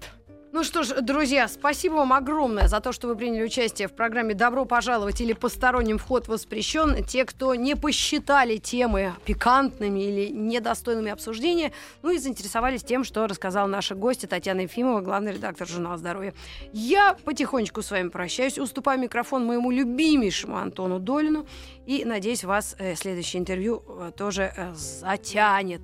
Ну 0.51 0.63
что 0.63 0.81
ж, 0.81 1.01
друзья, 1.01 1.47
спасибо 1.47 1.93
вам 1.93 2.11
огромное 2.11 2.67
за 2.67 2.79
то, 2.79 2.91
что 2.91 3.07
вы 3.07 3.15
приняли 3.15 3.43
участие 3.43 3.87
в 3.87 3.93
программе 3.93 4.33
«Добро 4.33 4.65
пожаловать» 4.65 5.21
или 5.21 5.33
«Посторонним 5.33 5.99
вход 5.99 6.27
воспрещен». 6.27 7.03
Те, 7.03 7.25
кто 7.25 7.53
не 7.53 7.75
посчитали 7.75 8.57
темы 8.57 9.13
пикантными 9.25 9.99
или 9.99 10.29
недостойными 10.31 11.11
обсуждения, 11.11 11.71
ну 12.01 12.09
и 12.09 12.17
заинтересовались 12.17 12.83
тем, 12.83 13.03
что 13.03 13.27
рассказала 13.27 13.67
наша 13.67 13.93
гостья 13.93 14.27
Татьяна 14.27 14.61
Ефимова, 14.61 15.01
главный 15.01 15.33
редактор 15.33 15.67
журнала 15.67 15.99
«Здоровье». 15.99 16.33
Я 16.73 17.15
потихонечку 17.25 17.83
с 17.83 17.91
вами 17.91 18.09
прощаюсь, 18.09 18.57
уступаю 18.57 18.99
микрофон 18.99 19.45
моему 19.45 19.69
любимейшему 19.69 20.57
Антону 20.57 20.97
Долину 20.97 21.45
и, 21.85 22.03
надеюсь, 22.05 22.43
вас 22.43 22.75
э, 22.79 22.95
следующее 22.95 23.39
интервью 23.39 23.83
э, 23.87 24.11
тоже 24.17 24.51
э, 24.57 24.73
затянет 24.73 25.81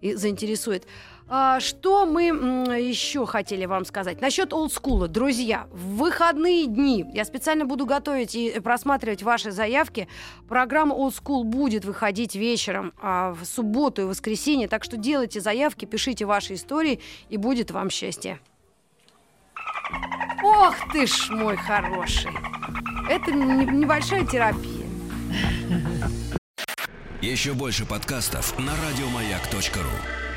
и 0.00 0.14
заинтересует. 0.14 0.84
А, 1.32 1.60
Что 1.60 2.06
мы 2.06 2.24
еще 2.24 3.24
хотели 3.24 3.64
вам 3.64 3.84
сказать? 3.84 4.20
Насчет 4.20 4.52
олдскула. 4.52 5.06
Друзья, 5.06 5.68
в 5.70 5.98
выходные 5.98 6.66
дни 6.66 7.06
я 7.14 7.24
специально 7.24 7.64
буду 7.64 7.86
готовить 7.86 8.34
и 8.34 8.58
просматривать 8.58 9.22
ваши 9.22 9.52
заявки. 9.52 10.08
Программа 10.48 10.96
School 10.96 11.44
будет 11.44 11.84
выходить 11.84 12.34
вечером 12.34 12.92
а, 13.00 13.32
в 13.32 13.44
субботу 13.44 14.02
и 14.02 14.04
воскресенье. 14.06 14.66
Так 14.66 14.82
что 14.82 14.96
делайте 14.96 15.40
заявки, 15.40 15.84
пишите 15.84 16.24
ваши 16.24 16.54
истории, 16.54 16.98
и 17.28 17.36
будет 17.36 17.70
вам 17.70 17.90
счастье. 17.90 18.40
Ох 20.42 20.74
ты 20.92 21.06
ж 21.06 21.28
мой 21.30 21.56
хороший. 21.56 22.32
Это 23.08 23.30
не- 23.30 23.66
небольшая 23.66 24.26
терапия. 24.26 24.86
Еще 27.22 27.52
больше 27.52 27.86
подкастов 27.86 28.58
на 28.58 28.72
радиомаяк.ру. 28.72 30.29